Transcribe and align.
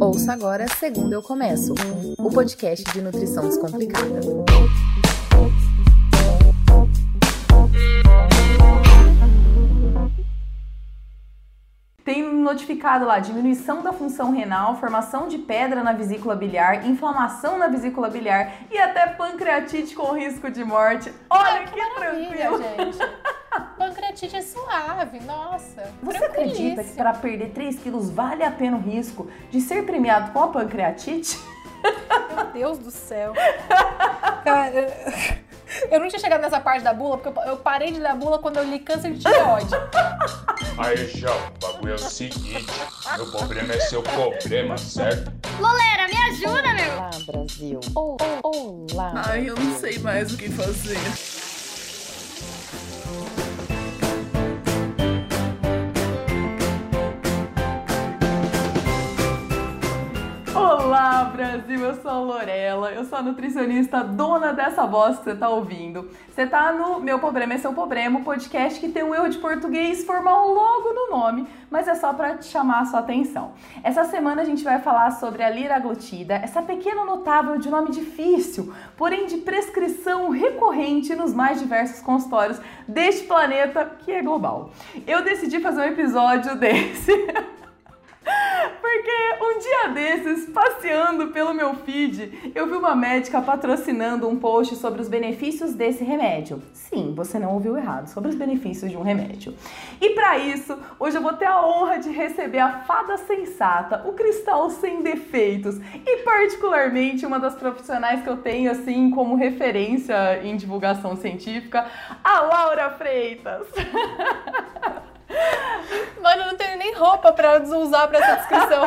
Ouça 0.00 0.32
agora 0.32 0.66
Segundo 0.68 1.12
Eu 1.12 1.22
Começo, 1.22 1.74
o 2.18 2.30
podcast 2.30 2.84
de 2.92 3.00
nutrição 3.00 3.46
descomplicada. 3.46 4.20
Tem 12.04 12.22
notificado 12.22 13.04
lá 13.04 13.18
diminuição 13.18 13.82
da 13.82 13.92
função 13.92 14.30
renal, 14.30 14.76
formação 14.76 15.26
de 15.26 15.38
pedra 15.38 15.82
na 15.82 15.92
vesícula 15.92 16.36
biliar, 16.36 16.86
inflamação 16.86 17.58
na 17.58 17.66
vesícula 17.66 18.08
biliar 18.08 18.66
e 18.70 18.78
até 18.78 19.08
pancreatite 19.08 19.94
com 19.94 20.12
risco 20.12 20.48
de 20.50 20.62
morte. 20.64 21.12
Olha 21.28 21.64
que, 21.64 21.72
que 21.72 21.94
tranquilo, 21.94 22.62
gente. 22.62 22.98
Pancreatite 24.16 24.36
é 24.36 24.42
suave, 24.42 25.20
nossa. 25.20 25.92
Você 26.02 26.24
acredita 26.24 26.82
que 26.82 26.92
para 26.94 27.12
perder 27.12 27.50
3 27.50 27.78
quilos 27.80 28.08
vale 28.08 28.42
a 28.42 28.50
pena 28.50 28.78
o 28.78 28.80
risco 28.80 29.30
de 29.50 29.60
ser 29.60 29.84
premiado 29.84 30.32
com 30.32 30.42
a 30.42 30.48
pancreatite? 30.48 31.38
Meu 32.34 32.46
Deus 32.46 32.78
do 32.78 32.90
céu. 32.90 33.34
Cara, 34.42 34.72
eu 35.90 36.00
não 36.00 36.08
tinha 36.08 36.18
chegado 36.18 36.40
nessa 36.40 36.58
parte 36.58 36.82
da 36.82 36.94
bula, 36.94 37.18
porque 37.18 37.38
eu 37.46 37.58
parei 37.58 37.92
de 37.92 38.00
ler 38.00 38.08
a 38.08 38.14
bula 38.14 38.38
quando 38.38 38.56
eu 38.56 38.64
li 38.64 38.78
câncer 38.78 39.12
de 39.12 39.20
tireoide. 39.20 39.74
Aí, 40.78 41.06
João, 41.08 41.36
o 41.36 41.58
bagulho 41.66 41.92
é 41.92 41.96
o 41.96 41.98
seguinte: 41.98 42.66
meu 43.18 43.30
problema 43.30 43.74
é 43.74 43.80
seu 43.80 44.02
problema, 44.02 44.78
certo? 44.78 45.30
Loleira, 45.60 46.08
me 46.08 46.16
ajuda, 46.30 46.72
meu! 46.72 46.96
Olá, 46.96 47.10
Brasil. 47.26 47.80
Olá. 47.94 49.12
Ai, 49.26 49.50
eu 49.50 49.56
não 49.56 49.78
sei 49.78 49.98
mais 49.98 50.32
o 50.32 50.38
que 50.38 50.48
fazer. 50.50 50.96
Olá, 60.98 61.24
Brasil! 61.24 61.78
Eu 61.78 61.94
sou 62.00 62.10
a 62.10 62.18
Lorela, 62.18 62.90
eu 62.90 63.04
sou 63.04 63.18
a 63.18 63.22
nutricionista 63.22 64.02
dona 64.02 64.54
dessa 64.54 64.86
voz 64.86 65.18
que 65.18 65.24
você 65.24 65.34
tá 65.34 65.46
ouvindo. 65.46 66.10
Você 66.30 66.46
tá 66.46 66.72
no 66.72 67.00
Meu 67.00 67.18
Problema 67.18 67.52
é 67.52 67.58
Seu 67.58 67.74
Problema, 67.74 68.22
podcast 68.22 68.80
que 68.80 68.88
tem 68.88 69.02
um 69.02 69.14
eu 69.14 69.28
de 69.28 69.36
português 69.36 70.04
formal 70.06 70.48
logo 70.48 70.94
no 70.94 71.10
nome, 71.10 71.46
mas 71.70 71.86
é 71.86 71.94
só 71.94 72.14
para 72.14 72.40
chamar 72.40 72.80
a 72.80 72.84
sua 72.86 73.00
atenção. 73.00 73.52
Essa 73.84 74.06
semana 74.06 74.40
a 74.40 74.44
gente 74.46 74.64
vai 74.64 74.80
falar 74.80 75.10
sobre 75.10 75.42
a 75.42 75.50
liraglutida, 75.50 76.36
essa 76.36 76.62
pequena 76.62 77.04
notável 77.04 77.58
de 77.58 77.68
nome 77.68 77.90
difícil, 77.90 78.72
porém 78.96 79.26
de 79.26 79.36
prescrição 79.36 80.30
recorrente 80.30 81.14
nos 81.14 81.34
mais 81.34 81.60
diversos 81.60 82.00
consultórios 82.00 82.58
deste 82.88 83.26
planeta 83.26 83.84
que 83.98 84.12
é 84.12 84.22
global. 84.22 84.70
Eu 85.06 85.22
decidi 85.22 85.60
fazer 85.60 85.82
um 85.82 85.92
episódio 85.92 86.56
desse. 86.56 87.12
Porque 88.96 89.44
um 89.44 89.58
dia 89.58 89.88
desses, 89.88 90.48
passeando 90.48 91.26
pelo 91.28 91.52
meu 91.52 91.74
feed, 91.74 92.52
eu 92.54 92.66
vi 92.66 92.72
uma 92.72 92.96
médica 92.96 93.42
patrocinando 93.42 94.26
um 94.26 94.36
post 94.36 94.74
sobre 94.76 95.02
os 95.02 95.08
benefícios 95.08 95.74
desse 95.74 96.02
remédio. 96.02 96.62
Sim, 96.72 97.12
você 97.14 97.38
não 97.38 97.52
ouviu 97.52 97.76
errado, 97.76 98.06
sobre 98.06 98.30
os 98.30 98.34
benefícios 98.34 98.90
de 98.90 98.96
um 98.96 99.02
remédio. 99.02 99.54
E 100.00 100.10
para 100.10 100.38
isso, 100.38 100.78
hoje 100.98 101.18
eu 101.18 101.20
vou 101.20 101.34
ter 101.34 101.44
a 101.44 101.66
honra 101.66 101.98
de 101.98 102.08
receber 102.08 102.60
a 102.60 102.84
fada 102.84 103.18
sensata, 103.18 104.02
o 104.08 104.14
cristal 104.14 104.70
sem 104.70 105.02
defeitos 105.02 105.76
e 106.06 106.22
particularmente 106.22 107.26
uma 107.26 107.38
das 107.38 107.54
profissionais 107.54 108.22
que 108.22 108.30
eu 108.30 108.38
tenho 108.38 108.70
assim 108.70 109.10
como 109.10 109.36
referência 109.36 110.42
em 110.42 110.56
divulgação 110.56 111.16
científica, 111.16 111.86
a 112.24 112.40
Laura 112.40 112.90
Freitas. 112.92 113.66
Mano, 116.22 116.42
eu 116.42 116.46
não 116.48 116.56
tenho 116.56 116.78
nem 116.78 116.94
roupa 116.94 117.32
pra 117.32 117.62
usar 117.62 118.08
pra 118.08 118.18
essa 118.18 118.36
descrição. 118.36 118.82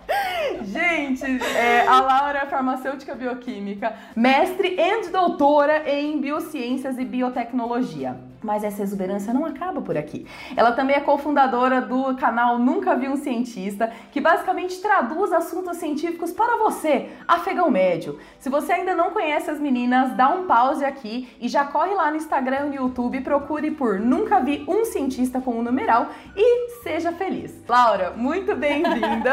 Gente, 0.65 1.25
é, 1.57 1.87
a 1.87 2.01
Laura 2.01 2.41
é 2.41 2.47
farmacêutica 2.47 3.15
bioquímica, 3.15 3.95
mestre 4.15 4.77
e 4.79 5.09
doutora 5.09 5.89
em 5.89 6.21
biociências 6.21 6.99
e 6.99 7.05
biotecnologia. 7.05 8.17
Mas 8.43 8.65
essa 8.65 8.83
exuberância 8.83 9.33
não 9.33 9.45
acaba 9.45 9.81
por 9.81 9.97
aqui. 9.97 10.27
Ela 10.57 10.73
também 10.73 10.97
é 10.97 11.01
cofundadora 11.01 11.81
do 11.81 12.15
canal 12.17 12.59
Nunca 12.59 12.97
Vi 12.97 13.09
um 13.09 13.17
Cientista, 13.17 13.93
que 14.11 14.21
basicamente 14.21 14.81
traduz 14.81 15.33
assuntos 15.33 15.77
científicos 15.77 16.33
para 16.33 16.57
você, 16.59 17.11
afegão 17.27 17.71
médio. 17.71 18.19
Se 18.39 18.49
você 18.49 18.73
ainda 18.73 18.95
não 18.95 19.11
conhece 19.11 19.51
as 19.51 19.61
meninas, 19.61 20.17
dá 20.17 20.29
um 20.29 20.47
pause 20.47 20.85
aqui 20.85 21.29
e 21.41 21.49
já 21.49 21.65
corre 21.65 21.95
lá 21.95 22.11
no 22.11 22.17
Instagram 22.17 22.67
e 22.67 22.69
no 22.71 22.75
YouTube, 22.75 23.21
procure 23.21 23.71
por 23.71 24.01
Nunca 24.01 24.41
Vi 24.41 24.65
um 24.69 24.85
Cientista 24.85 25.41
com 25.41 25.53
um 25.53 25.63
numeral 25.63 26.09
e 26.37 26.71
seja 26.83 27.13
feliz. 27.13 27.55
Laura, 27.69 28.11
muito 28.11 28.55
bem-vinda. 28.57 29.33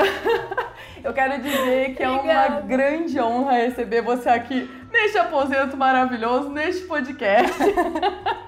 Eu 1.03 1.13
quero 1.13 1.41
dizer 1.41 1.95
que 1.95 2.05
Obrigada. 2.05 2.55
é 2.55 2.59
uma 2.59 2.61
grande 2.61 3.19
honra 3.19 3.53
receber 3.53 4.01
você 4.01 4.29
aqui 4.29 4.69
neste 4.91 5.17
aposento 5.17 5.77
maravilhoso, 5.77 6.49
neste 6.49 6.85
podcast. 6.85 7.59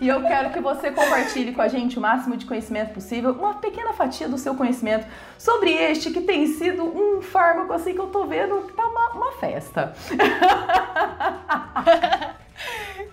E 0.00 0.08
eu 0.08 0.22
quero 0.22 0.50
que 0.50 0.60
você 0.60 0.90
compartilhe 0.90 1.52
com 1.52 1.62
a 1.62 1.68
gente 1.68 1.98
o 1.98 2.00
máximo 2.00 2.36
de 2.36 2.46
conhecimento 2.46 2.92
possível, 2.94 3.32
uma 3.32 3.54
pequena 3.54 3.92
fatia 3.92 4.28
do 4.28 4.38
seu 4.38 4.54
conhecimento 4.54 5.06
sobre 5.38 5.70
este 5.72 6.10
que 6.10 6.20
tem 6.20 6.46
sido 6.46 6.84
um 6.84 7.22
fármaco 7.22 7.72
assim 7.72 7.94
que 7.94 8.00
eu 8.00 8.08
tô 8.08 8.26
vendo 8.26 8.62
que 8.66 8.72
tá 8.74 8.86
uma, 8.86 9.10
uma 9.12 9.32
festa. 9.32 9.94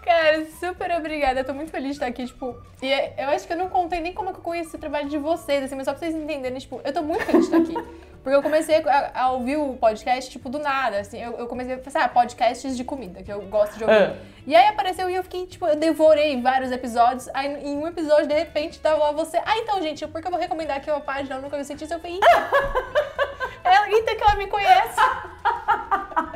Cara, 0.03 0.45
super 0.59 0.91
obrigada. 0.97 1.39
Eu 1.39 1.45
tô 1.45 1.53
muito 1.53 1.71
feliz 1.71 1.89
de 1.89 1.93
estar 1.93 2.07
aqui, 2.07 2.25
tipo. 2.25 2.55
E 2.81 2.91
é- 2.91 3.13
eu 3.17 3.29
acho 3.29 3.47
que 3.47 3.53
eu 3.53 3.57
não 3.57 3.69
contei 3.69 3.99
nem 4.01 4.13
como 4.13 4.29
é 4.29 4.33
que 4.33 4.39
eu 4.39 4.43
conheci 4.43 4.75
o 4.75 4.79
trabalho 4.79 5.07
de 5.09 5.17
vocês, 5.17 5.63
assim, 5.63 5.75
mas 5.75 5.85
só 5.85 5.91
pra 5.93 5.99
vocês 5.99 6.13
entenderem, 6.15 6.59
tipo, 6.59 6.81
eu 6.83 6.93
tô 6.93 7.01
muito 7.01 7.23
feliz 7.23 7.49
de 7.49 7.55
estar 7.55 7.79
aqui. 7.79 7.89
Porque 8.23 8.37
eu 8.37 8.41
comecei 8.41 8.77
a, 8.77 9.11
a 9.13 9.31
ouvir 9.31 9.57
o 9.57 9.73
podcast, 9.73 10.31
tipo, 10.31 10.47
do 10.47 10.57
nada, 10.57 10.99
assim. 10.99 11.21
Eu, 11.21 11.33
eu 11.33 11.45
comecei 11.45 11.75
a 11.75 11.77
pensar, 11.77 12.05
ah, 12.05 12.07
podcasts 12.07 12.77
de 12.77 12.83
comida, 12.85 13.21
que 13.21 13.31
eu 13.31 13.41
gosto 13.41 13.77
de 13.77 13.83
ouvir. 13.83 13.95
É. 13.95 14.17
E 14.47 14.55
aí 14.55 14.67
apareceu 14.67 15.09
e 15.09 15.15
eu 15.15 15.23
fiquei, 15.23 15.45
tipo, 15.45 15.65
eu 15.67 15.75
devorei 15.75 16.41
vários 16.41 16.71
episódios. 16.71 17.29
Aí 17.33 17.53
em 17.65 17.77
um 17.77 17.85
episódio, 17.85 18.27
de 18.27 18.33
repente, 18.33 18.79
tava 18.79 18.97
lá 18.97 19.11
você. 19.11 19.37
Ah, 19.45 19.57
então, 19.57 19.81
gente, 19.81 20.07
por 20.07 20.21
que 20.21 20.27
eu 20.27 20.31
vou 20.31 20.39
recomendar 20.39 20.77
aqui 20.77 20.89
uma 20.89 21.01
página? 21.01 21.35
Eu 21.35 21.41
nunca 21.41 21.57
vi 21.57 21.65
cientista. 21.65 21.95
Eu 21.95 21.99
falei, 21.99 22.15
eita! 22.15 22.27
ela, 23.61 23.89
eita, 23.89 24.15
que 24.15 24.23
ela 24.23 24.35
me 24.35 24.47
conhece. 24.47 25.01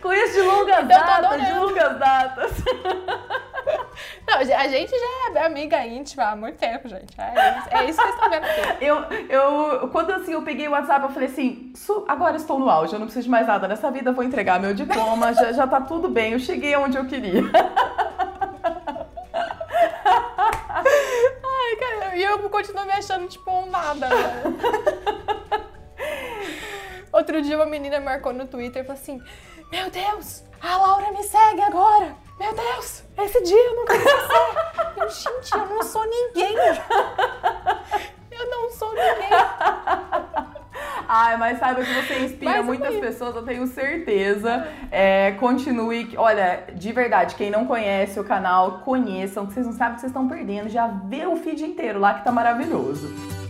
Conheço 0.00 0.32
de 0.34 0.40
longas 0.42 0.84
Então, 0.84 0.98
tô 0.98 1.04
datas, 1.06 1.46
de 1.46 1.52
longas 1.52 1.98
datas. 1.98 2.52
Não, 4.26 4.38
a 4.38 4.68
gente 4.68 4.90
já 4.90 5.40
é 5.40 5.44
amiga 5.46 5.86
íntima 5.86 6.24
há 6.24 6.36
muito 6.36 6.56
tempo, 6.58 6.88
gente. 6.88 7.14
É 7.20 7.58
isso, 7.58 7.68
é 7.70 7.84
isso 7.84 7.98
que 7.98 8.04
vocês 8.04 8.14
estão 8.14 8.30
vendo 8.30 8.44
aqui. 8.44 8.60
Eu, 8.84 9.04
eu, 9.28 9.88
quando 9.90 10.10
assim, 10.12 10.32
eu 10.32 10.42
peguei 10.42 10.66
o 10.66 10.72
WhatsApp, 10.72 11.04
eu 11.04 11.10
falei 11.10 11.28
assim, 11.28 11.72
"Su- 11.76 12.04
agora 12.08 12.36
estou 12.36 12.58
no 12.58 12.68
auge, 12.68 12.92
eu 12.94 12.98
não 12.98 13.06
preciso 13.06 13.24
de 13.26 13.30
mais 13.30 13.46
nada 13.46 13.68
nessa 13.68 13.90
vida, 13.90 14.10
vou 14.12 14.24
entregar 14.24 14.58
meu 14.58 14.74
diploma, 14.74 15.32
já, 15.34 15.52
já 15.52 15.66
tá 15.66 15.80
tudo 15.80 16.08
bem, 16.08 16.32
eu 16.32 16.38
cheguei 16.40 16.74
onde 16.76 16.96
eu 16.96 17.04
queria. 17.04 17.42
Ai, 21.44 21.76
cara, 21.78 22.16
e 22.16 22.22
eu 22.22 22.38
continuo 22.50 22.84
me 22.84 22.92
achando, 22.92 23.28
tipo, 23.28 23.50
um 23.50 23.66
nada. 23.70 24.08
né? 24.08 24.42
Outro 27.12 27.40
dia 27.42 27.56
uma 27.56 27.66
menina 27.66 28.00
marcou 28.00 28.32
no 28.32 28.46
Twitter 28.46 28.82
e 28.82 28.86
falou 28.86 29.00
assim: 29.00 29.22
Meu 29.72 29.88
Deus, 29.88 30.44
a 30.60 30.76
Laura 30.76 31.10
me 31.12 31.22
segue 31.22 31.62
agora! 31.62 32.14
Meu 32.38 32.52
Deus, 32.54 33.02
esse 33.18 33.42
dia 33.42 33.56
eu 33.56 33.76
nunca 33.76 33.94
vou 33.94 34.02
esquecer! 34.04 34.98
Eu, 34.98 35.08
gente, 35.08 35.52
eu 35.54 35.66
não 35.66 35.82
sou 35.82 36.04
ninguém! 36.04 36.54
Eu 38.30 38.50
não 38.50 38.70
sou 38.70 38.90
ninguém! 38.90 39.30
Ai, 41.08 41.38
mas 41.38 41.58
saiba 41.58 41.82
que 41.82 41.94
você 41.94 42.18
inspira 42.18 42.50
Mas 42.50 42.66
muitas 42.66 42.94
pessoas, 42.96 43.34
eu 43.34 43.44
tenho 43.44 43.66
certeza. 43.66 44.68
É, 44.90 45.32
continue. 45.32 46.12
Olha, 46.16 46.64
de 46.74 46.92
verdade, 46.92 47.34
quem 47.34 47.50
não 47.50 47.66
conhece 47.66 48.20
o 48.20 48.24
canal, 48.24 48.80
conheçam, 48.80 49.46
que 49.46 49.54
vocês 49.54 49.66
não 49.66 49.72
sabem 49.72 49.92
o 49.92 49.94
que 49.94 50.00
vocês 50.02 50.10
estão 50.10 50.28
perdendo. 50.28 50.68
Já 50.68 50.86
vê 50.86 51.26
o 51.26 51.36
feed 51.36 51.64
inteiro 51.64 51.98
lá 51.98 52.14
que 52.14 52.24
tá 52.24 52.32
maravilhoso. 52.32 53.41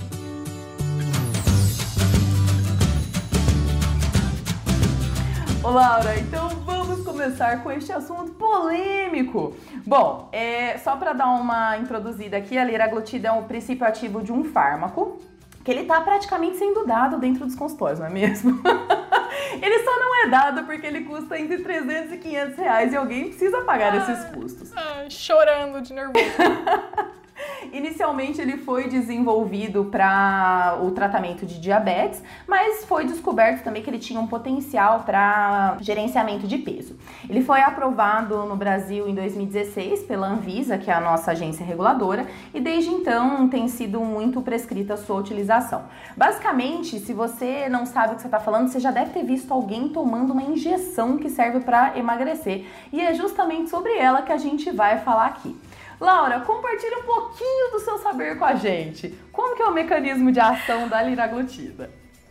Ô 5.64 5.70
Laura, 5.70 6.18
então 6.18 6.48
vamos 6.48 7.04
começar 7.04 7.62
com 7.62 7.70
este 7.70 7.92
assunto 7.92 8.32
polêmico. 8.32 9.54
Bom, 9.86 10.28
é, 10.32 10.76
só 10.78 10.96
para 10.96 11.12
dar 11.12 11.28
uma 11.28 11.78
introduzida 11.78 12.36
aqui, 12.36 12.58
a 12.58 12.64
liraglutida 12.64 13.28
é 13.28 13.32
um 13.32 13.44
princípio 13.44 13.86
ativo 13.86 14.20
de 14.22 14.32
um 14.32 14.42
fármaco 14.42 15.20
que 15.64 15.70
ele 15.70 15.84
tá 15.84 16.00
praticamente 16.00 16.56
sendo 16.56 16.84
dado 16.84 17.16
dentro 17.16 17.46
dos 17.46 17.54
consultórios, 17.54 18.00
não 18.00 18.06
é 18.06 18.10
mesmo? 18.10 18.60
ele 19.62 19.78
só 19.84 20.00
não 20.00 20.24
é 20.24 20.28
dado 20.28 20.64
porque 20.64 20.84
ele 20.84 21.02
custa 21.02 21.38
entre 21.38 21.58
300 21.58 22.12
e 22.12 22.16
500 22.18 22.56
reais 22.56 22.92
e 22.92 22.96
alguém 22.96 23.28
precisa 23.28 23.60
pagar 23.60 23.94
esses 23.94 24.24
custos. 24.34 24.72
Ah, 24.76 25.04
chorando 25.08 25.80
de 25.80 25.92
nervoso. 25.94 26.24
Inicialmente 27.72 28.38
ele 28.38 28.58
foi 28.58 28.86
desenvolvido 28.86 29.86
para 29.86 30.78
o 30.82 30.90
tratamento 30.90 31.46
de 31.46 31.58
diabetes, 31.58 32.22
mas 32.46 32.84
foi 32.84 33.06
descoberto 33.06 33.64
também 33.64 33.82
que 33.82 33.88
ele 33.88 33.98
tinha 33.98 34.20
um 34.20 34.26
potencial 34.26 35.00
para 35.04 35.78
gerenciamento 35.80 36.46
de 36.46 36.58
peso. 36.58 36.98
Ele 37.26 37.42
foi 37.42 37.62
aprovado 37.62 38.44
no 38.44 38.56
Brasil 38.56 39.08
em 39.08 39.14
2016 39.14 40.02
pela 40.02 40.26
Anvisa, 40.26 40.76
que 40.76 40.90
é 40.90 40.94
a 40.94 41.00
nossa 41.00 41.30
agência 41.30 41.64
reguladora, 41.64 42.26
e 42.52 42.60
desde 42.60 42.90
então 42.90 43.48
tem 43.48 43.66
sido 43.68 44.00
muito 44.00 44.42
prescrita 44.42 44.92
a 44.92 44.98
sua 44.98 45.16
utilização. 45.16 45.84
Basicamente, 46.14 47.00
se 47.00 47.14
você 47.14 47.70
não 47.70 47.86
sabe 47.86 48.12
o 48.12 48.16
que 48.16 48.20
você 48.20 48.28
está 48.28 48.38
falando, 48.38 48.68
você 48.68 48.80
já 48.80 48.90
deve 48.90 49.12
ter 49.12 49.24
visto 49.24 49.50
alguém 49.50 49.88
tomando 49.88 50.34
uma 50.34 50.42
injeção 50.42 51.16
que 51.16 51.30
serve 51.30 51.60
para 51.60 51.96
emagrecer, 51.96 52.66
e 52.92 53.00
é 53.00 53.14
justamente 53.14 53.70
sobre 53.70 53.96
ela 53.96 54.20
que 54.20 54.32
a 54.32 54.36
gente 54.36 54.70
vai 54.70 54.98
falar 54.98 55.24
aqui. 55.24 55.56
Laura, 56.02 56.40
compartilhe 56.40 56.96
um 56.96 57.04
pouquinho 57.04 57.70
do 57.70 57.78
seu 57.78 57.96
saber 57.98 58.36
com 58.36 58.44
a 58.44 58.56
gente. 58.56 59.08
Como 59.32 59.54
que 59.54 59.62
é 59.62 59.66
o 59.66 59.72
mecanismo 59.72 60.32
de 60.32 60.40
ação 60.40 60.88
da 60.88 61.00
liraglutida? 61.00 61.88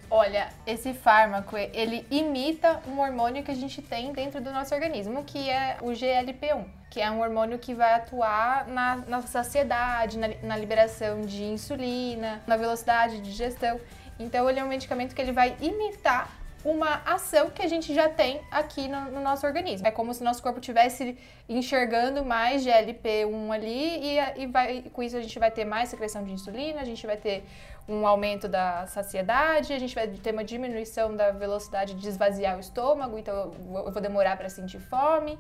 Olha, 0.10 0.50
esse 0.68 0.94
fármaco, 0.94 1.56
ele 1.56 2.06
imita 2.12 2.82
um 2.86 3.00
hormônio 3.00 3.44
que 3.44 3.50
a 3.50 3.56
gente 3.56 3.82
tem 3.82 4.12
dentro 4.12 4.42
do 4.42 4.52
nosso 4.52 4.76
organismo, 4.76 5.24
que 5.24 5.50
é 5.50 5.78
o 5.82 5.92
GLP-1, 5.92 6.66
que 6.90 7.00
é 7.00 7.10
um 7.10 7.22
hormônio 7.22 7.58
que 7.58 7.74
vai 7.74 7.94
atuar 7.94 8.68
na, 8.68 8.98
na 9.08 9.22
saciedade, 9.22 10.20
na, 10.20 10.28
na 10.44 10.58
liberação 10.58 11.22
de 11.22 11.46
insulina, 11.46 12.42
na 12.46 12.58
velocidade 12.58 13.22
de 13.22 13.32
digestão. 13.32 13.80
Então, 14.20 14.50
ele 14.50 14.60
é 14.60 14.64
um 14.66 14.68
medicamento 14.68 15.16
que 15.16 15.22
ele 15.22 15.32
vai 15.32 15.56
imitar 15.62 16.41
uma 16.64 17.02
ação 17.06 17.50
que 17.50 17.62
a 17.62 17.68
gente 17.68 17.94
já 17.94 18.08
tem 18.08 18.42
aqui 18.52 18.88
no, 18.88 19.12
no 19.12 19.22
nosso 19.22 19.46
organismo. 19.46 19.88
É 19.88 19.92
como 19.92 20.14
se 20.14 20.24
nosso 20.24 20.42
corpo 20.44 20.60
estivesse 20.60 21.18
enxergando 21.50 22.24
mais 22.24 22.64
GLP-1 22.64 23.52
ali 23.52 24.00
e, 24.00 24.44
e 24.44 24.48
vai, 24.48 24.84
com 24.94 25.02
isso 25.02 25.18
a 25.18 25.22
gente 25.22 25.38
vai 25.40 25.50
ter 25.50 25.66
mais 25.66 25.90
secreção 25.90 26.24
de 26.24 26.32
insulina, 26.32 26.80
a 26.82 26.86
gente 26.86 27.06
vai 27.06 27.18
ter 27.18 27.44
um 27.90 28.06
aumento 28.06 28.48
da 28.48 28.86
saciedade, 28.86 29.74
a 29.74 29.80
gente 29.80 29.96
vai 29.96 30.08
ter 30.08 30.32
uma 30.32 30.44
diminuição 30.44 31.16
da 31.16 31.32
velocidade 31.32 31.96
de 31.96 32.08
esvaziar 32.08 32.56
o 32.56 32.60
estômago, 32.60 33.18
então 33.18 33.52
eu 33.86 33.92
vou 33.92 34.02
demorar 34.02 34.38
para 34.38 34.48
sentir 34.48 34.80
fome. 34.80 35.38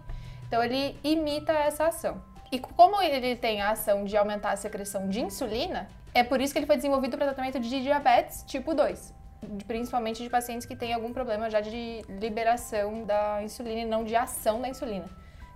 Então 0.47 0.63
ele 0.63 0.99
imita 1.03 1.53
essa 1.53 1.87
ação. 1.87 2.21
E 2.51 2.59
como 2.59 3.01
ele 3.01 3.35
tem 3.35 3.61
a 3.61 3.69
ação 3.69 4.03
de 4.03 4.17
aumentar 4.17 4.51
a 4.51 4.57
secreção 4.57 5.07
de 5.07 5.21
insulina, 5.21 5.87
é 6.13 6.23
por 6.23 6.41
isso 6.41 6.51
que 6.51 6.59
ele 6.59 6.65
foi 6.65 6.75
desenvolvido 6.75 7.15
para 7.15 7.27
tratamento 7.27 7.59
de 7.59 7.81
diabetes 7.81 8.43
tipo 8.43 8.73
2 8.73 9.20
principalmente 9.67 10.21
de 10.21 10.29
pacientes 10.29 10.65
que 10.65 10.75
têm 10.75 10.93
algum 10.93 11.11
problema 11.11 11.49
já 11.49 11.61
de 11.61 12.01
liberação 12.07 13.03
da 13.03 13.41
insulina 13.43 13.81
e 13.81 13.85
não 13.85 14.03
de 14.03 14.15
ação 14.15 14.61
da 14.61 14.69
insulina. 14.69 15.05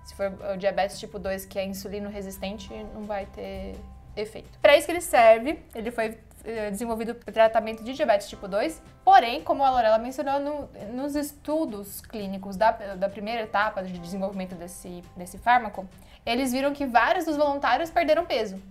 Se 0.04 0.16
for 0.16 0.32
o 0.54 0.58
diabetes 0.58 1.00
tipo 1.00 1.18
2, 1.18 1.46
que 1.46 1.58
é 1.58 1.66
insulino 1.66 2.10
resistente, 2.10 2.72
não 2.94 3.04
vai 3.04 3.26
ter 3.28 3.76
efeito. 4.16 4.58
Para 4.60 4.78
isso 4.78 4.86
que 4.86 4.92
ele 4.92 5.02
serve, 5.02 5.60
ele 5.74 5.92
foi 5.92 6.18
eh, 6.44 6.70
desenvolvido 6.70 7.16
para 7.16 7.34
tratamento 7.34 7.84
de 7.84 7.94
diabetes 7.94 8.30
tipo 8.30 8.48
2, 8.48 8.82
porém, 9.04 9.42
como 9.42 9.64
a 9.64 9.70
Lorela 9.72 9.98
mencionou, 9.98 10.40
no, 10.40 10.70
nos 10.94 11.16
estudos 11.16 12.02
clínicos 12.02 12.56
da, 12.56 12.72
da 12.72 13.10
primeira 13.10 13.42
etapa 13.42 13.82
de 13.82 13.98
desenvolvimento 13.98 14.54
desse, 14.54 15.04
desse 15.18 15.40
fármaco, 15.40 15.88
eles 16.24 16.52
viram 16.52 16.72
que 16.72 16.86
vários 16.86 17.26
dos 17.26 17.36
voluntários 17.36 17.90
perderam 17.90 18.26
peso. 18.26 18.62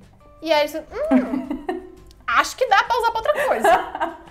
E 0.41 0.53
aí 0.53 0.61
eles 0.61 0.75
hum, 0.77 1.93
acho 2.27 2.57
que 2.57 2.67
dá 2.69 2.85
para 2.85 2.99
usar 2.99 3.11
para 3.11 3.19
outra 3.19 3.47
coisa. 3.47 4.17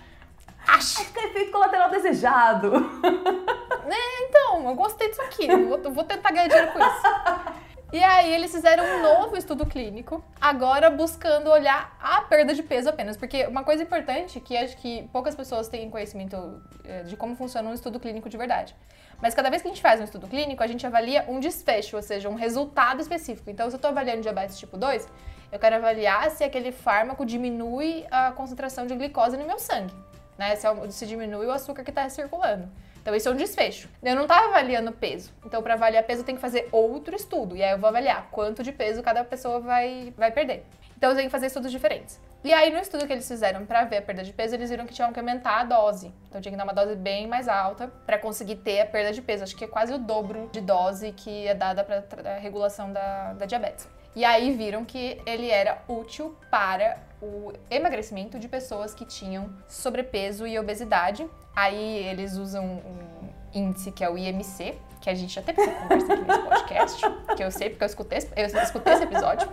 Acho. 0.67 1.01
Acho 1.01 1.13
que 1.13 1.19
é 1.19 1.25
efeito 1.25 1.51
colateral 1.51 1.89
desejado. 1.89 2.71
É, 3.85 4.23
então, 4.23 4.69
eu 4.69 4.75
gostei 4.75 5.09
disso 5.09 5.21
aqui. 5.21 5.45
Vou, 5.45 5.77
vou 5.91 6.03
tentar 6.05 6.31
ganhar 6.31 6.47
dinheiro 6.47 6.71
com 6.71 6.79
isso. 6.79 7.63
E 7.93 8.03
aí 8.03 8.33
eles 8.33 8.51
fizeram 8.51 8.83
um 8.83 9.01
novo 9.03 9.37
estudo 9.37 9.67
clínico, 9.67 10.23
agora 10.41 10.89
buscando 10.89 11.51
olhar 11.51 11.95
a 12.01 12.21
perda 12.21 12.51
de 12.51 12.63
peso 12.63 12.89
apenas, 12.89 13.15
porque 13.15 13.45
uma 13.45 13.63
coisa 13.63 13.83
importante 13.83 14.39
que 14.39 14.57
acho 14.57 14.75
que 14.77 15.07
poucas 15.13 15.35
pessoas 15.35 15.67
têm 15.67 15.91
conhecimento 15.91 16.59
eh, 16.83 17.03
de 17.03 17.15
como 17.15 17.35
funciona 17.35 17.69
um 17.69 17.73
estudo 17.73 17.99
clínico 17.99 18.29
de 18.29 18.35
verdade. 18.35 18.75
Mas 19.21 19.35
cada 19.35 19.51
vez 19.51 19.61
que 19.61 19.67
a 19.67 19.71
gente 19.71 19.81
faz 19.81 20.01
um 20.01 20.05
estudo 20.05 20.27
clínico, 20.27 20.63
a 20.63 20.65
gente 20.65 20.87
avalia 20.87 21.23
um 21.27 21.39
desfecho, 21.39 21.95
ou 21.95 22.01
seja, 22.01 22.27
um 22.29 22.33
resultado 22.33 22.99
específico. 22.99 23.51
Então, 23.51 23.69
se 23.69 23.75
eu 23.75 23.77
estou 23.77 23.91
avaliando 23.91 24.21
diabetes 24.21 24.57
tipo 24.57 24.75
2, 24.75 25.07
eu 25.51 25.59
quero 25.59 25.75
avaliar 25.75 26.31
se 26.31 26.43
aquele 26.43 26.71
fármaco 26.71 27.23
diminui 27.23 28.07
a 28.09 28.31
concentração 28.31 28.87
de 28.87 28.95
glicose 28.95 29.37
no 29.37 29.45
meu 29.45 29.59
sangue 29.59 29.93
né? 30.37 30.55
Se, 30.55 30.67
se 30.89 31.05
diminui 31.05 31.45
o 31.45 31.51
açúcar 31.51 31.83
que 31.83 31.91
está 31.91 32.07
circulando. 32.09 32.69
Então, 33.03 33.13
isso 33.13 33.27
é 33.27 33.31
um 33.31 33.35
desfecho. 33.35 33.89
Eu 34.01 34.15
não 34.15 34.23
estava 34.23 34.47
avaliando 34.47 34.93
peso. 34.93 35.33
Então, 35.45 35.61
para 35.61 35.73
avaliar 35.73 36.03
peso, 36.03 36.21
eu 36.21 36.25
tenho 36.25 36.37
que 36.37 36.41
fazer 36.41 36.69
outro 36.71 37.13
estudo. 37.13 37.55
E 37.55 37.61
aí, 37.61 37.71
eu 37.71 37.77
vou 37.77 37.89
avaliar 37.89 38.29
quanto 38.31 38.63
de 38.63 38.71
peso 38.71 39.03
cada 39.03 39.25
pessoa 39.25 39.59
vai, 39.59 40.13
vai 40.17 40.31
perder. 40.31 40.65
Então, 40.97 41.09
eu 41.09 41.15
tenho 41.17 41.27
que 41.27 41.31
fazer 41.31 41.47
estudos 41.47 41.69
diferentes. 41.69 42.17
E 42.45 42.53
aí, 42.53 42.71
no 42.71 42.79
estudo 42.79 43.05
que 43.05 43.11
eles 43.11 43.27
fizeram 43.27 43.65
para 43.65 43.83
ver 43.83 43.97
a 43.97 44.01
perda 44.01 44.23
de 44.23 44.31
peso, 44.31 44.55
eles 44.55 44.69
viram 44.69 44.85
que 44.85 44.93
tinham 44.93 45.11
que 45.11 45.19
aumentar 45.19 45.59
a 45.59 45.63
dose. 45.65 46.13
Então, 46.29 46.39
tinha 46.39 46.53
que 46.53 46.57
dar 46.57 46.63
uma 46.63 46.73
dose 46.73 46.95
bem 46.95 47.27
mais 47.27 47.49
alta 47.49 47.91
para 48.05 48.17
conseguir 48.17 48.55
ter 48.55 48.79
a 48.79 48.85
perda 48.85 49.11
de 49.11 49.21
peso. 49.21 49.43
Acho 49.43 49.55
que 49.55 49.65
é 49.65 49.67
quase 49.67 49.93
o 49.93 49.97
dobro 49.97 50.49
de 50.53 50.61
dose 50.61 51.11
que 51.11 51.45
é 51.45 51.53
dada 51.53 51.83
para 51.83 52.05
a 52.35 52.37
regulação 52.37 52.91
da, 52.93 53.33
da 53.33 53.45
diabetes. 53.45 53.85
E 54.15 54.23
aí 54.23 54.51
viram 54.51 54.85
que 54.85 55.19
ele 55.25 55.49
era 55.49 55.81
útil 55.87 56.35
para 56.51 56.97
o 57.21 57.51
emagrecimento 57.69 58.37
de 58.37 58.47
pessoas 58.47 58.93
que 58.93 59.05
tinham 59.05 59.49
sobrepeso 59.67 60.45
e 60.45 60.59
obesidade. 60.59 61.27
Aí 61.55 62.05
eles 62.05 62.35
usam 62.35 62.65
um 62.65 63.29
índice 63.53 63.91
que 63.91 64.03
é 64.03 64.09
o 64.09 64.17
IMC, 64.17 64.77
que 65.01 65.09
a 65.09 65.13
gente 65.13 65.33
já 65.33 65.41
teve 65.41 65.61
essa 65.61 65.71
conversa 65.71 66.13
aqui 66.13 66.23
nesse 66.23 66.41
podcast, 66.41 67.01
que 67.35 67.43
eu 67.43 67.51
sei 67.51 67.69
porque 67.69 67.83
eu 67.83 67.87
escutei, 67.87 68.19
eu 68.35 68.45
escutei 68.45 68.93
esse 68.93 69.03
episódio 69.03 69.49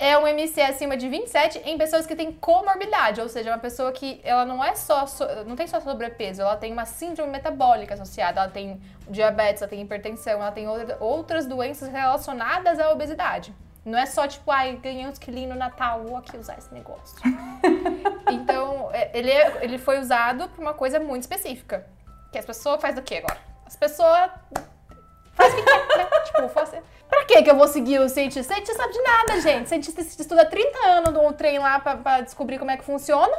é 0.00 0.16
um 0.16 0.26
MC 0.26 0.62
acima 0.62 0.96
de 0.96 1.06
27 1.10 1.60
em 1.66 1.76
pessoas 1.76 2.06
que 2.06 2.16
têm 2.16 2.32
comorbidade, 2.32 3.20
ou 3.20 3.28
seja, 3.28 3.50
uma 3.50 3.58
pessoa 3.58 3.92
que 3.92 4.18
ela 4.24 4.46
não 4.46 4.64
é 4.64 4.74
só 4.74 5.04
não 5.46 5.54
tem 5.54 5.66
só 5.66 5.78
sobrepeso, 5.78 6.40
ela 6.40 6.56
tem 6.56 6.72
uma 6.72 6.86
síndrome 6.86 7.30
metabólica 7.30 7.92
associada, 7.92 8.40
ela 8.40 8.50
tem 8.50 8.80
diabetes, 9.10 9.60
ela 9.60 9.68
tem 9.68 9.82
hipertensão, 9.82 10.32
ela 10.32 10.50
tem 10.50 10.66
outras 10.98 11.46
doenças 11.46 11.90
relacionadas 11.90 12.80
à 12.80 12.90
obesidade. 12.90 13.54
Não 13.84 13.98
é 13.98 14.06
só 14.06 14.26
tipo, 14.26 14.50
ai, 14.50 14.76
ganhei 14.76 15.06
uns 15.06 15.18
quilinhos 15.18 15.52
no 15.52 15.58
Natal, 15.58 16.02
vou 16.02 16.16
aqui 16.16 16.34
usar 16.38 16.56
esse 16.56 16.72
negócio. 16.72 17.16
então, 18.32 18.88
é, 18.92 19.10
ele, 19.12 19.30
é, 19.30 19.58
ele 19.62 19.76
foi 19.76 19.98
usado 19.98 20.48
para 20.48 20.62
uma 20.62 20.74
coisa 20.74 20.98
muito 20.98 21.22
específica. 21.22 21.86
Que 22.32 22.38
as 22.38 22.46
pessoas 22.46 22.80
fazem 22.80 23.00
o 23.00 23.02
quê 23.02 23.16
agora? 23.16 23.38
As 23.66 23.76
pessoas 23.76 24.30
faz 25.34 25.52
o 25.52 25.56
que 25.56 25.62
quer, 25.62 25.98
né? 25.98 26.06
tipo, 26.24 26.48
faz, 26.48 26.72
Pra 27.10 27.24
que 27.24 27.42
que 27.42 27.50
eu 27.50 27.56
vou 27.56 27.66
seguir 27.66 28.00
o 28.00 28.08
cientista? 28.08 28.54
Cientista 28.54 28.80
sabe 28.80 28.92
de 28.92 29.02
nada, 29.02 29.40
gente. 29.40 29.68
Cientista 29.68 30.00
estuda 30.00 30.46
30 30.46 30.78
anos 30.86 31.12
no 31.12 31.32
trem 31.32 31.58
lá 31.58 31.80
pra, 31.80 31.96
pra 31.96 32.20
descobrir 32.20 32.58
como 32.58 32.70
é 32.70 32.76
que 32.76 32.84
funciona. 32.84 33.36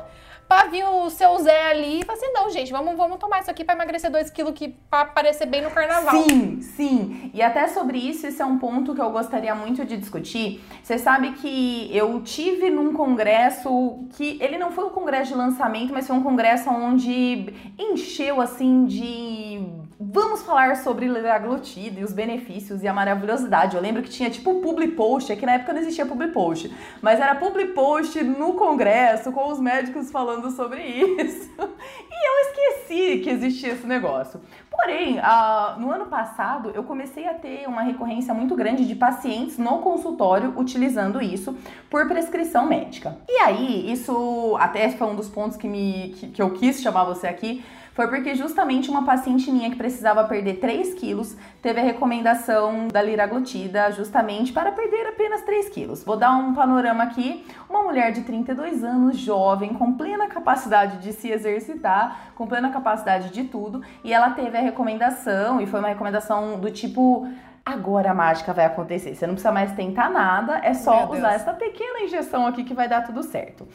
Pra 0.47 0.65
vir 0.65 0.83
o 0.83 1.09
seu 1.09 1.39
Zé 1.39 1.71
ali 1.71 2.01
e 2.01 2.03
falar 2.03 2.17
assim, 2.17 2.33
não, 2.33 2.49
gente, 2.49 2.73
vamos, 2.73 2.97
vamos 2.97 3.17
tomar 3.19 3.39
isso 3.39 3.49
aqui 3.49 3.63
pra 3.63 3.73
emagrecer 3.73 4.11
2 4.11 4.29
quilos 4.31 4.53
que, 4.53 4.67
pra 4.89 5.01
aparecer 5.01 5.45
bem 5.45 5.61
no 5.61 5.71
carnaval. 5.71 6.13
Sim, 6.13 6.59
sim. 6.59 7.31
E 7.33 7.41
até 7.41 7.69
sobre 7.69 7.97
isso, 7.97 8.27
esse 8.27 8.41
é 8.41 8.45
um 8.45 8.59
ponto 8.59 8.93
que 8.93 8.99
eu 8.99 9.09
gostaria 9.11 9.55
muito 9.55 9.85
de 9.85 9.95
discutir. 9.95 10.61
Você 10.83 10.97
sabe 10.97 11.31
que 11.33 11.89
eu 11.95 12.21
tive 12.21 12.69
num 12.69 12.91
congresso 12.91 14.05
que 14.09 14.37
ele 14.41 14.57
não 14.57 14.73
foi 14.73 14.83
um 14.83 14.89
congresso 14.89 15.31
de 15.31 15.37
lançamento, 15.37 15.93
mas 15.93 16.05
foi 16.05 16.17
um 16.17 16.23
congresso 16.23 16.69
onde 16.69 17.53
encheu 17.79 18.41
assim 18.41 18.85
de 18.85 19.81
Vamos 20.03 20.41
falar 20.41 20.77
sobre 20.77 21.05
liraglutida 21.05 21.99
e 21.99 22.03
os 22.03 22.11
benefícios 22.11 22.81
e 22.81 22.87
a 22.87 22.93
maravilhosidade. 22.93 23.60
Eu 23.75 23.81
lembro 23.81 24.01
que 24.01 24.09
tinha 24.09 24.29
tipo 24.29 24.55
public 24.61 24.93
post, 24.93 25.31
é 25.31 25.35
que 25.35 25.45
na 25.45 25.53
época 25.53 25.73
não 25.73 25.81
existia 25.81 26.05
public 26.05 26.33
post, 26.33 26.73
mas 27.01 27.19
era 27.19 27.35
public 27.35 27.73
post 27.73 28.23
no 28.23 28.53
congresso 28.53 29.31
com 29.31 29.51
os 29.51 29.59
médicos 29.59 30.11
falando 30.11 30.49
sobre 30.51 30.81
isso. 30.81 31.49
E 32.13 32.27
eu 32.27 32.49
esqueci 32.49 33.19
que 33.23 33.29
existia 33.31 33.73
esse 33.73 33.87
negócio. 33.87 34.39
Porém, 34.69 35.17
uh, 35.17 35.79
no 35.79 35.91
ano 35.91 36.05
passado 36.05 36.71
eu 36.75 36.83
comecei 36.83 37.27
a 37.27 37.33
ter 37.33 37.67
uma 37.67 37.81
recorrência 37.81 38.33
muito 38.33 38.55
grande 38.55 38.87
de 38.87 38.93
pacientes 38.93 39.57
no 39.57 39.79
consultório 39.79 40.53
utilizando 40.55 41.21
isso 41.21 41.55
por 41.89 42.07
prescrição 42.07 42.67
médica. 42.67 43.17
E 43.27 43.39
aí, 43.39 43.91
isso 43.91 44.55
até 44.59 44.89
foi 44.89 45.07
um 45.07 45.15
dos 45.15 45.29
pontos 45.29 45.57
que, 45.57 45.67
me, 45.67 46.13
que, 46.15 46.27
que 46.27 46.41
eu 46.41 46.51
quis 46.51 46.81
chamar 46.81 47.05
você 47.05 47.27
aqui 47.27 47.63
foi 47.93 48.07
porque 48.07 48.35
justamente 48.35 48.89
uma 48.89 49.03
paciente 49.03 49.51
minha 49.51 49.69
que 49.69 49.75
precisava 49.75 50.23
perder 50.23 50.55
3 50.55 50.93
quilos 50.93 51.35
teve 51.61 51.79
a 51.79 51.83
recomendação 51.83 52.87
da 52.87 53.01
liraglutida 53.01 53.91
justamente 53.91 54.53
para 54.53 54.71
perder 54.71 55.07
apenas 55.07 55.41
3 55.41 55.69
quilos. 55.69 56.03
Vou 56.03 56.15
dar 56.15 56.31
um 56.31 56.53
panorama 56.53 57.03
aqui. 57.03 57.45
Uma 57.69 57.83
mulher 57.83 58.11
de 58.11 58.21
32 58.21 58.83
anos, 58.83 59.17
jovem, 59.17 59.73
com 59.73 59.93
plena 59.93 60.27
capacidade 60.27 60.97
de 60.97 61.11
se 61.13 61.29
exercitar, 61.29 62.31
com 62.35 62.47
plena 62.47 62.69
capacidade 62.69 63.29
de 63.29 63.43
tudo, 63.43 63.81
e 64.03 64.13
ela 64.13 64.31
teve 64.31 64.57
a 64.57 64.61
recomendação, 64.61 65.61
e 65.61 65.65
foi 65.65 65.79
uma 65.79 65.89
recomendação 65.89 66.59
do 66.59 66.71
tipo 66.71 67.27
agora 67.65 68.11
a 68.11 68.13
mágica 68.13 68.53
vai 68.53 68.65
acontecer. 68.65 69.15
Você 69.15 69.25
não 69.25 69.33
precisa 69.33 69.51
mais 69.51 69.71
tentar 69.73 70.09
nada, 70.09 70.59
é 70.63 70.73
só 70.73 71.09
usar 71.09 71.33
essa 71.33 71.53
pequena 71.53 72.01
injeção 72.01 72.45
aqui 72.45 72.63
que 72.63 72.73
vai 72.73 72.87
dar 72.87 73.01
tudo 73.01 73.23
certo. 73.23 73.67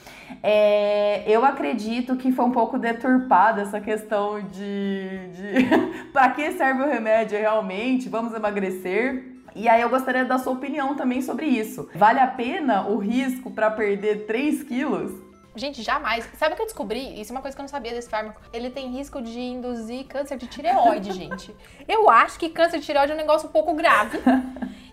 É, 0.43 1.23
eu 1.27 1.45
acredito 1.45 2.17
que 2.17 2.33
foi 2.33 2.45
um 2.45 2.53
pouco 2.53 2.79
deturpada 2.79 3.63
essa 3.63 3.81
questão 3.81 4.41
de, 4.43 5.29
de 5.29 6.11
para 6.13 6.31
que 6.31 6.53
serve 6.53 6.83
o 6.83 6.87
remédio 6.87 7.39
realmente, 7.39 8.09
vamos 8.09 8.35
emagrecer. 8.35 9.37
E 9.55 9.69
aí 9.69 9.81
eu 9.81 9.89
gostaria 9.89 10.25
da 10.25 10.39
sua 10.39 10.53
opinião 10.53 10.95
também 10.95 11.23
sobre 11.23 11.47
isso. 11.47 11.89
Vale 11.95 12.21
a 12.21 12.27
pena 12.27 12.87
o 12.89 12.99
risco 12.99 13.51
para 13.51 13.71
perder 13.71 14.27
3 14.27 14.63
quilos? 14.65 15.26
Gente, 15.57 15.83
jamais. 15.83 16.29
Sabe 16.35 16.53
o 16.53 16.57
que 16.57 16.63
eu 16.63 16.67
descobri? 16.67 17.19
Isso 17.19 17.33
é 17.33 17.35
uma 17.35 17.41
coisa 17.41 17.57
que 17.57 17.61
eu 17.61 17.65
não 17.65 17.69
sabia 17.69 17.93
desse 17.93 18.11
fármaco. 18.11 18.41
Ele 18.53 18.71
tem 18.71 18.89
risco 18.89 19.23
de 19.23 19.41
induzir 19.41 20.07
câncer 20.07 20.37
de 20.37 20.47
tireoide, 20.47 21.13
gente. 21.17 21.57
Eu 21.89 22.11
acho 22.11 22.39
que 22.39 22.51
câncer 22.51 22.79
de 22.79 22.85
tireoide 22.85 23.13
é 23.13 23.15
um 23.15 23.19
negócio 23.19 23.49
um 23.49 23.53
pouco 23.53 23.75
grave. 23.75 24.21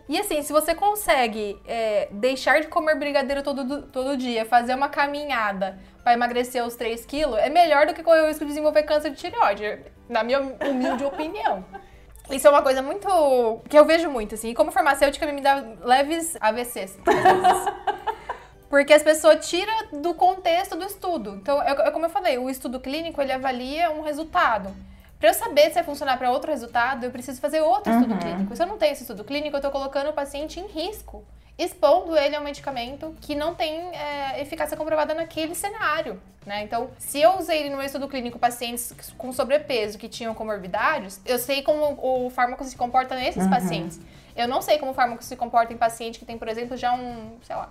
E 0.08 0.20
assim, 0.20 0.42
se 0.42 0.52
você 0.52 0.74
consegue 0.74 1.60
é, 1.68 2.08
deixar 2.12 2.62
de 2.62 2.68
comer 2.68 2.96
brigadeiro 2.96 3.42
todo, 3.42 3.84
todo 3.84 4.18
dia, 4.18 4.46
fazer 4.46 4.74
uma 4.76 4.90
caminhada 4.90 5.80
para 6.04 6.14
emagrecer 6.14 6.64
os 6.66 6.76
3 6.76 7.06
quilos, 7.06 7.38
é 7.38 7.50
melhor 7.50 7.86
do 7.86 7.94
que 7.94 8.04
correr 8.04 8.22
o 8.22 8.28
risco 8.28 8.44
de 8.44 8.50
desenvolver 8.50 8.84
câncer 8.84 9.12
de 9.12 9.18
tireoide, 9.18 9.80
na 10.10 10.24
minha 10.24 10.40
humilde 10.40 11.06
opinião. 11.06 11.66
Isso 12.30 12.48
é 12.48 12.50
uma 12.50 12.62
coisa 12.62 12.82
muito. 12.82 13.08
que 13.70 13.78
eu 13.78 13.86
vejo 13.86 14.10
muito, 14.10 14.36
assim. 14.36 14.50
E 14.50 14.54
como 14.54 14.72
farmacêutica, 14.72 15.30
me 15.32 15.42
dá 15.42 15.64
leves 15.84 16.38
AVCs. 16.40 16.98
Porque 18.74 18.92
as 18.92 19.04
pessoas 19.04 19.48
tiram 19.48 20.02
do 20.02 20.16
contexto 20.16 20.76
do 20.76 20.84
estudo. 20.84 21.36
Então, 21.36 21.62
é, 21.62 21.70
é 21.70 21.92
como 21.92 22.08
eu 22.08 22.10
falei, 22.10 22.40
o 22.40 22.50
estudo 22.50 22.80
clínico 22.80 23.22
ele 23.22 23.32
avalia 23.32 23.92
um 23.92 24.02
resultado. 24.02 24.76
Para 25.20 25.30
eu 25.30 25.34
saber 25.36 25.68
se 25.68 25.76
vai 25.76 25.84
funcionar 25.84 26.18
para 26.18 26.32
outro 26.32 26.50
resultado, 26.50 27.04
eu 27.04 27.12
preciso 27.12 27.40
fazer 27.40 27.62
outro 27.62 27.94
uhum. 27.94 28.02
estudo 28.02 28.20
clínico. 28.20 28.56
Se 28.56 28.64
eu 28.64 28.66
não 28.66 28.80
tenho 28.80 28.94
esse 28.94 29.04
estudo 29.04 29.24
clínico, 29.24 29.56
eu 29.56 29.60
estou 29.60 29.70
colocando 29.70 30.10
o 30.10 30.14
paciente 30.14 30.60
em 30.60 30.66
risco, 30.66 31.24
expondo 31.56 32.18
ele 32.18 32.36
a 32.36 32.40
um 32.40 32.44
medicamento 32.44 33.16
que 33.22 33.36
não 33.36 33.54
tem 33.54 33.96
é, 33.96 34.42
eficácia 34.42 34.76
comprovada 34.76 35.14
naquele 35.14 35.54
cenário. 35.54 36.20
Né? 36.44 36.64
Então, 36.64 36.90
se 36.98 37.22
eu 37.22 37.38
usei 37.38 37.60
ele 37.60 37.70
no 37.70 37.78
meu 37.78 37.86
estudo 37.86 38.08
clínico 38.08 38.40
pacientes 38.40 38.92
com 39.20 39.32
sobrepeso 39.32 40.00
que 40.00 40.10
tinham 40.10 40.34
comorbidades, 40.34 41.22
eu 41.28 41.38
sei 41.38 41.62
como 41.62 42.00
o 42.02 42.32
fármaco 42.32 42.64
se 42.64 42.76
comporta 42.76 43.16
nesses 43.16 43.44
uhum. 43.44 43.52
pacientes. 43.52 44.00
Eu 44.36 44.48
não 44.48 44.64
sei 44.64 44.80
como 44.80 44.94
o 44.94 44.96
fármaco 44.96 45.24
se 45.24 45.36
comporta 45.36 45.72
em 45.72 45.78
paciente 45.78 46.18
que 46.18 46.26
tem, 46.26 46.40
por 46.40 46.48
exemplo, 46.48 46.76
já 46.76 46.92
um, 46.92 47.38
sei 47.44 47.56
lá, 47.56 47.70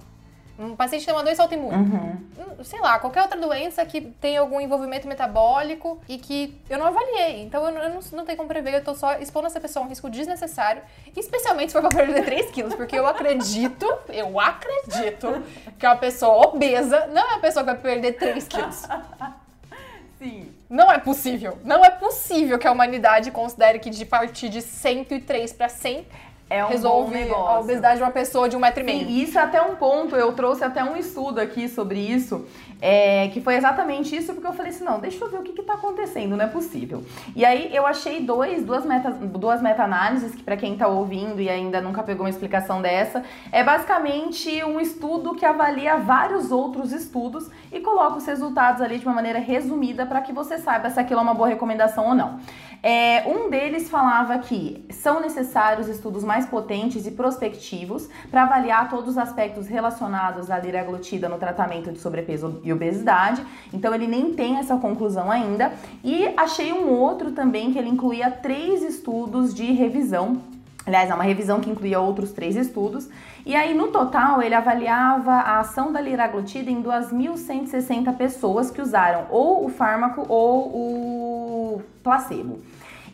um 0.62 0.76
paciente 0.76 1.04
tem 1.04 1.14
uma 1.14 1.22
doença 1.22 1.42
autoimune, 1.42 1.76
uhum. 1.76 2.16
Hum, 2.38 2.64
sei 2.64 2.80
lá, 2.80 2.98
qualquer 2.98 3.22
outra 3.22 3.38
doença 3.38 3.84
que 3.84 4.00
tem 4.00 4.36
algum 4.36 4.60
envolvimento 4.60 5.08
metabólico 5.08 6.00
e 6.08 6.18
que 6.18 6.58
eu 6.70 6.78
não 6.78 6.86
avaliei. 6.86 7.42
Então 7.42 7.64
eu, 7.66 7.72
não, 7.72 7.82
eu 7.82 7.90
não, 7.90 8.00
não 8.12 8.24
tenho 8.24 8.36
como 8.36 8.48
prever, 8.48 8.74
eu 8.74 8.84
tô 8.84 8.94
só 8.94 9.14
expondo 9.18 9.46
essa 9.46 9.60
pessoa 9.60 9.84
a 9.84 9.86
um 9.86 9.88
risco 9.88 10.08
desnecessário, 10.08 10.82
especialmente 11.16 11.72
se 11.72 11.72
for 11.72 11.88
pra 11.88 11.90
perder 11.90 12.24
3 12.26 12.50
quilos, 12.50 12.74
porque 12.74 12.98
eu 12.98 13.06
acredito, 13.06 13.86
eu 14.08 14.38
acredito 14.38 15.42
que 15.78 15.86
uma 15.86 15.96
pessoa 15.96 16.46
obesa 16.48 17.06
não 17.08 17.22
é 17.22 17.34
uma 17.34 17.40
pessoa 17.40 17.64
que 17.64 17.72
vai 17.72 17.80
perder 17.80 18.12
3 18.12 18.48
quilos. 18.48 18.82
Sim. 20.18 20.52
Não 20.70 20.90
é 20.90 20.98
possível. 20.98 21.58
Não 21.64 21.84
é 21.84 21.90
possível 21.90 22.58
que 22.58 22.66
a 22.66 22.72
humanidade 22.72 23.30
considere 23.30 23.78
que 23.78 23.90
de 23.90 24.06
partir 24.06 24.48
de 24.48 24.62
103 24.62 25.52
para 25.52 25.68
100 25.68 26.06
é 26.52 26.64
um 26.64 26.68
resolve 26.68 27.30
a 27.30 27.60
obesidade 27.60 27.96
de 27.96 28.02
uma 28.02 28.10
pessoa 28.10 28.48
de 28.48 28.56
um 28.56 28.60
metro 28.60 28.82
e 28.82 28.84
meio. 28.84 29.06
Sim, 29.06 29.22
isso 29.22 29.38
é 29.38 29.42
até 29.42 29.62
um 29.62 29.74
ponto, 29.76 30.14
eu 30.14 30.32
trouxe 30.32 30.62
até 30.62 30.84
um 30.84 30.96
estudo 30.96 31.40
aqui 31.40 31.68
sobre 31.68 31.98
isso, 31.98 32.44
é, 32.84 33.28
que 33.28 33.40
foi 33.40 33.54
exatamente 33.54 34.16
isso, 34.16 34.34
porque 34.34 34.48
eu 34.48 34.52
falei 34.52 34.72
assim, 34.72 34.82
não, 34.82 34.98
deixa 34.98 35.24
eu 35.24 35.30
ver 35.30 35.38
o 35.38 35.42
que 35.42 35.60
está 35.60 35.74
acontecendo, 35.74 36.36
não 36.36 36.44
é 36.44 36.48
possível. 36.48 37.04
E 37.36 37.44
aí 37.44 37.72
eu 37.72 37.86
achei 37.86 38.20
dois, 38.20 38.64
duas 38.64 38.84
meta, 38.84 39.08
duas 39.12 39.62
meta-análises, 39.62 40.34
que 40.34 40.42
para 40.42 40.56
quem 40.56 40.72
está 40.72 40.88
ouvindo 40.88 41.40
e 41.40 41.48
ainda 41.48 41.80
nunca 41.80 42.02
pegou 42.02 42.26
uma 42.26 42.30
explicação 42.30 42.82
dessa, 42.82 43.22
é 43.52 43.62
basicamente 43.62 44.64
um 44.64 44.80
estudo 44.80 45.32
que 45.36 45.46
avalia 45.46 45.98
vários 45.98 46.50
outros 46.50 46.90
estudos 46.90 47.48
e 47.70 47.78
coloca 47.78 48.16
os 48.16 48.26
resultados 48.26 48.82
ali 48.82 48.98
de 48.98 49.06
uma 49.06 49.14
maneira 49.14 49.38
resumida 49.38 50.04
para 50.04 50.20
que 50.20 50.32
você 50.32 50.58
saiba 50.58 50.90
se 50.90 50.98
aquilo 50.98 51.20
é 51.20 51.22
uma 51.22 51.34
boa 51.34 51.48
recomendação 51.48 52.08
ou 52.08 52.14
não. 52.16 52.40
É, 52.82 53.22
um 53.28 53.48
deles 53.48 53.88
falava 53.88 54.36
que 54.38 54.84
são 54.90 55.20
necessários 55.20 55.86
estudos 55.86 56.24
mais 56.24 56.46
potentes 56.46 57.06
e 57.06 57.12
prospectivos 57.12 58.08
para 58.28 58.42
avaliar 58.42 58.90
todos 58.90 59.10
os 59.10 59.18
aspectos 59.18 59.68
relacionados 59.68 60.50
à 60.50 60.58
liraglutida 60.58 61.28
no 61.28 61.38
tratamento 61.38 61.92
de 61.92 62.00
sobrepeso 62.00 62.60
e 62.64 62.71
obesidade. 62.72 63.44
Então 63.72 63.94
ele 63.94 64.06
nem 64.06 64.32
tem 64.32 64.58
essa 64.58 64.76
conclusão 64.76 65.30
ainda. 65.30 65.72
E 66.02 66.32
achei 66.36 66.72
um 66.72 66.88
outro 66.90 67.32
também 67.32 67.72
que 67.72 67.78
ele 67.78 67.88
incluía 67.88 68.30
três 68.30 68.82
estudos 68.82 69.54
de 69.54 69.72
revisão 69.72 70.40
Aliás, 70.84 71.10
é 71.10 71.14
uma 71.14 71.22
revisão 71.22 71.60
que 71.60 71.70
incluía 71.70 72.00
outros 72.00 72.32
três 72.32 72.56
estudos. 72.56 73.08
E 73.46 73.54
aí, 73.54 73.72
no 73.72 73.88
total, 73.88 74.42
ele 74.42 74.54
avaliava 74.54 75.32
a 75.32 75.60
ação 75.60 75.92
da 75.92 76.00
liraglutida 76.00 76.70
em 76.70 76.82
2.160 76.82 78.16
pessoas 78.16 78.70
que 78.70 78.80
usaram 78.80 79.26
ou 79.30 79.64
o 79.64 79.68
fármaco 79.68 80.26
ou 80.28 80.66
o 80.74 81.82
placebo. 82.02 82.58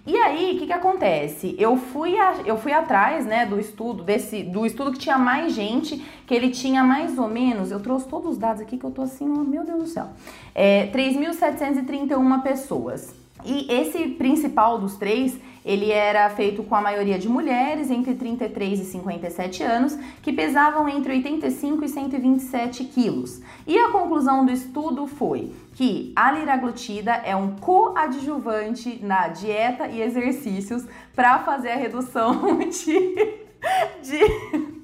E 0.08 0.16
aí, 0.16 0.56
o 0.56 0.58
que, 0.58 0.66
que 0.68 0.72
acontece? 0.72 1.54
Eu 1.58 1.76
fui, 1.76 2.18
a, 2.18 2.36
eu 2.46 2.56
fui 2.56 2.72
atrás, 2.72 3.26
né, 3.26 3.44
do 3.44 3.60
estudo, 3.60 4.02
desse, 4.02 4.42
do 4.42 4.64
estudo 4.64 4.90
que 4.90 4.98
tinha 4.98 5.18
mais 5.18 5.52
gente, 5.52 6.02
que 6.26 6.32
ele 6.32 6.48
tinha 6.48 6.82
mais 6.82 7.18
ou 7.18 7.28
menos, 7.28 7.70
eu 7.70 7.78
trouxe 7.78 8.08
todos 8.08 8.30
os 8.32 8.38
dados 8.38 8.62
aqui 8.62 8.78
que 8.78 8.84
eu 8.84 8.90
tô 8.90 9.02
assim, 9.02 9.30
oh, 9.30 9.44
meu 9.44 9.66
Deus 9.66 9.82
do 9.82 9.86
céu, 9.86 10.06
é, 10.54 10.86
3.731 10.86 12.42
pessoas. 12.42 13.14
E 13.44 13.70
esse 13.70 14.08
principal 14.08 14.78
dos 14.78 14.96
três, 14.96 15.38
ele 15.68 15.92
era 15.92 16.30
feito 16.30 16.62
com 16.62 16.74
a 16.74 16.80
maioria 16.80 17.18
de 17.18 17.28
mulheres 17.28 17.90
entre 17.90 18.14
33 18.14 18.80
e 18.80 18.84
57 18.86 19.62
anos, 19.62 19.98
que 20.22 20.32
pesavam 20.32 20.88
entre 20.88 21.12
85 21.12 21.84
e 21.84 21.88
127 21.90 22.84
quilos. 22.84 23.42
E 23.66 23.78
a 23.78 23.90
conclusão 23.90 24.46
do 24.46 24.50
estudo 24.50 25.06
foi 25.06 25.52
que 25.74 26.10
a 26.16 26.32
liraglutida 26.32 27.12
é 27.12 27.36
um 27.36 27.56
coadjuvante 27.56 28.98
na 29.02 29.28
dieta 29.28 29.86
e 29.88 30.00
exercícios 30.00 30.86
para 31.14 31.40
fazer 31.40 31.72
a 31.72 31.76
redução 31.76 32.60
de, 32.64 33.38
de 34.02 34.77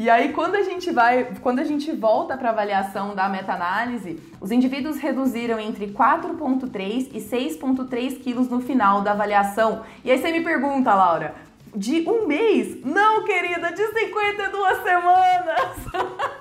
e 0.00 0.08
aí, 0.08 0.32
quando 0.32 0.54
a 0.54 0.62
gente 0.62 0.90
vai, 0.90 1.30
quando 1.42 1.58
a 1.58 1.64
gente 1.64 1.92
volta 1.92 2.34
para 2.34 2.48
a 2.48 2.52
avaliação 2.52 3.14
da 3.14 3.28
meta-análise, 3.28 4.18
os 4.40 4.50
indivíduos 4.50 4.96
reduziram 4.96 5.60
entre 5.60 5.88
4,3 5.88 7.10
e 7.12 7.20
6,3 7.20 8.18
quilos 8.18 8.48
no 8.48 8.62
final 8.62 9.02
da 9.02 9.10
avaliação. 9.10 9.82
E 10.02 10.10
aí 10.10 10.16
você 10.16 10.32
me 10.32 10.40
pergunta, 10.40 10.94
Laura, 10.94 11.34
de 11.76 12.08
um 12.08 12.26
mês? 12.26 12.82
Não, 12.82 13.26
querida, 13.26 13.72
de 13.72 13.86
52 13.88 14.82
semanas! 14.82 15.76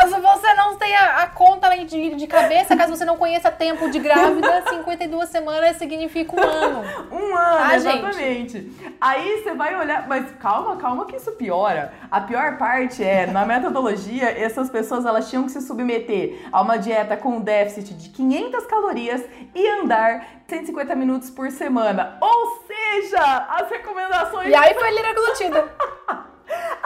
Caso 0.00 0.18
você 0.18 0.54
não 0.54 0.76
tenha 0.76 1.16
a 1.16 1.26
conta 1.26 1.68
de, 1.76 2.14
de 2.14 2.26
cabeça, 2.26 2.74
caso 2.74 2.96
você 2.96 3.04
não 3.04 3.18
conheça 3.18 3.50
tempo 3.50 3.90
de 3.90 3.98
grávida, 3.98 4.64
52 4.70 5.28
semanas 5.28 5.76
significa 5.76 6.34
um 6.34 6.42
ano. 6.42 6.82
Um 7.12 7.36
ano, 7.36 7.58
ah, 7.60 7.76
exatamente. 7.76 8.52
Gente. 8.52 8.94
Aí 8.98 9.42
você 9.42 9.52
vai 9.52 9.76
olhar, 9.76 10.08
mas 10.08 10.30
calma, 10.40 10.78
calma 10.78 11.04
que 11.04 11.16
isso 11.16 11.32
piora. 11.32 11.92
A 12.10 12.18
pior 12.22 12.56
parte 12.56 13.04
é, 13.04 13.26
na 13.26 13.44
metodologia, 13.44 14.30
essas 14.30 14.70
pessoas 14.70 15.04
elas 15.04 15.28
tinham 15.28 15.44
que 15.44 15.52
se 15.52 15.60
submeter 15.60 16.48
a 16.50 16.62
uma 16.62 16.78
dieta 16.78 17.14
com 17.14 17.38
déficit 17.38 17.92
de 17.92 18.08
500 18.08 18.64
calorias 18.64 19.22
e 19.54 19.68
andar 19.68 20.40
150 20.48 20.94
minutos 20.94 21.28
por 21.28 21.50
semana. 21.50 22.16
Ou 22.22 22.64
seja, 22.66 23.46
as 23.50 23.68
recomendações... 23.68 24.48
E 24.48 24.54
aí 24.54 24.72
foi 24.80 24.90
liraglutida. 24.90 25.68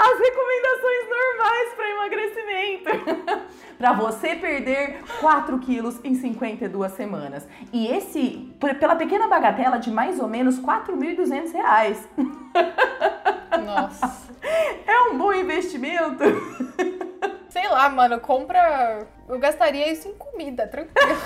As 0.04 0.18
recomendações 0.18 1.08
normais 1.08 1.74
para 1.74 1.90
emagrecimento. 1.90 3.44
para 3.78 3.92
você 3.92 4.36
perder 4.36 5.02
4 5.20 5.58
quilos 5.58 5.98
em 6.04 6.14
52 6.14 6.92
semanas. 6.92 7.46
E 7.72 7.88
esse, 7.88 8.54
pela 8.78 8.96
pequena 8.96 9.28
bagatela 9.28 9.78
de 9.78 9.90
mais 9.90 10.20
ou 10.20 10.28
menos 10.28 10.60
4.200 10.60 11.52
reais. 11.52 12.08
Nossa. 13.64 14.34
É 14.86 15.00
um 15.10 15.18
bom 15.18 15.32
investimento? 15.32 16.22
Sei 17.48 17.68
lá, 17.68 17.88
mano, 17.88 18.20
compra. 18.20 19.06
Eu 19.28 19.38
gastaria 19.38 19.90
isso 19.90 20.08
em 20.08 20.14
comida, 20.14 20.66
tranquilo. 20.66 21.20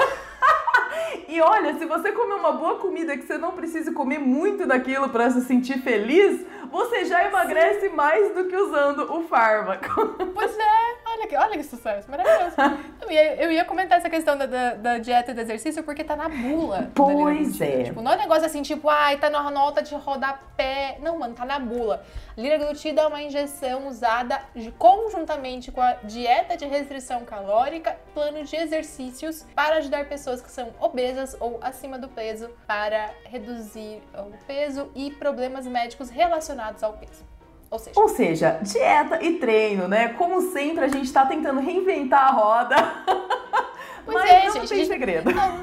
E 1.26 1.40
olha, 1.40 1.74
se 1.78 1.84
você 1.84 2.12
comer 2.12 2.34
uma 2.34 2.52
boa 2.52 2.76
comida 2.76 3.16
que 3.16 3.24
você 3.24 3.38
não 3.38 3.52
precise 3.52 3.92
comer 3.92 4.18
muito 4.18 4.66
daquilo 4.66 5.08
para 5.08 5.30
se 5.30 5.42
sentir 5.42 5.78
feliz, 5.80 6.44
você 6.70 7.04
já 7.04 7.24
emagrece 7.26 7.88
Sim. 7.88 7.94
mais 7.94 8.34
do 8.34 8.44
que 8.44 8.56
usando 8.56 9.12
o 9.12 9.22
fármaco. 9.28 10.16
Pois 10.34 10.56
é, 10.58 10.96
olha 11.18 11.26
que, 11.26 11.36
olha 11.36 11.56
que 11.56 11.64
sucesso, 11.64 12.10
maravilhoso. 12.10 12.56
Eu 13.00 13.12
ia, 13.12 13.42
eu 13.42 13.50
ia 13.50 13.64
comentar 13.64 13.96
essa 13.96 14.10
questão 14.10 14.36
da, 14.36 14.44
da, 14.44 14.74
da, 14.74 14.98
dieta 14.98 15.30
e 15.30 15.34
do 15.34 15.40
exercício 15.40 15.82
porque 15.82 16.04
tá 16.04 16.14
na 16.14 16.28
bula. 16.28 16.90
Pois 16.94 17.58
é. 17.58 17.84
Tipo, 17.84 18.02
não 18.02 18.12
é 18.12 18.16
um 18.16 18.18
negócio 18.18 18.44
assim, 18.44 18.60
tipo, 18.60 18.86
ai, 18.90 19.16
tá 19.16 19.30
na 19.30 19.50
nota 19.50 19.80
de 19.80 19.94
rodapé. 19.94 20.98
Não, 21.00 21.18
mano, 21.18 21.34
tá 21.34 21.46
na 21.46 21.58
bula. 21.58 22.04
Liraglutida 22.36 23.00
é 23.00 23.06
uma 23.06 23.22
injeção 23.22 23.88
usada 23.88 24.42
conjuntamente 24.76 25.72
com 25.72 25.80
a 25.80 25.94
dieta 26.04 26.54
de 26.54 26.66
restrição 26.66 27.24
calórica, 27.24 27.96
plano 28.12 28.44
de 28.44 28.56
exercícios 28.56 29.46
para 29.54 29.76
ajudar 29.76 30.06
pessoas 30.06 30.42
que 30.42 30.50
são 30.50 30.74
obesas 30.78 31.34
ou 31.40 31.58
acima 31.62 31.98
do 31.98 32.08
peso 32.08 32.50
para 32.66 33.10
reduzir 33.24 34.02
o 34.14 34.36
peso 34.46 34.90
e 34.94 35.10
problemas 35.12 35.66
médicos 35.66 36.10
relacionados 36.10 36.82
ao 36.82 36.92
peso. 36.92 37.37
Ou 37.70 37.78
seja, 37.78 38.00
Ou 38.00 38.08
seja, 38.08 38.58
dieta 38.62 39.22
e 39.22 39.34
treino, 39.38 39.86
né? 39.86 40.08
Como 40.14 40.40
sempre, 40.52 40.84
a 40.84 40.88
gente 40.88 41.12
tá 41.12 41.26
tentando 41.26 41.60
reinventar 41.60 42.28
a 42.28 42.30
roda. 42.30 42.76
Mas 44.06 44.30
é, 44.30 44.46
não 44.46 44.52
gente, 44.52 44.68
tem 44.68 44.78
gente, 44.78 44.88
segredo. 44.88 45.30
Não, 45.30 45.58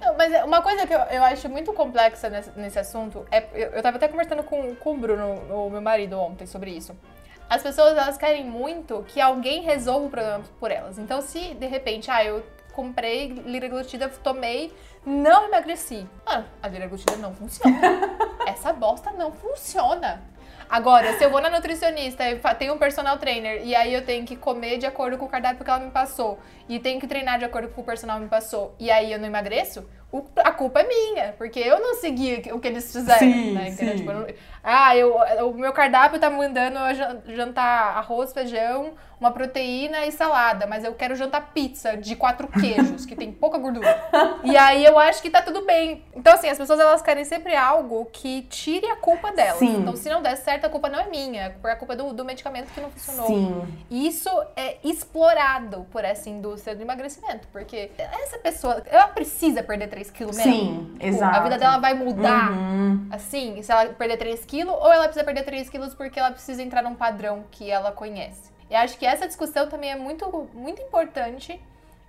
não, 0.00 0.16
mas 0.16 0.32
é 0.32 0.42
uma 0.42 0.60
coisa 0.60 0.88
que 0.88 0.92
eu, 0.92 0.98
eu 0.98 1.22
acho 1.22 1.48
muito 1.48 1.72
complexa 1.72 2.28
nesse, 2.28 2.50
nesse 2.58 2.78
assunto 2.80 3.24
é. 3.30 3.46
Eu, 3.54 3.68
eu 3.70 3.82
tava 3.82 3.96
até 3.96 4.08
conversando 4.08 4.42
com, 4.42 4.74
com 4.74 4.94
o 4.94 4.96
Bruno, 4.96 5.34
o 5.48 5.70
meu 5.70 5.80
marido, 5.80 6.18
ontem, 6.18 6.46
sobre 6.46 6.72
isso. 6.72 6.96
As 7.48 7.62
pessoas, 7.62 7.96
elas 7.96 8.16
querem 8.16 8.44
muito 8.44 9.04
que 9.08 9.20
alguém 9.20 9.62
resolva 9.62 10.06
o 10.06 10.10
problema 10.10 10.42
por 10.58 10.70
elas. 10.70 10.98
Então, 10.98 11.20
se 11.20 11.54
de 11.54 11.66
repente, 11.66 12.10
ah, 12.10 12.24
eu 12.24 12.42
comprei 12.72 13.28
liraglutida, 13.28 14.08
tomei, 14.08 14.72
não 15.04 15.46
emagreci. 15.46 16.06
Ah, 16.26 16.44
a 16.62 16.68
liraglutida 16.68 17.16
não 17.16 17.34
funciona. 17.34 17.80
Essa 18.46 18.72
bosta 18.72 19.10
não 19.12 19.32
funciona. 19.32 20.22
Agora, 20.70 21.18
se 21.18 21.24
eu 21.24 21.30
vou 21.30 21.40
na 21.40 21.50
nutricionista 21.50 22.30
e 22.30 22.38
tem 22.54 22.70
um 22.70 22.78
personal 22.78 23.18
trainer 23.18 23.60
e 23.66 23.74
aí 23.74 23.92
eu 23.92 24.04
tenho 24.04 24.24
que 24.24 24.36
comer 24.36 24.78
de 24.78 24.86
acordo 24.86 25.18
com 25.18 25.24
o 25.24 25.28
cardápio 25.28 25.64
que 25.64 25.68
ela 25.68 25.80
me 25.80 25.90
passou 25.90 26.38
e 26.68 26.78
tenho 26.78 27.00
que 27.00 27.08
treinar 27.08 27.40
de 27.40 27.44
acordo 27.44 27.66
com 27.66 27.72
o 27.72 27.74
que 27.74 27.80
o 27.80 27.84
personal 27.84 28.20
me 28.20 28.28
passou 28.28 28.72
e 28.78 28.88
aí 28.88 29.12
eu 29.12 29.18
não 29.18 29.26
emagreço, 29.26 29.84
o- 30.12 30.24
a 30.36 30.50
culpa 30.52 30.80
é 30.80 30.86
minha, 30.88 31.34
porque 31.38 31.60
eu 31.60 31.80
não 31.80 31.94
segui 31.96 32.42
o 32.52 32.58
que 32.60 32.68
eles 32.68 32.92
fizeram, 32.92 33.18
Sim, 33.18 33.52
né? 33.52 33.70
Sim. 33.72 33.96
Tipo, 33.96 34.10
eu 34.10 34.18
não- 34.20 34.26
ah, 34.62 34.96
eu, 34.96 35.14
o 35.48 35.54
meu 35.54 35.72
cardápio 35.72 36.18
tá 36.18 36.28
mandando 36.28 36.78
eu 36.78 36.94
jan- 36.94 37.18
jantar 37.28 37.96
arroz, 37.96 38.32
feijão, 38.32 38.92
uma 39.18 39.30
proteína 39.30 40.06
e 40.06 40.12
salada, 40.12 40.66
mas 40.66 40.82
eu 40.82 40.94
quero 40.94 41.14
jantar 41.14 41.52
pizza 41.52 41.94
de 41.96 42.16
quatro 42.16 42.48
queijos, 42.60 43.04
que 43.06 43.14
tem 43.14 43.30
pouca 43.30 43.58
gordura. 43.58 44.02
E 44.42 44.56
aí 44.56 44.82
eu 44.84 44.98
acho 44.98 45.20
que 45.22 45.28
tá 45.30 45.42
tudo 45.42 45.64
bem. 45.66 46.04
Então, 46.14 46.34
assim, 46.34 46.48
as 46.48 46.56
pessoas 46.58 46.80
elas 46.80 47.02
querem 47.02 47.24
sempre 47.24 47.54
algo 47.54 48.06
que 48.06 48.42
tire 48.42 48.86
a 48.86 48.96
culpa 48.96 49.30
delas. 49.32 49.58
Sim. 49.58 49.76
Então, 49.80 49.94
se 49.96 50.08
não 50.08 50.22
der 50.22 50.36
certo, 50.36 50.64
a 50.66 50.68
culpa 50.70 50.88
não 50.88 50.98
é 50.98 51.04
minha, 51.08 51.54
é 51.62 51.70
a 51.70 51.76
culpa 51.76 51.94
do, 51.94 52.12
do 52.14 52.24
medicamento 52.24 52.72
que 52.72 52.80
não 52.80 52.90
funcionou. 52.90 53.26
Sim. 53.26 53.78
E 53.90 54.06
isso 54.08 54.28
é 54.56 54.78
explorado 54.82 55.86
por 55.90 56.04
essa 56.04 56.30
indústria 56.30 56.74
do 56.74 56.82
emagrecimento, 56.82 57.46
porque 57.52 57.90
essa 57.98 58.38
pessoa, 58.38 58.82
ela 58.86 59.08
precisa 59.08 59.62
perder 59.62 59.88
3 59.88 59.99
quilos 60.08 60.36
mesmo. 60.36 60.52
Sim, 60.52 60.90
Tipo, 60.94 61.06
exato. 61.06 61.36
A 61.36 61.40
vida 61.42 61.58
dela 61.58 61.78
vai 61.78 61.94
mudar. 61.94 62.52
Uhum. 62.52 63.08
Assim, 63.10 63.60
se 63.60 63.72
ela 63.72 63.86
perder 63.86 64.16
3 64.16 64.44
quilos, 64.44 64.72
ou 64.72 64.92
ela 64.92 65.04
precisa 65.04 65.24
perder 65.24 65.42
3 65.42 65.68
quilos 65.68 65.94
porque 65.94 66.20
ela 66.20 66.30
precisa 66.30 66.62
entrar 66.62 66.82
num 66.82 66.94
padrão 66.94 67.44
que 67.50 67.68
ela 67.68 67.90
conhece. 67.90 68.50
E 68.70 68.74
acho 68.76 68.96
que 68.96 69.04
essa 69.04 69.26
discussão 69.26 69.68
também 69.68 69.90
é 69.90 69.96
muito, 69.96 70.48
muito 70.54 70.80
importante. 70.80 71.60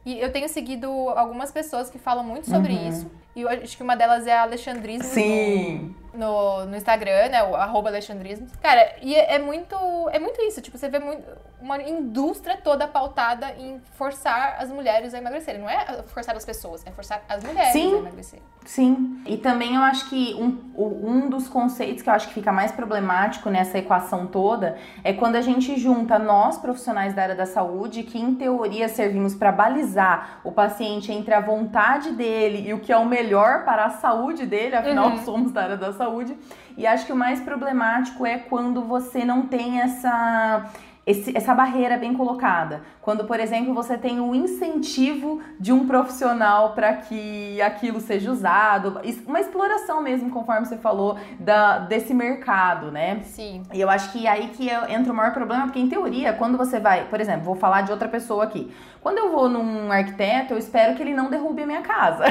E 0.05 0.19
eu 0.19 0.31
tenho 0.31 0.47
seguido 0.47 0.89
algumas 1.15 1.51
pessoas 1.51 1.89
que 1.89 1.97
falam 1.99 2.23
muito 2.23 2.49
sobre 2.49 2.73
isso. 2.73 3.09
E 3.35 3.41
eu 3.41 3.49
acho 3.49 3.77
que 3.77 3.83
uma 3.83 3.95
delas 3.95 4.27
é 4.27 4.33
a 4.35 4.41
Alexandrismo 4.41 5.03
Sim. 5.05 5.95
no, 6.13 6.65
no 6.65 6.75
Instagram, 6.75 7.29
né? 7.29 7.43
O 7.43 7.55
arroba 7.55 7.89
Alexandrismo. 7.89 8.47
Cara, 8.61 8.95
e 9.01 9.15
é, 9.15 9.35
é 9.35 9.39
muito. 9.39 9.75
É 10.11 10.19
muito 10.19 10.41
isso. 10.41 10.61
Tipo, 10.61 10.77
você 10.77 10.89
vê 10.89 10.99
muito, 10.99 11.23
uma 11.61 11.81
indústria 11.81 12.57
toda 12.57 12.87
pautada 12.87 13.51
em 13.57 13.79
forçar 13.93 14.57
as 14.59 14.69
mulheres 14.69 15.13
a 15.13 15.17
emagrecerem. 15.17 15.61
Não 15.61 15.69
é 15.69 16.03
forçar 16.07 16.35
as 16.35 16.43
pessoas, 16.43 16.85
é 16.85 16.91
forçar 16.91 17.21
as 17.29 17.43
mulheres 17.43 17.71
Sim. 17.71 17.95
a 17.95 17.97
emagrecerem. 17.99 18.43
Sim. 18.65 19.21
E 19.25 19.37
também 19.37 19.75
eu 19.75 19.81
acho 19.81 20.09
que 20.09 20.33
um, 20.35 20.71
um 20.75 21.29
dos 21.29 21.47
conceitos 21.47 22.03
que 22.03 22.09
eu 22.09 22.13
acho 22.13 22.27
que 22.27 22.33
fica 22.33 22.51
mais 22.51 22.71
problemático 22.71 23.49
nessa 23.49 23.77
equação 23.77 24.27
toda 24.27 24.77
é 25.03 25.13
quando 25.13 25.35
a 25.35 25.41
gente 25.41 25.79
junta 25.79 26.19
nós, 26.19 26.57
profissionais 26.57 27.13
da 27.13 27.23
área 27.23 27.35
da 27.35 27.45
saúde, 27.45 28.03
que 28.03 28.19
em 28.19 28.35
teoria 28.35 28.87
servimos 28.87 29.33
para 29.35 29.51
balizar 29.51 30.41
o 30.43 30.51
paciente 30.51 31.11
entre 31.11 31.33
a 31.33 31.39
vontade 31.41 32.11
dele 32.11 32.67
e 32.69 32.73
o 32.73 32.79
que 32.79 32.91
é 32.91 32.97
o 32.97 33.05
melhor 33.05 33.63
para 33.65 33.85
a 33.85 33.89
saúde 33.89 34.45
dele, 34.45 34.75
afinal 34.75 35.09
Uhum. 35.11 35.23
somos 35.25 35.51
da 35.51 35.63
área 35.63 35.77
da 35.77 35.91
saúde. 35.93 36.37
E 36.77 36.87
acho 36.87 37.05
que 37.05 37.11
o 37.11 37.15
mais 37.15 37.39
problemático 37.41 38.25
é 38.25 38.37
quando 38.37 38.81
você 38.83 39.25
não 39.25 39.45
tem 39.47 39.81
essa. 39.81 40.65
Esse- 41.05 41.35
essa 41.35 41.53
barreira 41.53 41.97
bem 41.97 42.13
colocada. 42.13 42.81
Quando, 43.01 43.25
por 43.25 43.39
exemplo, 43.39 43.73
você 43.73 43.97
tem 43.97 44.19
o 44.19 44.35
incentivo 44.35 45.41
de 45.59 45.73
um 45.73 45.87
profissional 45.87 46.73
para 46.73 46.93
que 46.93 47.59
aquilo 47.61 47.99
seja 47.99 48.31
usado, 48.31 49.01
uma 49.25 49.39
exploração 49.39 50.01
mesmo, 50.01 50.29
conforme 50.29 50.65
você 50.65 50.77
falou, 50.77 51.17
da, 51.39 51.79
desse 51.79 52.13
mercado, 52.13 52.91
né? 52.91 53.19
Sim. 53.23 53.63
E 53.73 53.81
eu 53.81 53.89
acho 53.89 54.11
que 54.11 54.27
aí 54.27 54.49
que 54.49 54.69
é- 54.69 54.93
entra 54.93 55.11
o 55.11 55.15
maior 55.15 55.33
problema, 55.33 55.63
porque 55.63 55.79
em 55.79 55.89
teoria, 55.89 56.33
quando 56.33 56.57
você 56.57 56.79
vai, 56.79 57.05
por 57.05 57.19
exemplo, 57.19 57.43
vou 57.43 57.55
falar 57.55 57.81
de 57.81 57.91
outra 57.91 58.07
pessoa 58.07 58.43
aqui. 58.43 58.71
Quando 59.01 59.17
eu 59.17 59.31
vou 59.31 59.49
num 59.49 59.91
arquiteto, 59.91 60.53
eu 60.53 60.59
espero 60.59 60.95
que 60.95 61.01
ele 61.01 61.15
não 61.15 61.27
derrube 61.31 61.63
a 61.63 61.65
minha 61.65 61.81
casa. 61.81 62.23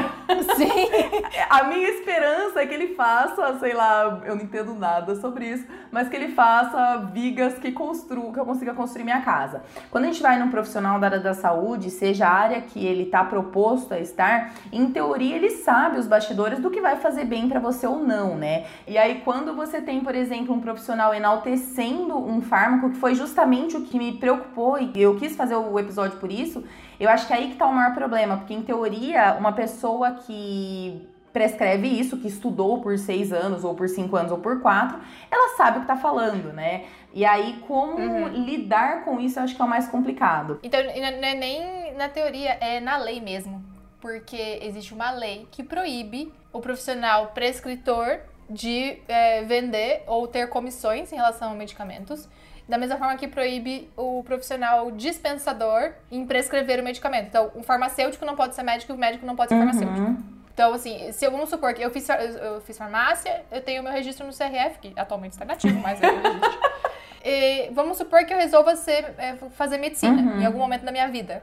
Sim. 0.56 0.70
A 1.50 1.64
minha 1.64 1.88
esperança 1.88 2.60
é 2.62 2.66
que 2.66 2.72
ele 2.74 2.94
faça, 2.94 3.58
sei 3.58 3.72
lá, 3.74 4.20
eu 4.24 4.36
não 4.36 4.42
entendo 4.44 4.72
nada 4.74 5.16
sobre 5.16 5.46
isso, 5.46 5.66
mas 5.90 6.08
que 6.08 6.14
ele 6.14 6.28
faça 6.32 7.10
vigas 7.12 7.54
que 7.58 7.72
construa, 7.72 8.32
que 8.32 8.38
eu 8.38 8.44
consiga 8.60 8.74
construir 8.74 9.04
minha 9.04 9.22
casa. 9.22 9.62
Quando 9.90 10.04
a 10.04 10.06
gente 10.08 10.22
vai 10.22 10.38
num 10.38 10.50
profissional 10.50 11.00
da 11.00 11.06
área 11.06 11.20
da 11.20 11.32
saúde, 11.32 11.90
seja 11.90 12.26
a 12.26 12.32
área 12.32 12.60
que 12.60 12.84
ele 12.84 13.04
está 13.04 13.24
proposto 13.24 13.94
a 13.94 13.98
estar, 13.98 14.52
em 14.70 14.90
teoria 14.90 15.36
ele 15.36 15.50
sabe 15.50 15.98
os 15.98 16.06
bastidores 16.06 16.58
do 16.58 16.70
que 16.70 16.80
vai 16.80 16.96
fazer 16.96 17.24
bem 17.24 17.48
para 17.48 17.58
você 17.58 17.86
ou 17.86 18.00
não, 18.00 18.36
né? 18.36 18.66
E 18.86 18.98
aí 18.98 19.22
quando 19.24 19.54
você 19.54 19.80
tem, 19.80 20.00
por 20.00 20.14
exemplo, 20.14 20.54
um 20.54 20.60
profissional 20.60 21.14
enaltecendo 21.14 22.16
um 22.18 22.42
fármaco, 22.42 22.90
que 22.90 22.96
foi 22.96 23.14
justamente 23.14 23.76
o 23.76 23.82
que 23.82 23.98
me 23.98 24.12
preocupou 24.12 24.78
e 24.78 24.90
eu 25.00 25.16
quis 25.16 25.34
fazer 25.34 25.56
o 25.56 25.78
episódio 25.78 26.18
por 26.18 26.30
isso, 26.30 26.62
eu 26.98 27.08
acho 27.08 27.26
que 27.26 27.32
é 27.32 27.36
aí 27.36 27.48
que 27.48 27.56
tá 27.56 27.66
o 27.66 27.72
maior 27.72 27.94
problema, 27.94 28.36
porque 28.36 28.52
em 28.52 28.62
teoria, 28.62 29.36
uma 29.38 29.52
pessoa 29.52 30.10
que 30.12 31.08
prescreve 31.32 31.86
isso, 31.88 32.16
que 32.16 32.28
estudou 32.28 32.80
por 32.80 32.98
seis 32.98 33.32
anos, 33.32 33.64
ou 33.64 33.74
por 33.74 33.88
cinco 33.88 34.16
anos, 34.16 34.32
ou 34.32 34.38
por 34.38 34.60
quatro, 34.60 34.98
ela 35.30 35.56
sabe 35.56 35.78
o 35.78 35.80
que 35.82 35.86
tá 35.86 35.96
falando, 35.96 36.52
né? 36.52 36.84
E 37.12 37.24
aí, 37.24 37.62
como 37.66 37.98
Uhum. 37.98 38.28
lidar 38.28 39.04
com 39.04 39.20
isso, 39.20 39.38
eu 39.38 39.44
acho 39.44 39.54
que 39.56 39.62
é 39.62 39.64
o 39.64 39.68
mais 39.68 39.88
complicado. 39.88 40.58
Então, 40.62 40.80
não 40.82 40.90
é 41.28 41.34
nem 41.34 41.94
na 41.94 42.08
teoria, 42.08 42.50
é 42.60 42.80
na 42.80 42.96
lei 42.98 43.20
mesmo. 43.20 43.62
Porque 44.00 44.58
existe 44.62 44.94
uma 44.94 45.10
lei 45.10 45.46
que 45.50 45.62
proíbe 45.62 46.32
o 46.52 46.60
profissional 46.60 47.28
prescritor 47.28 48.20
de 48.48 48.98
é, 49.06 49.42
vender 49.44 50.02
ou 50.06 50.26
ter 50.26 50.48
comissões 50.48 51.12
em 51.12 51.16
relação 51.16 51.52
a 51.52 51.54
medicamentos. 51.54 52.28
Da 52.68 52.78
mesma 52.78 52.96
forma 52.96 53.16
que 53.16 53.28
proíbe 53.28 53.90
o 53.96 54.22
profissional 54.24 54.90
dispensador 54.92 55.92
em 56.10 56.24
prescrever 56.24 56.80
o 56.80 56.82
medicamento. 56.84 57.26
Então, 57.26 57.50
o 57.54 57.62
farmacêutico 57.62 58.24
não 58.24 58.36
pode 58.36 58.54
ser 58.54 58.62
médico 58.62 58.92
e 58.92 58.94
o 58.94 58.98
médico 58.98 59.26
não 59.26 59.36
pode 59.36 59.50
ser 59.50 59.56
farmacêutico. 59.58 60.16
Então, 60.60 60.74
assim, 60.74 61.10
se 61.12 61.24
eu, 61.24 61.30
vamos 61.30 61.48
supor 61.48 61.72
que 61.72 61.80
eu 61.80 61.90
fiz, 61.90 62.06
eu 62.06 62.60
fiz 62.60 62.76
farmácia, 62.76 63.46
eu 63.50 63.62
tenho 63.62 63.82
meu 63.82 63.90
registro 63.90 64.26
no 64.26 64.32
CRF, 64.32 64.78
que 64.78 64.92
atualmente 64.94 65.32
está 65.32 65.42
nativo, 65.46 65.80
mas 65.80 65.98
eu 66.02 66.14
registro. 66.14 66.60
E 67.24 67.70
vamos 67.72 67.96
supor 67.98 68.24
que 68.24 68.32
eu 68.32 68.36
resolva 68.38 68.76
ser, 68.76 69.14
é, 69.18 69.36
fazer 69.52 69.76
medicina 69.78 70.20
Uhum. 70.20 70.40
em 70.40 70.44
algum 70.46 70.58
momento 70.58 70.84
da 70.84 70.92
minha 70.92 71.06
vida. 71.08 71.42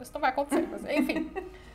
Isso 0.00 0.12
não 0.14 0.20
vai 0.20 0.30
acontecer, 0.30 0.66
mas 0.70 0.84
enfim. 0.84 1.30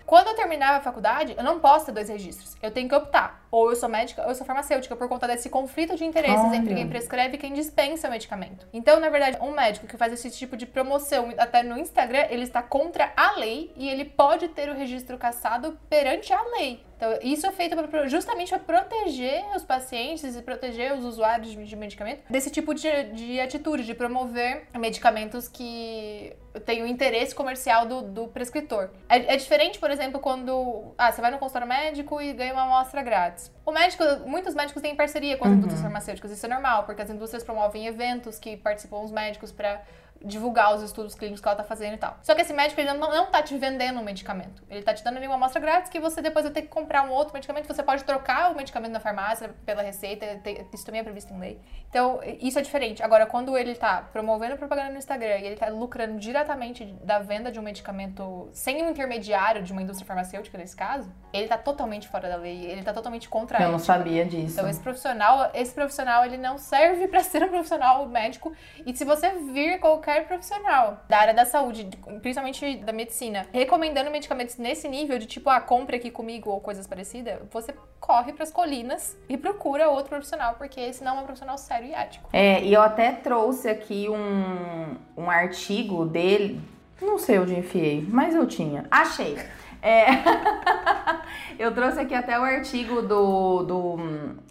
Quando 0.05 0.27
eu 0.27 0.35
terminar 0.35 0.75
a 0.75 0.81
faculdade, 0.81 1.33
eu 1.37 1.43
não 1.43 1.59
posso 1.59 1.85
ter 1.85 1.91
dois 1.93 2.07
registros. 2.09 2.55
Eu 2.61 2.71
tenho 2.71 2.87
que 2.87 2.95
optar. 2.95 3.40
Ou 3.51 3.69
eu 3.69 3.75
sou 3.75 3.89
médica 3.89 4.21
ou 4.23 4.29
eu 4.29 4.35
sou 4.35 4.45
farmacêutica, 4.47 4.95
por 4.95 5.09
conta 5.09 5.27
desse 5.27 5.49
conflito 5.49 5.95
de 5.95 6.05
interesses 6.05 6.39
Olha. 6.39 6.55
entre 6.55 6.73
quem 6.73 6.87
prescreve 6.87 7.35
e 7.35 7.37
quem 7.37 7.51
dispensa 7.53 8.07
o 8.07 8.11
medicamento. 8.11 8.65
Então, 8.71 8.99
na 8.99 9.09
verdade, 9.09 9.37
um 9.41 9.51
médico 9.51 9.85
que 9.87 9.97
faz 9.97 10.13
esse 10.13 10.31
tipo 10.31 10.55
de 10.55 10.65
promoção 10.65 11.33
até 11.37 11.61
no 11.61 11.77
Instagram, 11.77 12.25
ele 12.29 12.43
está 12.43 12.63
contra 12.63 13.11
a 13.15 13.33
lei 13.37 13.71
e 13.75 13.89
ele 13.89 14.05
pode 14.05 14.47
ter 14.49 14.69
o 14.69 14.73
registro 14.73 15.17
cassado 15.17 15.77
perante 15.89 16.31
a 16.33 16.41
lei. 16.57 16.83
Então, 16.95 17.17
isso 17.23 17.47
é 17.47 17.51
feito 17.51 17.75
pra- 17.87 18.07
justamente 18.07 18.49
para 18.49 18.59
proteger 18.59 19.43
os 19.55 19.63
pacientes 19.63 20.35
e 20.35 20.41
proteger 20.43 20.93
os 20.93 21.03
usuários 21.03 21.49
de 21.51 21.61
de 21.61 21.75
medicamento 21.75 22.21
desse 22.29 22.49
tipo 22.51 22.73
de, 22.75 22.89
de 23.13 23.39
atitude, 23.39 23.85
de 23.85 23.93
promover 23.95 24.67
medicamentos 24.77 25.47
que 25.47 26.35
têm 26.65 26.83
o 26.83 26.87
interesse 26.87 27.33
comercial 27.33 27.85
do, 27.85 28.01
do 28.01 28.27
prescritor. 28.27 28.89
É, 29.07 29.33
é 29.33 29.37
diferente, 29.37 29.79
por 29.79 29.89
exemplo, 29.89 30.19
quando 30.19 30.93
ah, 30.97 31.11
você 31.11 31.21
vai 31.21 31.31
no 31.31 31.37
consultório 31.39 31.67
médico 31.67 32.21
e 32.21 32.33
ganha 32.33 32.53
uma 32.53 32.63
amostra 32.63 33.01
grátis. 33.01 33.40
O 33.65 33.71
médico, 33.71 34.03
muitos 34.25 34.53
médicos 34.53 34.81
têm 34.81 34.95
parceria 34.95 35.37
com 35.37 35.45
as 35.45 35.51
indústrias 35.51 35.81
farmacêuticas, 35.81 36.31
isso 36.31 36.45
é 36.45 36.49
normal, 36.49 36.83
porque 36.83 37.01
as 37.01 37.09
indústrias 37.09 37.43
promovem 37.43 37.87
eventos 37.87 38.37
que 38.37 38.57
participam 38.57 38.97
os 38.97 39.11
médicos 39.11 39.51
para 39.51 39.81
divulgar 40.25 40.75
os 40.75 40.81
estudos 40.81 41.15
clínicos 41.15 41.41
que 41.41 41.47
ela 41.47 41.57
tá 41.57 41.63
fazendo 41.63 41.93
e 41.93 41.97
tal. 41.97 42.17
Só 42.21 42.35
que 42.35 42.41
esse 42.41 42.53
médico 42.53 42.79
ele 42.79 42.91
não, 42.93 43.09
não 43.09 43.25
tá 43.27 43.41
te 43.41 43.57
vendendo 43.57 43.99
um 43.99 44.03
medicamento. 44.03 44.63
Ele 44.69 44.81
tá 44.81 44.93
te 44.93 45.03
dando 45.03 45.17
ali 45.17 45.27
uma 45.27 45.35
amostra 45.35 45.59
grátis 45.59 45.89
que 45.89 45.99
você 45.99 46.21
depois 46.21 46.45
vai 46.45 46.53
ter 46.53 46.61
que 46.63 46.67
comprar 46.67 47.03
um 47.03 47.11
outro 47.11 47.33
medicamento. 47.33 47.67
Você 47.67 47.83
pode 47.83 48.03
trocar 48.03 48.51
o 48.51 48.55
medicamento 48.55 48.91
na 48.91 48.99
farmácia 48.99 49.49
pela 49.65 49.81
receita, 49.81 50.25
isso 50.73 50.85
também 50.85 51.01
é 51.01 51.03
previsto 51.03 51.33
em 51.33 51.39
lei. 51.39 51.59
Então, 51.89 52.19
isso 52.39 52.57
é 52.59 52.61
diferente. 52.61 53.03
Agora, 53.03 53.25
quando 53.25 53.57
ele 53.57 53.75
tá 53.75 54.07
promovendo 54.11 54.57
propaganda 54.57 54.91
no 54.91 54.97
Instagram 54.97 55.37
e 55.39 55.45
ele 55.45 55.55
tá 55.55 55.67
lucrando 55.69 56.19
diretamente 56.19 56.85
da 57.03 57.19
venda 57.19 57.51
de 57.51 57.59
um 57.59 57.63
medicamento 57.63 58.49
sem 58.53 58.83
um 58.83 58.89
intermediário 58.89 59.63
de 59.63 59.71
uma 59.71 59.81
indústria 59.81 60.07
farmacêutica, 60.07 60.57
nesse 60.57 60.75
caso, 60.75 61.11
ele 61.33 61.47
tá 61.47 61.57
totalmente 61.57 62.07
fora 62.07 62.29
da 62.29 62.35
lei, 62.35 62.65
ele 62.65 62.83
tá 62.83 62.93
totalmente 62.93 63.27
contra 63.27 63.57
a 63.57 63.61
Eu 63.61 63.71
não 63.71 63.79
sabia 63.79 64.25
disso. 64.25 64.53
Então 64.53 64.69
esse 64.69 64.79
profissional, 64.79 65.49
esse 65.53 65.73
profissional 65.73 66.25
ele 66.25 66.37
não 66.37 66.57
serve 66.57 67.07
pra 67.07 67.23
ser 67.23 67.43
um 67.43 67.49
profissional 67.49 68.07
médico. 68.07 68.53
E 68.85 68.95
se 68.95 69.05
você 69.05 69.31
vir 69.51 69.79
qualquer 69.79 70.10
profissional 70.19 70.99
da 71.07 71.17
área 71.17 71.33
da 71.33 71.45
saúde, 71.45 71.85
de- 71.85 71.97
principalmente 72.19 72.75
da 72.77 72.91
medicina, 72.91 73.47
recomendando 73.53 74.11
medicamentos 74.11 74.57
nesse 74.57 74.87
nível 74.89 75.17
de 75.17 75.25
tipo, 75.25 75.49
ah, 75.49 75.61
compre 75.61 75.95
aqui 75.97 76.11
comigo 76.11 76.49
ou 76.49 76.59
coisas 76.59 76.85
parecidas, 76.85 77.39
você 77.49 77.73
corre 77.99 78.33
pras 78.33 78.51
colinas 78.51 79.17
e 79.29 79.37
procura 79.37 79.89
outro 79.89 80.09
profissional, 80.09 80.55
porque 80.55 80.79
esse 80.79 81.03
não 81.03 81.17
é 81.17 81.21
um 81.21 81.23
profissional 81.23 81.57
sério 81.57 81.87
e 81.87 81.93
ético. 81.93 82.29
É, 82.33 82.61
e 82.63 82.73
eu 82.73 82.81
até 82.81 83.11
trouxe 83.11 83.69
aqui 83.69 84.07
um, 84.09 84.95
um 85.15 85.29
artigo 85.29 86.05
dele, 86.05 86.59
não 87.01 87.17
sei 87.17 87.39
onde 87.39 87.57
enfiei, 87.57 88.05
mas 88.09 88.35
eu 88.35 88.45
tinha. 88.45 88.85
Achei. 88.91 89.37
É... 89.81 90.05
Eu 91.57 91.73
trouxe 91.73 91.99
aqui 91.99 92.13
até 92.13 92.39
o 92.39 92.43
artigo 92.43 93.01
do, 93.01 93.63
do, 93.63 93.99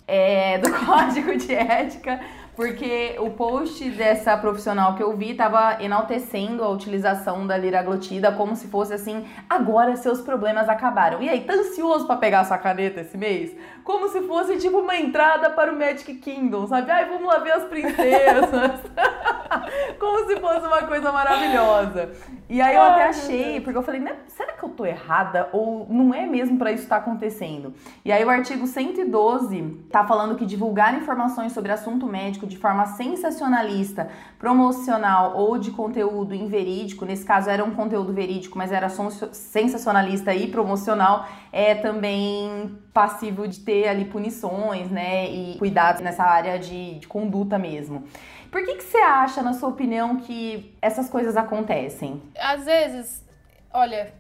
é, 0.07 0.59
do 0.59 0.70
Código 0.85 1.37
de 1.37 1.55
Ética, 1.55 2.20
porque 2.61 3.16
o 3.18 3.31
post 3.31 3.88
dessa 3.88 4.37
profissional 4.37 4.94
que 4.94 5.03
eu 5.03 5.16
vi 5.16 5.31
estava 5.31 5.83
enaltecendo 5.83 6.62
a 6.62 6.68
utilização 6.68 7.46
da 7.46 7.57
liraglutida 7.57 8.31
como 8.33 8.55
se 8.55 8.68
fosse 8.68 8.92
assim, 8.92 9.25
agora 9.49 9.96
seus 9.96 10.20
problemas 10.20 10.68
acabaram. 10.68 11.23
E 11.23 11.29
aí, 11.31 11.40
tá 11.40 11.55
ansioso 11.55 12.07
para 12.07 12.16
pegar 12.16 12.44
sua 12.44 12.59
caneta 12.59 13.01
esse 13.01 13.16
mês? 13.16 13.57
Como 13.83 14.11
se 14.11 14.20
fosse 14.20 14.59
tipo 14.59 14.81
uma 14.81 14.94
entrada 14.94 15.49
para 15.49 15.73
o 15.73 15.79
Magic 15.79 16.12
Kingdom, 16.16 16.66
sabe? 16.66 16.90
Ai, 16.90 17.07
vamos 17.07 17.27
lá 17.27 17.38
ver 17.38 17.53
as 17.53 17.64
princesas. 17.64 18.51
como 19.99 20.27
se 20.27 20.38
fosse 20.38 20.66
uma 20.66 20.83
coisa 20.83 21.11
maravilhosa. 21.11 22.11
E 22.49 22.61
aí 22.61 22.75
eu 22.75 22.83
até 22.83 23.05
achei, 23.05 23.61
porque 23.61 23.79
eu 23.79 23.83
falei, 23.83 24.01
né, 24.01 24.16
será 24.27 24.53
que 24.53 24.62
eu 24.62 24.68
tô 24.70 24.85
errada 24.85 25.49
ou 25.53 25.87
não 25.88 26.12
é 26.12 26.27
mesmo 26.27 26.59
para 26.59 26.73
isso 26.73 26.83
estar 26.83 26.96
tá 26.96 27.03
acontecendo? 27.03 27.75
E 28.05 28.11
aí 28.11 28.25
o 28.25 28.31
artigo 28.31 28.66
112 28.66 29.87
tá 29.90 30.05
falando 30.05 30.37
que 30.37 30.44
divulgar 30.44 30.94
informações 30.94 31.53
sobre 31.53 31.73
assunto 31.73 32.07
médico 32.07 32.46
de 32.51 32.59
forma 32.59 32.85
sensacionalista, 32.85 34.11
promocional 34.39 35.37
ou 35.37 35.57
de 35.57 35.71
conteúdo 35.71 36.35
inverídico, 36.35 37.05
nesse 37.05 37.25
caso 37.25 37.49
era 37.49 37.65
um 37.65 37.71
conteúdo 37.71 38.13
verídico, 38.13 38.59
mas 38.59 38.73
era 38.73 38.89
sensacionalista 38.89 40.35
e 40.35 40.49
promocional, 40.49 41.27
é 41.53 41.75
também 41.75 42.77
passivo 42.93 43.47
de 43.47 43.61
ter 43.61 43.89
ali 43.89 44.05
punições, 44.05 44.91
né, 44.91 45.31
e 45.31 45.57
cuidados 45.59 46.03
nessa 46.03 46.25
área 46.25 46.59
de, 46.59 46.99
de 46.99 47.07
conduta 47.07 47.59
mesmo. 47.59 48.05
Por 48.51 48.65
que, 48.65 48.75
que 48.75 48.83
você 48.83 48.99
acha, 48.99 49.43
na 49.43 49.55
sua 49.55 49.69
opinião, 49.69 50.17
que 50.17 50.77
essas 50.83 51.09
coisas 51.09 51.37
acontecem? 51.37 52.21
Às 52.37 52.65
vezes, 52.65 53.25
olha, 53.73 54.13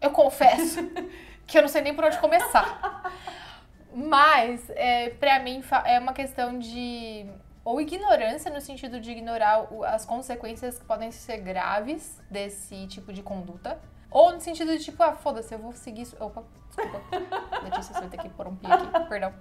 eu 0.00 0.10
confesso 0.10 0.82
que 1.46 1.58
eu 1.58 1.62
não 1.62 1.68
sei 1.68 1.82
nem 1.82 1.94
por 1.94 2.04
onde 2.04 2.18
começar. 2.18 3.12
Mas, 3.94 4.68
é, 4.70 5.10
pra 5.10 5.40
mim, 5.40 5.62
é 5.84 5.98
uma 5.98 6.12
questão 6.12 6.58
de. 6.58 7.26
Ou 7.64 7.80
ignorância, 7.80 8.50
no 8.50 8.60
sentido 8.60 8.98
de 9.00 9.10
ignorar 9.10 9.68
as 9.86 10.04
consequências 10.06 10.78
que 10.78 10.84
podem 10.84 11.10
ser 11.10 11.38
graves 11.38 12.20
desse 12.30 12.86
tipo 12.86 13.12
de 13.12 13.22
conduta. 13.22 13.78
Ou 14.10 14.32
no 14.32 14.40
sentido 14.40 14.76
de 14.76 14.82
tipo, 14.82 15.02
ah, 15.02 15.12
foda-se, 15.12 15.54
eu 15.54 15.58
vou 15.58 15.72
seguir 15.72 16.02
isso. 16.02 16.16
Opa, 16.18 16.42
desculpa. 16.66 17.00
Letícia, 17.62 17.94
você 17.94 18.00
vai 18.00 18.08
ter 18.08 18.18
que 18.18 18.28
pôr 18.30 18.48
um 18.48 18.56
pi 18.56 18.66
aqui, 18.66 19.08
perdão. 19.08 19.32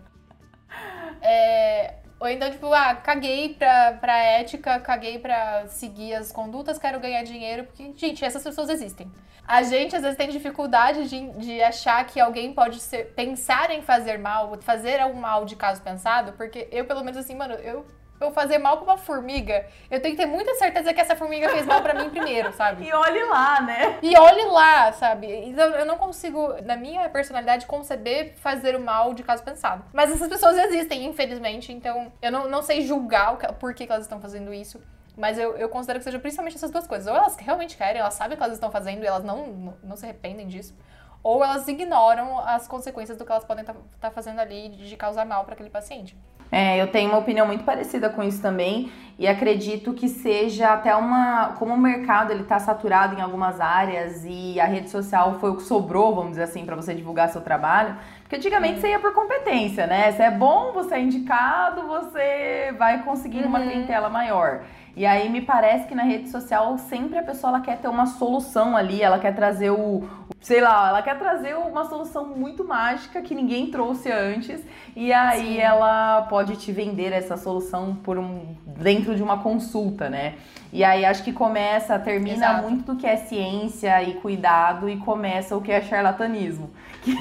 É, 1.21 1.95
ou 2.19 2.27
então, 2.27 2.51
tipo, 2.51 2.73
ah, 2.73 2.95
caguei 2.95 3.53
pra, 3.53 3.93
pra 3.93 4.17
ética, 4.17 4.79
caguei 4.79 5.19
pra 5.19 5.67
seguir 5.67 6.13
as 6.13 6.31
condutas, 6.31 6.77
quero 6.77 6.99
ganhar 6.99 7.23
dinheiro, 7.23 7.63
porque, 7.63 7.93
gente, 7.95 8.25
essas 8.25 8.43
pessoas 8.43 8.69
existem. 8.69 9.09
A 9.47 9.63
gente, 9.63 9.95
às 9.95 10.01
vezes, 10.01 10.17
tem 10.17 10.29
dificuldade 10.29 11.07
de, 11.09 11.29
de 11.39 11.63
achar 11.63 12.05
que 12.05 12.19
alguém 12.19 12.53
pode 12.53 12.79
ser, 12.79 13.13
pensar 13.15 13.71
em 13.71 13.81
fazer 13.81 14.19
mal, 14.19 14.55
fazer 14.61 14.99
algum 14.99 15.19
mal 15.19 15.45
de 15.45 15.55
caso 15.55 15.81
pensado, 15.81 16.33
porque 16.33 16.67
eu, 16.71 16.85
pelo 16.85 17.03
menos, 17.03 17.17
assim, 17.17 17.35
mano, 17.35 17.53
eu 17.55 17.85
eu 18.19 18.31
fazer 18.31 18.57
mal 18.57 18.77
pra 18.77 18.83
uma 18.85 18.97
formiga, 18.97 19.65
eu 19.89 20.01
tenho 20.01 20.15
que 20.15 20.21
ter 20.21 20.27
muita 20.27 20.53
certeza 20.55 20.93
que 20.93 20.99
essa 20.99 21.15
formiga 21.15 21.49
fez 21.49 21.65
mal 21.65 21.81
pra 21.81 21.93
mim 21.93 22.09
primeiro, 22.11 22.51
sabe? 22.53 22.85
E 22.85 22.93
olhe 22.93 23.23
lá, 23.23 23.61
né? 23.61 23.99
E 24.01 24.17
olhe 24.17 24.45
lá, 24.45 24.91
sabe? 24.93 25.27
Então 25.27 25.67
eu 25.71 25.85
não 25.85 25.97
consigo, 25.97 26.55
na 26.63 26.75
minha 26.75 27.07
personalidade, 27.09 27.65
conceber 27.65 28.33
fazer 28.37 28.75
o 28.75 28.79
mal 28.79 29.13
de 29.13 29.23
caso 29.23 29.43
pensado. 29.43 29.83
Mas 29.93 30.11
essas 30.11 30.27
pessoas 30.27 30.57
existem, 30.57 31.05
infelizmente, 31.05 31.71
então 31.71 32.11
eu 32.21 32.31
não, 32.31 32.49
não 32.49 32.61
sei 32.61 32.81
julgar 32.81 33.33
o 33.33 33.53
por 33.53 33.73
que, 33.73 33.83
elas 33.89 34.03
estão 34.03 34.19
fazendo 34.19 34.53
isso. 34.53 34.81
Mas 35.17 35.37
eu, 35.37 35.57
eu 35.57 35.67
considero 35.67 35.99
que 35.99 36.05
seja 36.05 36.19
principalmente 36.19 36.55
essas 36.55 36.71
duas 36.71 36.87
coisas. 36.87 37.07
Ou 37.07 37.15
elas 37.15 37.35
realmente 37.35 37.75
querem, 37.75 37.99
elas 37.99 38.13
sabem 38.13 38.35
o 38.35 38.37
que 38.37 38.43
elas 38.43 38.55
estão 38.55 38.71
fazendo 38.71 39.03
e 39.03 39.07
elas 39.07 39.23
não, 39.23 39.47
não, 39.47 39.77
não 39.83 39.95
se 39.97 40.05
arrependem 40.05 40.47
disso 40.47 40.73
ou 41.21 41.43
elas 41.43 41.67
ignoram 41.67 42.39
as 42.39 42.67
consequências 42.67 43.17
do 43.17 43.25
que 43.25 43.31
elas 43.31 43.43
podem 43.43 43.61
estar 43.61 43.73
tá, 43.73 43.79
tá 43.99 44.11
fazendo 44.11 44.39
ali 44.39 44.69
de 44.69 44.95
causar 44.95 45.25
mal 45.25 45.43
para 45.43 45.53
aquele 45.53 45.69
paciente. 45.69 46.17
É, 46.51 46.81
eu 46.81 46.87
tenho 46.87 47.09
uma 47.09 47.19
opinião 47.19 47.45
muito 47.45 47.63
parecida 47.63 48.09
com 48.09 48.23
isso 48.23 48.41
também 48.41 48.91
e 49.19 49.27
acredito 49.27 49.93
que 49.93 50.07
seja 50.07 50.73
até 50.73 50.95
uma 50.95 51.53
como 51.59 51.73
o 51.73 51.77
mercado 51.77 52.31
ele 52.31 52.43
está 52.43 52.57
saturado 52.57 53.15
em 53.15 53.21
algumas 53.21 53.59
áreas 53.59 54.23
e 54.25 54.59
a 54.59 54.65
rede 54.65 54.89
social 54.89 55.37
foi 55.39 55.51
o 55.51 55.57
que 55.57 55.63
sobrou, 55.63 56.15
vamos 56.15 56.31
dizer 56.31 56.43
assim, 56.43 56.65
para 56.65 56.75
você 56.75 56.95
divulgar 56.95 57.29
seu 57.29 57.41
trabalho. 57.41 57.95
Porque 58.21 58.37
antigamente 58.37 58.79
você 58.79 58.89
ia 58.89 58.99
por 58.99 59.13
competência, 59.13 59.85
né? 59.85 60.11
Se 60.13 60.21
é 60.21 60.31
bom, 60.31 60.71
você 60.71 60.95
é 60.95 61.01
indicado, 61.01 61.85
você 61.85 62.73
vai 62.77 63.03
conseguir 63.03 63.43
uma 63.45 63.59
uhum. 63.59 63.69
clientela 63.69 64.09
maior. 64.09 64.61
E 64.99 65.05
aí 65.05 65.29
me 65.29 65.39
parece 65.39 65.87
que 65.87 65.95
na 65.95 66.03
rede 66.03 66.27
social 66.29 66.77
sempre 66.77 67.17
a 67.17 67.23
pessoa 67.23 67.51
ela 67.51 67.61
quer 67.61 67.77
ter 67.77 67.87
uma 67.87 68.05
solução 68.05 68.75
ali, 68.75 69.01
ela 69.01 69.17
quer 69.17 69.33
trazer 69.33 69.69
o, 69.69 70.03
sei 70.41 70.59
lá, 70.59 70.89
ela 70.89 71.01
quer 71.01 71.17
trazer 71.17 71.55
uma 71.55 71.85
solução 71.85 72.25
muito 72.25 72.65
mágica 72.65 73.21
que 73.21 73.33
ninguém 73.33 73.71
trouxe 73.71 74.11
antes 74.11 74.61
e 74.97 75.13
aí 75.13 75.53
Sim. 75.53 75.57
ela 75.57 76.23
pode 76.23 76.57
te 76.57 76.73
vender 76.73 77.13
essa 77.13 77.37
solução 77.37 77.95
por 77.95 78.19
um 78.19 78.57
dentro 78.65 79.15
de 79.15 79.23
uma 79.23 79.41
consulta, 79.41 80.09
né? 80.09 80.35
E 80.69 80.83
aí 80.83 81.05
acho 81.05 81.23
que 81.23 81.31
começa, 81.31 81.97
termina 81.97 82.47
Exato. 82.47 82.63
muito 82.63 82.91
do 82.91 82.99
que 82.99 83.07
é 83.07 83.15
ciência 83.15 84.03
e 84.03 84.15
cuidado 84.15 84.89
e 84.89 84.97
começa 84.97 85.55
o 85.55 85.61
que 85.61 85.71
é 85.71 85.81
charlatanismo. 85.81 86.71
Que... 87.01 87.15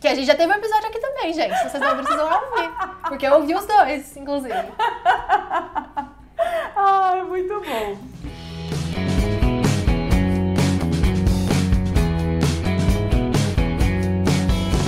que 0.00 0.08
a 0.08 0.14
gente 0.14 0.24
já 0.24 0.34
teve 0.34 0.50
um 0.50 0.56
episódio 0.56 0.88
aqui 0.88 0.98
também, 0.98 1.30
gente. 1.30 1.62
Vocês 1.64 1.82
não 1.82 1.94
precisam 1.94 2.24
ouvir. 2.24 2.70
Porque 3.06 3.26
eu 3.26 3.34
ouvi 3.34 3.54
os 3.54 3.66
dois, 3.66 4.16
inclusive. 4.16 4.54
Ai, 6.76 7.22
muito 7.24 7.60
bom. 7.60 8.08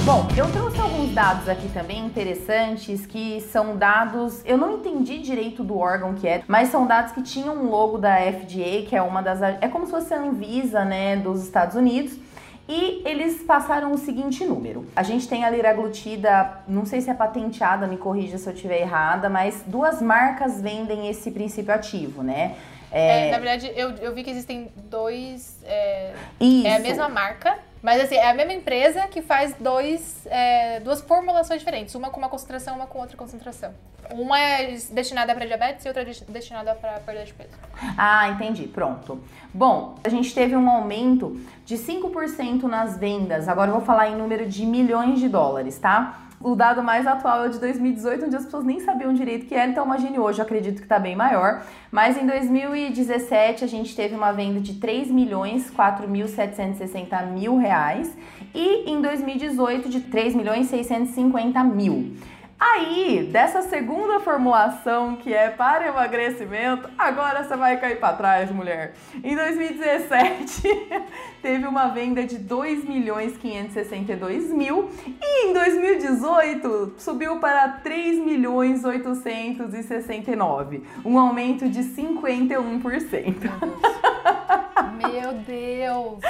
Bom, 0.04 0.26
eu 0.36 0.50
trouxe 0.50 0.80
alguns 0.80 1.14
dados 1.14 1.48
aqui 1.48 1.68
também 1.68 2.04
interessantes 2.04 3.06
que 3.06 3.40
são 3.42 3.76
dados, 3.76 4.42
eu 4.44 4.58
não 4.58 4.72
entendi 4.78 5.18
direito 5.18 5.62
do 5.62 5.78
órgão 5.78 6.14
que 6.14 6.26
é, 6.26 6.42
mas 6.48 6.68
são 6.70 6.84
dados 6.84 7.12
que 7.12 7.22
tinham 7.22 7.54
um 7.54 7.70
logo 7.70 7.96
da 7.96 8.16
FDA, 8.16 8.86
que 8.88 8.96
é 8.96 9.02
uma 9.02 9.22
das 9.22 9.40
é 9.40 9.68
como 9.68 9.84
se 9.84 9.92
fosse 9.92 10.12
a 10.12 10.18
Anvisa, 10.18 10.84
né, 10.84 11.16
dos 11.16 11.44
Estados 11.44 11.76
Unidos. 11.76 12.18
E 12.72 13.02
eles 13.04 13.42
passaram 13.42 13.90
o 13.90 13.98
seguinte 13.98 14.44
número. 14.44 14.87
A 14.94 15.02
gente 15.02 15.26
tem 15.26 15.44
a 15.44 15.50
liraglutida, 15.50 16.62
não 16.68 16.87
sei 16.87 17.00
se 17.00 17.11
é 17.11 17.14
patenteada, 17.14 17.85
me 17.85 17.96
corrija 17.96 18.38
se 18.38 18.48
eu 18.48 18.54
estiver 18.54 18.80
errada, 18.80 19.28
mas 19.28 19.64
duas 19.66 20.00
marcas 20.00 20.62
vendem 20.62 21.09
esse 21.09 21.33
princípio 21.33 21.74
ativo, 21.74 22.22
né? 22.22 22.54
É... 22.92 23.26
É, 23.26 23.30
na 23.33 23.38
verdade, 23.38 23.72
eu, 23.74 23.90
eu 23.96 24.14
vi 24.14 24.22
que 24.22 24.30
existem 24.30 24.70
dois. 24.88 25.59
É, 25.64 26.12
Isso. 26.40 26.66
é 26.68 26.76
a 26.76 26.78
mesma 26.78 27.09
marca, 27.09 27.59
mas 27.82 28.00
assim, 28.00 28.16
é 28.16 28.28
a 28.28 28.34
mesma 28.34 28.52
empresa 28.52 29.08
que 29.08 29.22
faz 29.22 29.54
dois, 29.58 30.26
é, 30.26 30.80
duas 30.80 31.00
formulações 31.00 31.60
diferentes, 31.60 31.94
uma 31.94 32.10
com 32.10 32.18
uma 32.18 32.28
concentração, 32.28 32.76
uma 32.76 32.86
com 32.86 32.98
outra 32.98 33.16
concentração. 33.16 33.72
Uma 34.12 34.38
é 34.38 34.76
destinada 34.90 35.34
para 35.34 35.46
diabetes 35.46 35.84
e 35.84 35.88
outra 35.88 36.02
é 36.02 36.04
destinada 36.04 36.74
para 36.74 36.98
perda 37.00 37.24
de 37.24 37.32
peso. 37.32 37.50
Ah, 37.96 38.28
entendi. 38.28 38.66
Pronto. 38.66 39.22
Bom, 39.54 39.94
a 40.02 40.08
gente 40.08 40.34
teve 40.34 40.56
um 40.56 40.68
aumento 40.68 41.40
de 41.64 41.76
5% 41.76 42.64
nas 42.64 42.98
vendas. 42.98 43.48
Agora 43.48 43.70
eu 43.70 43.76
vou 43.76 43.84
falar 43.84 44.08
em 44.08 44.16
número 44.16 44.46
de 44.48 44.66
milhões 44.66 45.20
de 45.20 45.28
dólares, 45.28 45.78
tá? 45.78 46.29
O 46.42 46.55
dado 46.55 46.83
mais 46.83 47.07
atual 47.07 47.44
é 47.44 47.48
de 47.50 47.59
2018, 47.59 48.24
onde 48.24 48.35
as 48.35 48.46
pessoas 48.46 48.64
nem 48.64 48.81
sabiam 48.81 49.12
direito 49.12 49.44
o 49.44 49.46
que 49.46 49.55
era, 49.55 49.70
então 49.70 49.85
imagine 49.85 50.18
hoje, 50.18 50.38
eu 50.38 50.44
acredito 50.46 50.76
que 50.76 50.85
está 50.85 50.98
bem 50.98 51.14
maior. 51.14 51.62
Mas 51.92 52.16
em 52.16 52.26
2017 52.26 53.62
a 53.62 53.66
gente 53.66 53.94
teve 53.94 54.14
uma 54.14 54.33
venda 54.33 54.59
de 54.59 54.81
3 54.81 55.11
milhões 55.11 55.70
4.760 55.70 57.26
mil 57.26 57.59
reais 57.59 58.16
e 58.55 58.90
em 58.90 59.03
2018 59.03 59.90
de 59.90 60.00
3 60.00 60.35
milhões 60.35 60.68
650 60.68 61.62
mil. 61.62 62.16
Aí, 62.61 63.26
dessa 63.33 63.62
segunda 63.62 64.20
formulação 64.20 65.16
que 65.16 65.33
é 65.33 65.48
para 65.48 65.88
emagrecimento, 65.88 66.90
agora 66.98 67.42
você 67.42 67.57
vai 67.57 67.79
cair 67.81 67.98
para 67.98 68.14
trás, 68.14 68.50
mulher. 68.50 68.92
Em 69.24 69.35
2017, 69.35 70.62
teve 71.40 71.66
uma 71.66 71.88
venda 71.88 72.24
de 72.24 72.38
2 72.38 72.85
milhões 72.85 73.37
562 73.37 74.53
mil 74.53 74.90
e 75.07 75.46
em 75.46 75.53
2018 75.53 76.94
subiu 76.98 77.38
para 77.38 77.68
3 77.68 78.18
milhões 78.24 78.85
869, 78.85 80.83
um 81.05 81.18
aumento 81.18 81.68
de 81.68 81.81
51%. 81.81 83.50
Meu 84.96 85.33
Deus, 85.33 86.20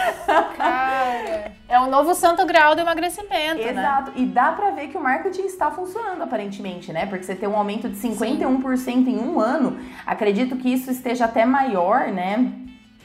cara. 0.57 1.53
É 1.69 1.81
o 1.81 1.87
novo 1.87 2.15
santo 2.15 2.45
grau 2.47 2.75
do 2.75 2.81
emagrecimento, 2.81 3.63
né? 3.63 3.71
Exato. 3.71 4.11
Né? 4.11 4.17
E 4.19 4.27
dá 4.27 4.53
pra 4.53 4.71
ver 4.71 4.89
que 4.89 4.97
o 4.97 5.03
marketing 5.03 5.43
está 5.43 5.71
funcionando, 5.71 6.23
aparentemente, 6.23 6.93
né? 6.93 7.07
Porque 7.07 7.25
você 7.25 7.35
tem 7.35 7.49
um 7.49 7.57
aumento 7.57 7.89
de 7.89 7.97
51% 7.97 8.77
Sim. 8.77 9.09
em 9.09 9.19
um 9.19 9.41
ano. 9.41 9.79
Acredito 10.07 10.57
que 10.57 10.73
isso 10.73 10.91
esteja 10.91 11.25
até 11.25 11.45
maior, 11.45 12.09
né? 12.09 12.53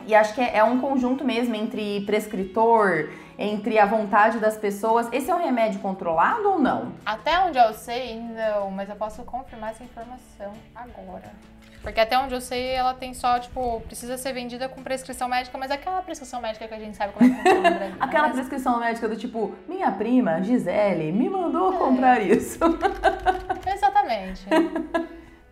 E 0.05 0.13
acho 0.15 0.33
que 0.33 0.41
é, 0.41 0.57
é 0.57 0.63
um 0.63 0.79
conjunto 0.79 1.23
mesmo 1.23 1.55
entre 1.55 2.01
prescritor, 2.05 3.09
entre 3.37 3.79
a 3.79 3.85
vontade 3.85 4.39
das 4.39 4.57
pessoas. 4.57 5.07
Esse 5.11 5.29
é 5.31 5.35
um 5.35 5.43
remédio 5.43 5.79
controlado 5.79 6.47
ou 6.49 6.59
não? 6.59 6.93
Até 7.05 7.39
onde 7.39 7.57
eu 7.57 7.73
sei, 7.73 8.19
não, 8.19 8.69
mas 8.71 8.89
eu 8.89 8.95
posso 8.95 9.23
confirmar 9.23 9.71
essa 9.71 9.83
informação 9.83 10.53
agora. 10.75 11.31
Porque 11.81 11.99
até 11.99 12.17
onde 12.17 12.33
eu 12.33 12.41
sei, 12.41 12.71
ela 12.71 12.95
tem 12.95 13.13
só, 13.13 13.37
tipo, 13.37 13.79
precisa 13.81 14.17
ser 14.17 14.33
vendida 14.33 14.67
com 14.67 14.81
prescrição 14.81 15.27
médica, 15.27 15.55
mas 15.55 15.69
aquela 15.69 16.01
prescrição 16.01 16.41
médica 16.41 16.67
que 16.67 16.73
a 16.73 16.79
gente 16.79 16.97
sabe 16.97 17.13
como 17.13 17.29
é 17.31 17.35
que 17.35 17.41
funciona 17.43 17.69
Brasil. 17.71 17.95
Aquela 17.99 18.27
Mas- 18.27 18.35
prescrição 18.37 18.79
médica 18.79 19.07
do 19.07 19.15
tipo, 19.15 19.53
minha 19.67 19.91
prima, 19.91 20.41
Gisele, 20.41 21.11
me 21.11 21.29
mandou 21.29 21.75
É. 21.75 21.77
comprar 21.77 22.19
isso. 22.21 22.57
Exatamente. 23.71 24.45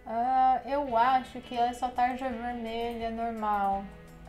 Ah, 0.07 0.59
eu 0.65 0.95
acho 0.97 1.39
que 1.41 1.55
é 1.57 1.71
só 1.73 1.87
tarja 1.87 2.27
vermelha 2.29 3.11
normal. 3.11 3.83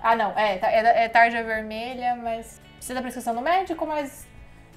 Ah, 0.05 0.15
não, 0.15 0.33
é, 0.39 0.59
ta- 0.59 0.71
é, 0.71 1.05
é 1.05 1.09
tarja 1.09 1.43
vermelha, 1.43 2.15
mas 2.15 2.61
precisa 2.77 2.95
da 2.95 3.01
prescrição 3.01 3.35
do 3.35 3.41
médico, 3.41 3.87
mas 3.87 4.11
se 4.11 4.27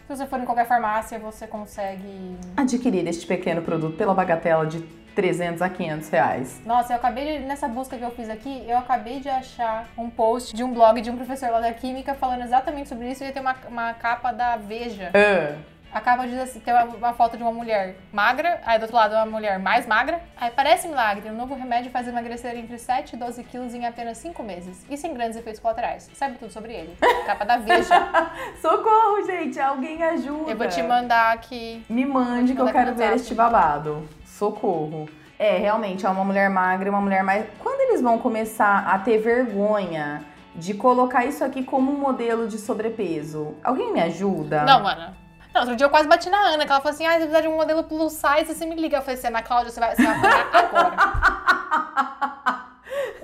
você 0.08 0.26
for 0.26 0.40
em 0.40 0.46
qualquer 0.46 0.66
farmácia, 0.66 1.20
você 1.20 1.46
consegue. 1.46 2.38
Adquirir 2.56 3.06
este 3.08 3.28
pequeno 3.28 3.62
produto 3.62 3.98
pela 3.98 4.14
bagatela 4.14 4.66
de 4.66 4.80
300 5.14 5.62
a 5.62 5.70
500 5.70 6.10
reais. 6.10 6.62
Nossa, 6.66 6.94
eu 6.94 6.98
acabei 6.98 7.40
de, 7.40 7.46
nessa 7.46 7.68
busca 7.68 7.98
que 7.98 8.04
eu 8.04 8.12
fiz 8.12 8.30
aqui, 8.30 8.64
eu 8.70 8.78
acabei 8.78 9.20
de 9.20 9.28
achar 9.28 9.90
um 9.98 10.10
post 10.10 10.56
de 10.56 10.64
um 10.64 10.72
blog 10.74 11.02
de 11.02 11.10
um 11.12 11.18
professor 11.18 11.50
lá 11.50 11.60
da 11.60 11.74
Química 11.74 12.14
falando 12.14 12.44
exatamente 12.44 12.88
sobre 12.88 13.12
isso 13.12 13.24
e 13.24 13.32
tem 13.34 13.42
uma, 13.42 13.56
uma 13.68 13.94
capa 13.96 14.32
da 14.32 14.56
Veja. 14.56 15.12
Ah, 15.14 15.58
A 15.92 16.02
capa 16.02 16.28
diz 16.28 16.38
assim, 16.38 16.60
tem 16.60 16.74
uma, 16.74 16.84
uma 16.84 17.14
foto 17.14 17.38
de 17.38 17.44
uma 17.44 17.52
mulher 17.52 17.96
magra, 18.12 18.62
aí 18.66 18.78
do 18.78 18.84
outro 18.84 18.96
lado 18.96 19.14
uma 19.14 19.26
mulher 19.26 19.58
mais 19.60 19.88
magra. 19.88 20.22
Aí 20.40 20.52
parece 20.52 20.88
milagre, 20.88 21.30
um 21.30 21.36
novo 21.36 21.56
remédio 21.56 21.92
faz 21.92 22.08
emagrecer 22.08 22.56
entre 22.58 22.78
7 22.78 23.14
e 23.14 23.18
12 23.18 23.44
quilos 23.46 23.74
em 23.74 23.86
apenas 23.86 24.18
5 24.18 24.44
meses. 24.44 24.86
E 24.90 24.98
sem 24.98 25.14
grandes 25.14 25.38
efeitos 25.38 25.62
colaterais. 25.62 26.10
Sabe 26.14 26.38
tudo 26.38 26.52
sobre 26.52 26.74
ele. 26.74 26.98
Capa 27.26 27.46
da 27.46 27.58
Veja. 27.58 27.96
socorro, 28.62 29.26
gente, 29.26 29.60
alguém 29.60 30.04
ajuda. 30.04 30.52
Eu 30.52 30.58
vou 30.58 30.68
te 30.68 30.82
mandar 30.84 31.34
aqui. 31.34 31.86
Me 31.90 32.06
mande 32.06 32.54
que 32.54 32.62
eu 32.62 32.72
quero 32.72 32.94
ver 32.96 33.14
este 33.14 33.34
babado. 33.34 34.08
Socorro. 34.26 35.10
É, 35.40 35.58
realmente, 35.58 36.06
é 36.06 36.10
uma 36.10 36.24
mulher 36.24 36.50
magra 36.50 36.88
e 36.88 36.90
uma 36.90 37.02
mulher 37.02 37.24
mais. 37.24 37.46
Quando 37.60 37.82
eles 37.82 38.02
vão 38.02 38.18
começar 38.18 38.88
a 38.88 38.98
ter 39.00 39.20
vergonha 39.20 40.24
de 40.56 40.74
colocar 40.74 41.26
isso 41.26 41.44
aqui 41.44 41.64
como 41.64 41.92
um 41.92 42.00
modelo 42.00 42.48
de 42.48 42.58
sobrepeso? 42.58 43.56
Alguém 43.64 43.94
me 43.94 44.02
ajuda? 44.02 44.64
Não, 44.64 44.82
mano. 44.82 45.27
Não, 45.58 45.62
outro 45.64 45.76
dia 45.76 45.88
eu 45.88 45.90
quase 45.90 46.08
bati 46.08 46.30
na 46.30 46.38
Ana, 46.38 46.66
que 46.68 46.72
ela 46.72 46.80
falou 46.80 46.94
assim: 46.94 47.04
ah, 47.08 47.14
você 47.14 47.18
precisa 47.22 47.42
de 47.42 47.48
um 47.48 47.56
modelo 47.56 47.84
plus 47.84 48.14
size, 48.14 48.54
você 48.54 48.64
me 48.64 48.76
liga. 48.76 48.98
Eu 48.98 49.02
falei 49.02 49.18
assim, 49.18 49.28
Ana 49.28 49.42
Cláudia, 49.42 49.72
você 49.72 49.80
vai, 49.80 49.96
você 49.96 50.04
vai 50.04 50.14
agora. 50.54 50.96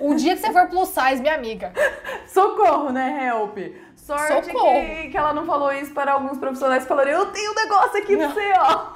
o 0.00 0.14
dia 0.16 0.34
que 0.34 0.40
você 0.40 0.52
for 0.52 0.66
plus 0.66 0.88
size, 0.88 1.22
minha 1.22 1.34
amiga. 1.34 1.72
Socorro, 2.26 2.90
né, 2.90 3.28
Help? 3.28 3.56
Sorte 3.94 4.46
Socorro. 4.46 4.72
que, 4.72 5.10
que 5.10 5.16
ela 5.16 5.32
não 5.32 5.46
falou 5.46 5.72
isso 5.72 5.94
para 5.94 6.10
alguns 6.10 6.36
profissionais 6.36 6.82
que 6.82 6.88
falaram: 6.88 7.12
eu 7.12 7.26
tenho 7.26 7.52
um 7.52 7.54
negócio 7.54 8.02
aqui 8.02 8.16
pra 8.16 8.28
você, 8.28 8.52
ó. 8.58 8.86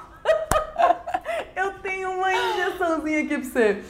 eu 1.55 1.79
tenho 1.79 2.11
uma 2.11 2.33
injeçãozinha 2.33 3.23
aqui 3.23 3.39
pra 3.39 3.51
você. 3.51 3.85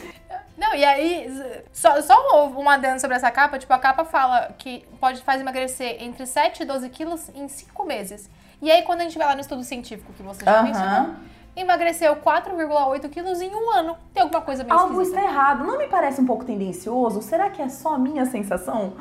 Não, 0.59 0.75
e 0.75 0.85
aí, 0.85 1.55
só, 1.73 2.03
só 2.03 2.15
um 2.47 2.61
um 2.61 2.69
adendo 2.69 3.01
sobre 3.01 3.17
essa 3.17 3.31
capa, 3.31 3.59
tipo, 3.59 3.73
a 3.73 3.79
capa 3.79 4.05
fala 4.05 4.53
que 4.59 4.85
pode 5.01 5.23
fazer 5.23 5.41
emagrecer 5.41 6.03
entre 6.03 6.27
7 6.27 6.65
e 6.65 6.67
12 6.67 6.91
quilos 6.91 7.31
em 7.35 7.49
5 7.49 7.85
meses. 7.87 8.29
E 8.61 8.71
aí, 8.71 8.83
quando 8.83 9.01
a 9.01 9.05
gente 9.05 9.17
vai 9.17 9.27
lá 9.27 9.35
no 9.35 9.41
estudo 9.41 9.63
científico 9.63 10.13
que 10.15 10.23
você 10.23 10.45
já 10.45 10.59
Aham. 10.61 10.63
mencionou, 10.65 11.15
emagreceu 11.61 12.17
4,8 12.17 13.09
quilos 13.09 13.41
em 13.41 13.55
um 13.55 13.71
ano. 13.71 13.97
Tem 14.15 14.23
alguma 14.23 14.41
coisa 14.43 14.65
meio 14.65 14.75
Algo 14.75 15.01
está 15.03 15.17
esquisita. 15.21 15.33
errado. 15.33 15.65
Não 15.65 15.79
me 15.79 15.87
parece 15.89 16.21
um 16.21 16.27
pouco 16.27 16.45
tendencioso? 16.45 17.21
Será 17.23 17.51
que 17.51 17.61
é 17.61 17.69
só 17.69 17.95
a 17.95 17.99
minha 17.99 18.25
sensação? 18.27 18.95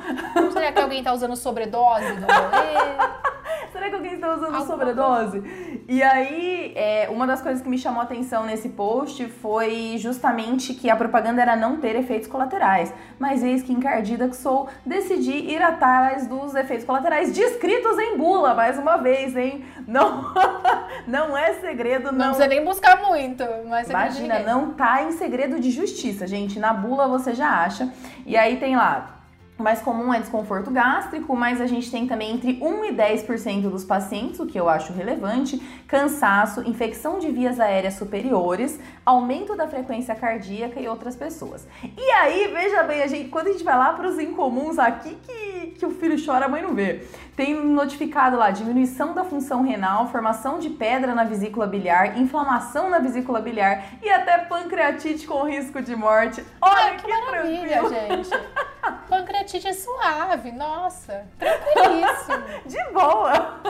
Será 0.52 0.72
que 0.72 0.80
alguém 0.80 1.04
tá 1.04 1.14
usando 1.14 1.36
sobredose 1.36 2.14
do 2.16 2.26
rolê? 2.26 3.18
Será 3.72 3.90
que 3.90 3.96
alguém 3.96 4.14
está 4.16 4.34
usando 4.34 4.56
Alguma 4.56 4.66
sobredose? 4.66 5.84
E 5.88 6.02
aí, 6.02 6.74
é, 6.76 7.08
uma 7.12 7.28
das 7.28 7.42
coisas 7.42 7.62
que 7.62 7.70
me 7.70 7.78
chamou 7.78 8.02
a 8.02 8.04
atenção 8.04 8.44
nesse 8.46 8.70
post 8.70 9.26
foi 9.42 9.96
justamente 9.98 10.74
que 10.74 10.90
a 10.90 10.96
propaganda 10.96 11.42
era 11.42 11.56
não 11.56 11.78
ter 11.78 11.96
efeitos 11.96 12.28
colaterais. 12.28 12.94
Mas 13.20 13.44
eis 13.44 13.64
que 13.64 13.72
encardida 13.72 14.28
que 14.28 14.36
sou, 14.36 14.68
decidi 14.86 15.32
ir 15.32 15.62
atrás 15.62 16.28
dos 16.28 16.56
efeitos 16.56 16.86
colaterais 16.86 17.34
descritos 17.34 17.98
em 18.00 18.18
bula, 18.18 18.54
mais 18.54 18.78
uma 18.80 18.98
vez, 18.98 19.36
hein? 19.36 19.64
Não, 19.88 20.34
não 21.08 21.38
é 21.38 21.54
segredo, 21.54 22.12
Não 22.12 22.28
não. 22.30 22.34
Precisa 22.48 22.50
nem 22.50 22.64
buscar 22.64 23.06
muito, 23.06 23.44
mas 23.68 23.90
Imagina, 23.90 24.40
não 24.40 24.74
tá 24.74 25.04
em 25.04 25.12
segredo 25.12 25.60
de 25.60 25.70
justiça, 25.70 26.26
gente. 26.26 26.60
Na 26.60 26.74
bula 26.74 27.08
você 27.08 27.34
já 27.34 27.50
acha. 27.64 27.92
E 28.26 28.36
aí 28.36 28.58
tem 28.58 28.76
lá. 28.76 29.14
O 29.60 29.64
mais 29.64 29.82
comum 29.82 30.14
é 30.14 30.20
desconforto 30.20 30.70
gástrico, 30.70 31.36
mas 31.36 31.60
a 31.60 31.66
gente 31.66 31.90
tem 31.90 32.06
também 32.06 32.32
entre 32.32 32.60
1 32.62 32.86
e 32.86 32.92
10% 32.92 33.62
dos 33.62 33.84
pacientes, 33.84 34.40
o 34.40 34.46
que 34.46 34.60
eu 34.60 34.70
acho 34.70 34.94
relevante, 34.94 35.58
cansaço, 35.88 36.62
infecção 36.70 37.18
de 37.18 37.32
vias 37.32 37.60
aéreas 37.60 37.96
superiores, 37.96 38.80
aumento 39.04 39.56
da 39.56 39.68
frequência 39.68 40.14
cardíaca 40.14 40.80
e 40.80 40.88
outras 40.88 41.16
pessoas. 41.16 41.68
E 41.98 42.12
aí, 42.12 42.52
veja 42.54 42.84
bem, 42.84 43.02
a 43.02 43.08
gente, 43.08 43.30
quando 43.30 43.48
a 43.48 43.52
gente 43.52 43.64
vai 43.64 43.76
lá 43.76 43.94
para 43.94 44.08
os 44.08 44.20
incomuns 44.20 44.78
aqui 44.78 45.18
que, 45.26 45.34
que 45.78 45.86
o 45.86 45.92
filho 45.92 46.16
chora, 46.24 46.46
a 46.46 46.50
mãe 46.50 46.62
não 46.62 46.74
vê. 46.74 47.06
Tem 47.36 47.54
notificado 47.54 48.36
lá 48.36 48.50
diminuição 48.52 49.14
da 49.14 49.24
função 49.24 49.62
renal, 49.62 50.08
formação 50.08 50.58
de 50.60 50.70
pedra 50.72 51.14
na 51.14 51.24
vesícula 51.24 51.68
biliar, 51.68 52.18
inflamação 52.18 52.90
na 52.90 53.00
vesícula 53.00 53.40
biliar 53.40 53.84
e 54.02 54.10
até 54.10 54.40
pancreatite 54.40 55.28
com 55.28 55.44
risco 55.44 55.82
de 55.82 55.96
morte. 55.96 56.44
Olha 56.62 56.92
Ah, 56.92 56.96
que, 56.96 57.04
que 57.06 57.08
maravilha, 57.26 57.80
tranquilo. 57.84 58.24
gente. 58.24 58.30
Pancreatite 59.08 59.68
é 59.68 59.74
suave, 59.74 60.52
nossa. 60.52 61.26
Tranquilíssimo. 61.40 62.44
De 62.66 62.84
boa. 62.94 63.62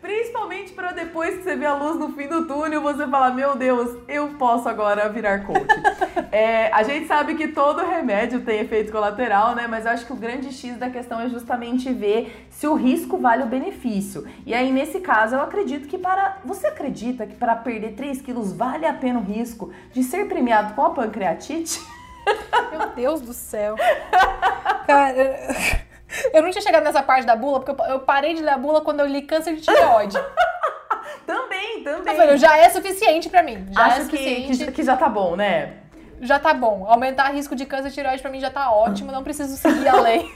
Principalmente 0.00 0.72
para 0.72 0.92
depois 0.92 1.36
que 1.36 1.42
você 1.42 1.56
vê 1.56 1.66
a 1.66 1.74
luz 1.74 1.98
no 1.98 2.12
fim 2.12 2.26
do 2.26 2.46
túnel, 2.46 2.80
você 2.80 3.06
falar, 3.06 3.34
meu 3.34 3.54
Deus, 3.54 3.98
eu 4.08 4.28
posso 4.38 4.68
agora 4.68 5.08
virar 5.08 5.44
coach. 5.44 5.60
É, 6.32 6.72
a 6.72 6.84
gente 6.84 7.08
sabe 7.08 7.34
que 7.34 7.48
todo 7.48 7.84
remédio 7.84 8.42
tem 8.42 8.60
efeito 8.60 8.92
colateral, 8.92 9.54
né? 9.56 9.66
Mas 9.66 9.84
eu 9.84 9.90
acho 9.90 10.06
que 10.06 10.12
o 10.12 10.16
grande 10.16 10.52
X 10.52 10.76
da 10.76 10.88
questão 10.88 11.20
é 11.20 11.28
justamente 11.28 11.92
ver 11.92 12.46
se 12.50 12.68
o 12.68 12.74
risco 12.74 13.18
vale 13.18 13.42
o 13.42 13.46
benefício. 13.46 14.24
E 14.46 14.54
aí, 14.54 14.70
nesse 14.70 15.00
caso, 15.00 15.34
eu 15.34 15.40
acredito 15.40 15.88
que 15.88 15.98
para. 15.98 16.38
Você 16.44 16.68
acredita 16.68 17.26
que 17.26 17.34
para 17.34 17.56
perder 17.56 17.94
3 17.94 18.22
quilos 18.22 18.52
vale 18.52 18.86
a 18.86 18.92
pena 18.92 19.18
o 19.18 19.22
risco 19.22 19.72
de 19.92 20.04
ser 20.04 20.28
premiado 20.28 20.74
com 20.74 20.84
a 20.84 20.90
pancreatite? 20.90 21.80
Meu 22.70 22.90
Deus 22.94 23.20
do 23.20 23.32
céu. 23.32 23.74
Cara, 24.86 25.84
eu 26.34 26.42
não 26.42 26.50
tinha 26.50 26.62
chegado 26.62 26.82
nessa 26.84 27.02
parte 27.02 27.24
da 27.26 27.36
bula, 27.36 27.60
porque 27.60 27.82
eu- 27.90 28.00
parei 28.00 28.34
de 28.34 28.42
ler 28.42 28.52
a 28.52 28.58
bula 28.58 28.80
quando 28.80 29.00
eu 29.00 29.06
li 29.06 29.22
câncer 29.22 29.54
de 29.54 29.62
tireoide. 29.62 30.16
Também, 31.26 31.82
também. 31.84 32.12
Eu 32.12 32.16
falei, 32.20 32.36
já 32.38 32.56
é 32.56 32.68
suficiente 32.70 33.28
pra 33.28 33.42
mim. 33.42 33.66
Já 33.70 33.80
é 33.82 33.84
Acho 33.84 33.96
que, 34.08 34.16
suficiente. 34.16 34.64
que, 34.66 34.72
que 34.72 34.82
já 34.82 34.96
tá 34.96 35.08
bom, 35.08 35.36
né? 35.36 35.74
Já 36.20 36.38
tá 36.40 36.52
bom. 36.52 36.84
Aumentar 36.88 37.30
risco 37.32 37.54
de 37.54 37.64
câncer 37.66 37.88
de 37.88 37.94
tireoide 37.94 38.20
pra 38.20 38.30
mim 38.30 38.40
já 38.40 38.50
tá 38.50 38.70
ótimo, 38.72 39.12
não 39.12 39.22
preciso 39.22 39.56
seguir 39.56 39.86
a 39.88 40.00
lei. 40.00 40.28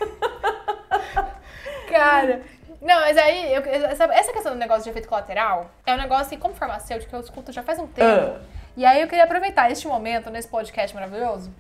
Cara. 1.91 2.43
Não, 2.81 3.01
mas 3.01 3.17
aí, 3.17 3.55
eu- 3.55 3.63
essa, 3.65 4.05
essa 4.05 4.33
questão 4.33 4.53
do 4.53 4.59
negócio 4.59 4.85
de 4.85 4.91
efeito 4.91 5.09
colateral 5.09 5.71
é 5.87 5.95
um 5.95 5.99
negócio 5.99 6.29
que, 6.31 6.37
como 6.37 6.55
farmacêutico, 6.55 7.11
que 7.11 7.17
eu 7.17 7.21
escuto 7.21 7.51
já 7.53 7.63
faz 7.63 7.79
um 7.79 7.87
tempo. 7.87 8.37
Ah. 8.37 8.41
E 8.77 8.85
aí 8.85 9.01
eu 9.01 9.09
queria 9.09 9.25
aproveitar 9.25 9.71
este 9.71 9.87
momento, 9.89 10.31
nesse 10.31 10.49
podcast 10.49 10.95
maravilhoso, 10.95 11.51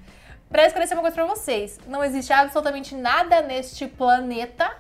pra 0.49 0.67
esclarecer 0.67 0.97
uma 0.97 1.03
coisa 1.03 1.15
pra 1.15 1.27
vocês. 1.27 1.79
Não 1.87 2.03
existe 2.03 2.33
absolutamente 2.33 2.95
nada 2.95 3.43
neste 3.43 3.87
planeta 3.87 4.71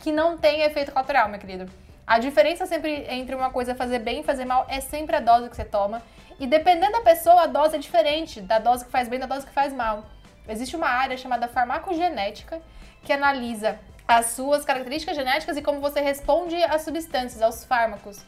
que 0.00 0.12
não 0.12 0.38
tenha 0.38 0.66
efeito 0.66 0.92
colateral, 0.92 1.28
meu 1.28 1.38
querido. 1.38 1.70
A 2.06 2.18
diferença 2.18 2.64
sempre 2.64 3.04
entre 3.10 3.34
uma 3.34 3.50
coisa 3.50 3.74
fazer 3.74 3.98
bem 3.98 4.20
e 4.20 4.22
fazer 4.22 4.44
mal 4.44 4.66
é 4.68 4.80
sempre 4.80 5.16
a 5.16 5.20
dose 5.20 5.50
que 5.50 5.56
você 5.56 5.64
toma. 5.64 6.02
E 6.40 6.46
dependendo 6.46 6.92
da 6.92 7.00
pessoa, 7.00 7.42
a 7.42 7.46
dose 7.46 7.76
é 7.76 7.78
diferente 7.78 8.40
da 8.40 8.58
dose 8.58 8.84
que 8.84 8.90
faz 8.90 9.08
bem 9.08 9.18
da 9.18 9.26
dose 9.26 9.44
que 9.44 9.52
faz 9.52 9.72
mal. 9.72 10.06
Existe 10.48 10.76
uma 10.76 10.88
área 10.88 11.16
chamada 11.16 11.48
farmacogenética 11.48 12.62
que 13.02 13.12
analisa 13.12 13.78
as 14.06 14.26
suas 14.26 14.64
características 14.64 15.14
genéticas 15.14 15.56
e 15.58 15.62
como 15.62 15.80
você 15.80 16.00
responde 16.00 16.56
às 16.64 16.82
substâncias, 16.82 17.42
aos 17.42 17.64
fármacos. 17.64 18.24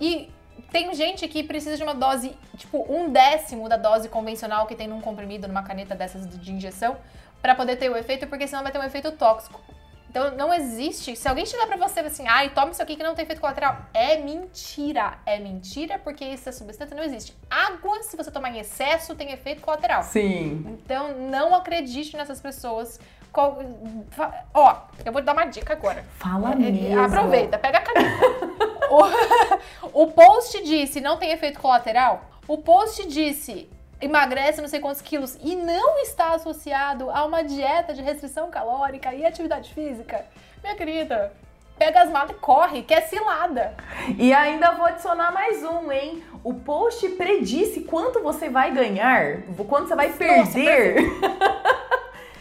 E 0.00 0.30
tem 0.70 0.94
gente 0.94 1.28
que 1.28 1.42
precisa 1.42 1.76
de 1.76 1.82
uma 1.82 1.94
dose, 1.94 2.36
tipo, 2.56 2.86
um 2.88 3.10
décimo 3.10 3.68
da 3.68 3.76
dose 3.76 4.08
convencional 4.08 4.66
que 4.66 4.74
tem 4.74 4.88
num 4.88 5.00
comprimido, 5.00 5.46
numa 5.46 5.62
caneta 5.62 5.94
dessas 5.94 6.26
de 6.38 6.52
injeção, 6.52 6.96
pra 7.40 7.54
poder 7.54 7.76
ter 7.76 7.90
o 7.90 7.96
efeito, 7.96 8.26
porque 8.26 8.46
senão 8.46 8.62
vai 8.62 8.72
ter 8.72 8.78
um 8.78 8.84
efeito 8.84 9.12
tóxico. 9.12 9.60
Então 10.12 10.36
não 10.36 10.52
existe. 10.52 11.16
Se 11.16 11.26
alguém 11.26 11.46
chegar 11.46 11.66
pra 11.66 11.76
você 11.76 12.00
assim, 12.00 12.28
ai, 12.28 12.50
toma 12.50 12.70
isso 12.70 12.82
aqui 12.82 12.96
que 12.96 13.02
não 13.02 13.14
tem 13.14 13.24
efeito 13.24 13.40
colateral, 13.40 13.78
é 13.94 14.18
mentira. 14.18 15.18
É 15.24 15.38
mentira 15.38 15.98
porque 15.98 16.22
essa 16.22 16.52
substância 16.52 16.94
não 16.94 17.02
existe. 17.02 17.34
Água, 17.50 18.02
se 18.02 18.14
você 18.14 18.30
tomar 18.30 18.50
em 18.50 18.58
excesso, 18.58 19.14
tem 19.14 19.32
efeito 19.32 19.62
colateral. 19.62 20.02
Sim. 20.02 20.66
Então 20.68 21.16
não 21.30 21.54
acredite 21.54 22.14
nessas 22.14 22.40
pessoas. 22.40 23.00
Qual- 23.32 23.58
Ó, 24.52 24.76
eu 25.04 25.12
vou 25.12 25.22
te 25.22 25.24
dar 25.24 25.32
uma 25.32 25.46
dica 25.46 25.72
agora. 25.72 26.04
Fala 26.18 26.52
É, 26.52 26.56
mesmo. 26.56 27.00
Aproveita, 27.00 27.58
pega 27.58 27.78
a 27.78 27.80
caneta. 27.80 28.26
o, 29.92 30.02
o 30.02 30.06
post 30.12 30.62
disse 30.64 31.00
não 31.00 31.16
tem 31.16 31.30
efeito 31.32 31.58
colateral. 31.58 32.24
O 32.46 32.58
post 32.58 33.06
disse 33.08 33.70
emagrece 34.00 34.60
não 34.60 34.68
sei 34.68 34.80
quantos 34.80 35.00
quilos 35.00 35.38
e 35.42 35.54
não 35.56 35.98
está 36.00 36.34
associado 36.34 37.08
a 37.10 37.24
uma 37.24 37.42
dieta 37.42 37.94
de 37.94 38.02
restrição 38.02 38.50
calórica 38.50 39.14
e 39.14 39.24
atividade 39.24 39.72
física. 39.72 40.26
Minha 40.62 40.74
querida, 40.74 41.32
pega 41.78 42.02
as 42.02 42.10
malas 42.10 42.32
e 42.32 42.34
corre, 42.34 42.82
que 42.82 42.92
é 42.92 43.00
cilada. 43.00 43.74
E 44.18 44.32
ainda 44.34 44.72
vou 44.72 44.86
adicionar 44.86 45.32
mais 45.32 45.62
um, 45.64 45.90
hein? 45.90 46.22
O 46.44 46.52
post 46.54 47.08
predisse 47.10 47.82
quanto 47.82 48.20
você 48.20 48.48
vai 48.50 48.72
ganhar, 48.72 49.38
quanto 49.68 49.86
você 49.88 49.94
vai 49.94 50.12
perder. 50.12 50.96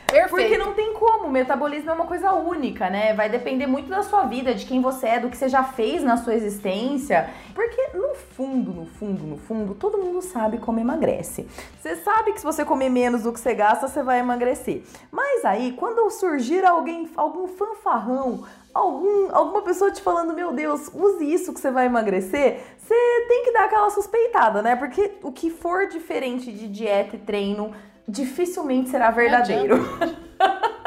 Perfeito. 0.07 0.29
Porque 0.29 0.57
não 0.57 0.73
tem 0.73 0.93
como, 0.93 1.20
o 1.31 1.33
metabolismo 1.33 1.89
é 1.89 1.93
uma 1.93 2.05
coisa 2.05 2.33
única, 2.33 2.89
né? 2.89 3.13
Vai 3.13 3.29
depender 3.29 3.65
muito 3.65 3.89
da 3.89 4.03
sua 4.03 4.23
vida, 4.23 4.53
de 4.53 4.65
quem 4.65 4.81
você 4.81 5.07
é, 5.07 5.19
do 5.19 5.29
que 5.29 5.37
você 5.37 5.47
já 5.47 5.63
fez 5.63 6.03
na 6.03 6.17
sua 6.17 6.35
existência. 6.35 7.29
Porque 7.55 7.97
no 7.97 8.13
fundo, 8.13 8.73
no 8.73 8.85
fundo, 8.85 9.23
no 9.23 9.37
fundo, 9.37 9.73
todo 9.73 9.97
mundo 9.97 10.21
sabe 10.21 10.57
como 10.57 10.79
emagrece. 10.79 11.47
Você 11.79 11.95
sabe 11.95 12.33
que 12.33 12.39
se 12.39 12.45
você 12.45 12.65
comer 12.65 12.89
menos 12.89 13.23
do 13.23 13.31
que 13.31 13.39
você 13.39 13.53
gasta, 13.53 13.87
você 13.87 14.03
vai 14.03 14.19
emagrecer. 14.19 14.83
Mas 15.09 15.45
aí, 15.45 15.71
quando 15.71 16.09
surgir 16.09 16.65
alguém, 16.65 17.09
algum 17.15 17.47
fanfarrão, 17.47 18.43
algum, 18.73 19.33
alguma 19.33 19.61
pessoa 19.61 19.89
te 19.89 20.01
falando, 20.01 20.33
meu 20.33 20.51
Deus, 20.51 20.91
use 20.93 21.23
isso 21.23 21.53
que 21.53 21.61
você 21.61 21.71
vai 21.71 21.85
emagrecer, 21.85 22.59
você 22.77 23.25
tem 23.29 23.45
que 23.45 23.53
dar 23.53 23.65
aquela 23.65 23.89
suspeitada, 23.89 24.61
né? 24.61 24.75
Porque 24.75 25.13
o 25.23 25.31
que 25.31 25.49
for 25.49 25.87
diferente 25.87 26.51
de 26.51 26.67
dieta 26.67 27.15
e 27.15 27.19
treino 27.19 27.71
dificilmente 28.05 28.89
será 28.89 29.09
verdadeiro. 29.11 29.77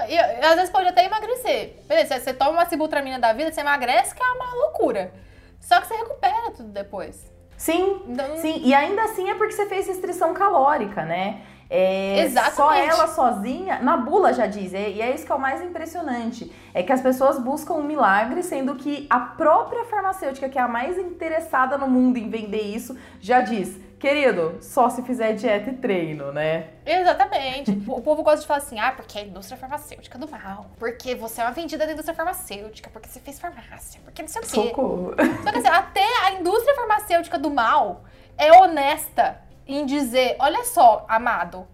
Não, 0.00 0.08
e, 0.08 0.18
às 0.18 0.54
vezes 0.56 0.70
pode 0.70 0.88
até 0.88 1.04
emagrecer. 1.04 1.76
Beleza, 1.88 2.18
você 2.18 2.32
toma 2.34 2.50
uma 2.52 2.66
sibutramina 2.66 3.18
da 3.18 3.32
vida, 3.32 3.52
você 3.52 3.60
emagrece, 3.60 4.14
que 4.14 4.22
é 4.22 4.26
uma 4.32 4.54
loucura. 4.54 5.12
Só 5.60 5.80
que 5.80 5.86
você 5.88 5.94
recupera 5.94 6.50
tudo 6.56 6.70
depois. 6.70 7.30
Sim, 7.56 8.02
Então- 8.08 8.36
sim. 8.38 8.62
E 8.64 8.72
ainda 8.74 9.02
assim 9.04 9.28
é 9.30 9.34
porque 9.34 9.52
você 9.52 9.66
fez 9.66 9.86
restrição 9.86 10.32
calórica, 10.32 11.04
né? 11.04 11.42
É, 11.72 12.20
Exatamente. 12.22 12.56
Só 12.56 12.72
ela 12.74 13.06
sozinha, 13.06 13.78
na 13.80 13.96
bula 13.96 14.32
já 14.32 14.46
diz, 14.46 14.74
é- 14.74 14.90
e 14.90 15.00
é 15.00 15.14
isso 15.14 15.24
que 15.24 15.30
é 15.30 15.34
o 15.34 15.38
mais 15.38 15.62
impressionante. 15.62 16.50
É 16.74 16.82
que 16.82 16.92
as 16.92 17.00
pessoas 17.00 17.38
buscam 17.38 17.74
um 17.74 17.82
milagre, 17.84 18.42
sendo 18.42 18.74
que 18.74 19.06
a 19.08 19.20
própria 19.20 19.84
farmacêutica, 19.84 20.48
que 20.48 20.58
é 20.58 20.62
a 20.62 20.66
mais 20.66 20.98
interessada 20.98 21.78
no 21.78 21.86
mundo 21.86 22.16
em 22.16 22.28
vender 22.28 22.62
isso, 22.62 22.98
já 23.20 23.40
diz, 23.40 23.78
querido, 24.00 24.58
só 24.62 24.88
se 24.88 25.02
fizer 25.02 25.34
dieta 25.34 25.70
e 25.70 25.74
treino, 25.74 26.32
né? 26.32 26.70
Exatamente. 26.84 27.70
o 27.86 28.00
povo 28.00 28.22
gosta 28.22 28.40
de 28.40 28.46
falar 28.46 28.58
assim, 28.58 28.80
ah, 28.80 28.92
porque 28.92 29.18
é 29.18 29.20
a 29.20 29.24
indústria 29.26 29.58
farmacêutica 29.58 30.18
do 30.18 30.28
mal. 30.28 30.70
Porque 30.78 31.14
você 31.14 31.42
é 31.42 31.44
uma 31.44 31.52
vendida 31.52 31.86
da 31.86 31.92
indústria 31.92 32.16
farmacêutica, 32.16 32.88
porque 32.90 33.08
você 33.08 33.20
fez 33.20 33.38
farmácia, 33.38 34.00
porque 34.02 34.22
não 34.22 34.28
sei 34.28 34.40
o 34.40 34.44
quê. 34.44 34.48
Socorro. 34.48 35.14
Só 35.44 35.52
que 35.52 35.58
assim, 35.58 35.68
até 35.68 36.26
a 36.26 36.32
indústria 36.32 36.74
farmacêutica 36.74 37.38
do 37.38 37.50
mal 37.50 38.02
é 38.38 38.50
honesta 38.52 39.38
em 39.66 39.84
dizer, 39.84 40.34
olha 40.38 40.64
só, 40.64 41.04
amado, 41.06 41.66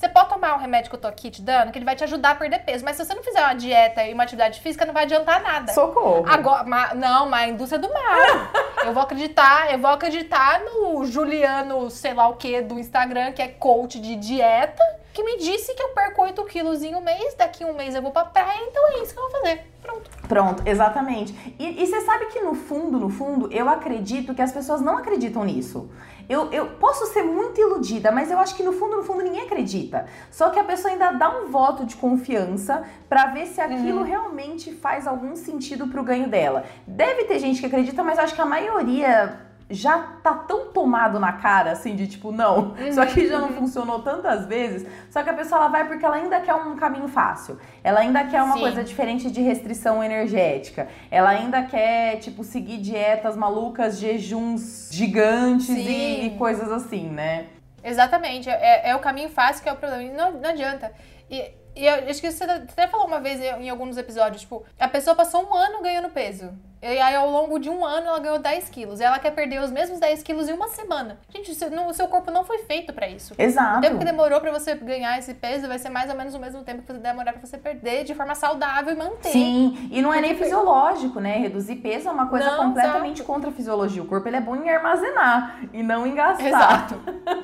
você 0.00 0.08
pode 0.08 0.30
tomar 0.30 0.54
o 0.54 0.58
remédio 0.58 0.88
que 0.88 0.96
eu 0.96 1.00
tô 1.00 1.06
aqui 1.06 1.30
te 1.30 1.42
dando, 1.42 1.70
que 1.70 1.76
ele 1.78 1.84
vai 1.84 1.94
te 1.94 2.02
ajudar 2.02 2.30
a 2.30 2.34
perder 2.34 2.60
peso, 2.60 2.82
mas 2.82 2.96
se 2.96 3.04
você 3.04 3.14
não 3.14 3.22
fizer 3.22 3.42
uma 3.42 3.52
dieta 3.54 4.02
e 4.02 4.14
uma 4.14 4.22
atividade 4.22 4.58
física, 4.58 4.86
não 4.86 4.94
vai 4.94 5.04
adiantar 5.04 5.42
nada. 5.42 5.72
Socorro. 5.74 6.24
Agora, 6.26 6.64
ma- 6.64 6.94
não, 6.94 7.28
mas 7.28 7.42
a 7.42 7.48
indústria 7.48 7.78
do 7.78 7.92
mal. 7.92 8.02
eu 8.86 8.94
vou 8.94 9.02
acreditar, 9.02 9.70
eu 9.70 9.78
vou 9.78 9.90
acreditar 9.90 10.60
no 10.60 11.04
Juliano, 11.04 11.90
sei 11.90 12.14
lá 12.14 12.28
o 12.28 12.36
que, 12.36 12.62
do 12.62 12.78
Instagram, 12.80 13.32
que 13.32 13.42
é 13.42 13.48
coach 13.48 14.00
de 14.00 14.16
dieta, 14.16 14.82
que 15.12 15.22
me 15.22 15.38
disse 15.38 15.74
que 15.74 15.82
eu 15.82 15.88
perco 15.88 16.22
8 16.22 16.44
quilos 16.44 16.82
em 16.82 16.94
um 16.94 17.00
mês, 17.00 17.34
daqui 17.34 17.64
a 17.64 17.66
um 17.66 17.74
mês 17.74 17.94
eu 17.94 18.02
vou 18.02 18.12
pra 18.12 18.24
praia, 18.24 18.60
então 18.68 18.86
é 18.88 19.02
isso 19.02 19.12
que 19.12 19.18
eu 19.18 19.28
vou 19.28 19.40
fazer. 19.40 19.60
Pronto. 19.82 20.10
Pronto, 20.28 20.62
exatamente. 20.66 21.34
E, 21.58 21.82
e 21.82 21.86
você 21.86 22.00
sabe 22.02 22.26
que 22.26 22.40
no 22.40 22.54
fundo, 22.54 22.98
no 22.98 23.08
fundo, 23.08 23.50
eu 23.52 23.68
acredito 23.68 24.34
que 24.34 24.42
as 24.42 24.52
pessoas 24.52 24.80
não 24.80 24.98
acreditam 24.98 25.44
nisso. 25.44 25.90
Eu, 26.28 26.52
eu 26.52 26.66
posso 26.76 27.06
ser 27.06 27.24
muito 27.24 27.60
iludida, 27.60 28.12
mas 28.12 28.30
eu 28.30 28.38
acho 28.38 28.54
que 28.54 28.62
no 28.62 28.72
fundo, 28.72 28.98
no 28.98 29.02
fundo, 29.02 29.22
ninguém 29.22 29.42
acredita. 29.42 30.06
Só 30.30 30.50
que 30.50 30.60
a 30.60 30.64
pessoa 30.64 30.92
ainda 30.92 31.10
dá 31.10 31.28
um 31.28 31.50
voto 31.50 31.84
de 31.84 31.96
confiança 31.96 32.84
pra 33.08 33.26
ver 33.26 33.46
se 33.46 33.60
aquilo 33.60 34.04
realmente 34.04 34.72
faz 34.72 35.08
algum 35.08 35.34
sentido 35.34 35.88
pro 35.88 36.04
ganho 36.04 36.28
dela. 36.28 36.64
Deve 36.86 37.24
ter 37.24 37.40
gente 37.40 37.58
que 37.58 37.66
acredita, 37.66 38.04
mas 38.04 38.16
eu 38.16 38.24
acho 38.24 38.34
que 38.34 38.40
a 38.40 38.46
maioria 38.46 39.49
já 39.70 39.98
tá 40.22 40.34
tão 40.34 40.66
tomado 40.66 41.20
na 41.20 41.32
cara, 41.34 41.70
assim, 41.72 41.94
de 41.94 42.06
tipo, 42.06 42.32
não, 42.32 42.74
isso 42.78 43.00
aqui 43.00 43.28
já 43.28 43.38
não 43.38 43.50
funcionou 43.50 44.02
tantas 44.02 44.46
vezes. 44.46 44.86
Só 45.10 45.22
que 45.22 45.30
a 45.30 45.34
pessoa 45.34 45.60
ela 45.60 45.68
vai 45.68 45.86
porque 45.86 46.04
ela 46.04 46.16
ainda 46.16 46.40
quer 46.40 46.54
um 46.54 46.74
caminho 46.76 47.08
fácil. 47.08 47.58
Ela 47.82 48.00
ainda 48.00 48.24
quer 48.24 48.42
uma 48.42 48.54
Sim. 48.54 48.60
coisa 48.60 48.82
diferente 48.82 49.30
de 49.30 49.40
restrição 49.40 50.02
energética. 50.02 50.88
Ela 51.10 51.30
ainda 51.30 51.62
quer, 51.62 52.16
tipo, 52.18 52.42
seguir 52.42 52.78
dietas 52.78 53.36
malucas, 53.36 53.98
jejuns 53.98 54.88
gigantes 54.90 55.68
e, 55.68 56.26
e 56.26 56.30
coisas 56.36 56.70
assim, 56.70 57.08
né? 57.08 57.46
Exatamente, 57.82 58.50
é, 58.50 58.90
é 58.90 58.96
o 58.96 58.98
caminho 58.98 59.30
fácil 59.30 59.62
que 59.62 59.68
é 59.68 59.72
o 59.72 59.76
problema. 59.76 60.12
Não, 60.12 60.32
não 60.32 60.50
adianta. 60.50 60.92
E, 61.30 61.50
e 61.74 61.86
eu 61.86 62.10
acho 62.10 62.20
que 62.20 62.30
você 62.30 62.44
até 62.44 62.86
falou 62.88 63.06
uma 63.06 63.20
vez 63.20 63.40
em, 63.40 63.70
alguns 63.70 63.96
episódios, 63.96 64.42
tipo, 64.42 64.64
a 64.78 64.88
pessoa 64.88 65.14
passou 65.14 65.48
um 65.48 65.54
ano 65.54 65.82
ganhando 65.82 66.08
peso. 66.10 66.50
E 66.82 66.86
aí, 66.86 67.14
ao 67.14 67.30
longo 67.30 67.58
de 67.58 67.68
um 67.68 67.84
ano, 67.84 68.06
ela 68.06 68.18
ganhou 68.18 68.38
10 68.38 68.70
quilos. 68.70 69.00
E 69.00 69.04
ela 69.04 69.18
quer 69.18 69.32
perder 69.32 69.60
os 69.60 69.70
mesmos 69.70 70.00
10 70.00 70.22
quilos 70.22 70.48
em 70.48 70.54
uma 70.54 70.66
semana. 70.68 71.18
Gente, 71.28 71.50
o 71.50 71.54
seu, 71.54 72.06
o 72.06 72.08
corpo 72.08 72.30
não 72.30 72.42
foi 72.42 72.60
feito 72.60 72.90
pra 72.94 73.06
isso. 73.06 73.34
O 73.38 73.42
Exato. 73.42 73.82
tempo 73.82 73.98
que 73.98 74.04
demorou 74.04 74.40
pra 74.40 74.50
você 74.50 74.74
ganhar 74.74 75.18
esse 75.18 75.34
peso 75.34 75.68
vai 75.68 75.78
ser 75.78 75.90
mais 75.90 76.10
ou 76.10 76.16
menos 76.16 76.34
o 76.34 76.38
mesmo 76.38 76.62
tempo 76.64 76.82
que 76.82 76.92
demorar 76.94 77.34
pra 77.34 77.46
você 77.46 77.58
perder 77.58 78.04
de 78.04 78.14
forma 78.14 78.34
saudável 78.34 78.94
e 78.94 78.96
manter. 78.96 79.28
Sim, 79.28 79.90
e 79.92 80.00
não 80.00 80.12
é 80.12 80.22
nem 80.22 80.34
fisiológico, 80.34 81.20
né? 81.20 81.36
Reduzir 81.36 81.76
peso 81.76 82.08
é 82.08 82.12
uma 82.12 82.28
coisa 82.28 82.50
Não, 82.50 82.64
completamente 82.68 83.16
exato. 83.16 83.30
contra 83.30 83.50
a 83.50 83.52
fisiologia. 83.52 84.02
O 84.02 84.06
corpo 84.06 84.26
ele 84.26 84.36
é 84.36 84.40
bom 84.40 84.56
em 84.56 84.70
armazenar 84.70 85.60
e 85.74 85.82
não 85.82 86.06
em 86.06 86.14
gastar. 86.14 86.46
Exato. 86.46 86.94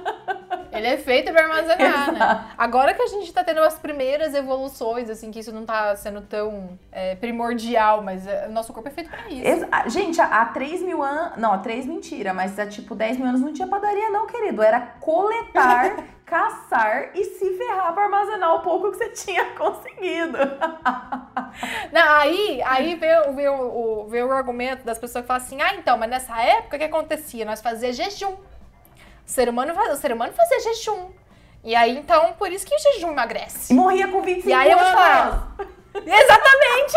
Ele 0.77 0.87
é 0.87 0.97
feito 0.97 1.33
pra 1.33 1.43
armazenar, 1.43 2.13
né? 2.13 2.45
Agora 2.59 2.95
que 2.95 3.03
a 3.03 3.07
gente 3.07 3.33
tá 3.33 3.43
tendo 3.45 3.61
as 3.61 3.79
primeiras 3.79 4.35
evoluções, 4.35 5.09
assim, 5.11 5.31
que 5.31 5.39
isso 5.41 5.53
não 5.53 5.65
tá 5.65 5.95
sendo 5.97 6.21
tão 6.23 6.79
é, 6.93 7.15
primordial, 7.17 8.03
mas 8.03 8.27
é, 8.27 8.47
o 8.49 8.53
nosso 8.53 8.73
corpo 8.73 8.89
é 8.89 8.93
feito 8.93 9.11
pra 9.11 9.29
isso. 9.29 9.47
Exa- 9.47 9.69
ah, 9.71 9.89
Gente, 9.89 10.21
há 10.21 10.43
há 10.43 10.47
3 10.47 10.83
mil 10.83 11.03
anos. 11.03 11.37
Não, 11.39 11.53
há 11.53 11.59
3 11.59 11.87
mentira, 11.87 12.33
mas 12.35 12.59
há 12.59 12.67
tipo 12.67 12.95
10 12.95 13.17
mil 13.19 13.27
anos 13.27 13.41
não 13.41 13.53
tinha 13.53 13.69
padaria, 13.69 14.11
não, 14.11 14.27
querido. 14.27 14.63
Era 14.63 14.81
coletar, 15.01 15.97
caçar 16.27 17.11
e 17.15 17.25
se 17.25 17.57
ferrar 17.57 17.93
pra 17.95 18.05
armazenar 18.05 18.55
o 18.57 18.61
pouco 18.61 18.91
que 18.91 18.97
você 18.99 19.09
tinha 19.11 19.45
conseguido. 19.57 20.37
Não, 21.93 22.09
aí, 22.19 22.61
aí 22.65 22.95
veio, 22.97 23.33
veio, 23.33 23.53
o, 23.55 24.07
veio 24.09 24.27
o 24.29 24.33
argumento 24.33 24.85
das 24.85 24.99
pessoas 24.99 25.23
que 25.23 25.29
falam 25.29 25.43
assim, 25.43 25.61
ah, 25.63 25.75
então, 25.75 25.97
mas 25.97 26.11
nessa 26.11 26.41
época 26.41 26.77
o 26.77 26.79
que 26.79 26.85
acontecia? 26.85 27.45
Nós 27.45 27.61
fazia 27.61 27.93
jejum. 27.93 28.35
O 29.27 29.31
ser 29.31 29.49
humano, 29.49 29.73
o 29.93 29.97
ser 29.97 30.13
humano 30.13 30.33
fazia 30.33 30.61
jejum. 30.61 31.09
E 31.65 31.75
aí, 31.75 31.99
então, 31.99 32.33
por 32.35 32.51
isso 32.53 32.65
que 32.65 32.75
o 32.75 32.79
jejum 32.79 33.09
E 33.09 33.13
emagrece. 33.13 33.75
morria 33.75 34.07
com 34.09 34.23
25 34.23 34.49
E 34.49 34.53
aí 34.53 34.71
eu 34.71 34.79
falar, 34.79 35.57
Exatamente! 35.97 36.97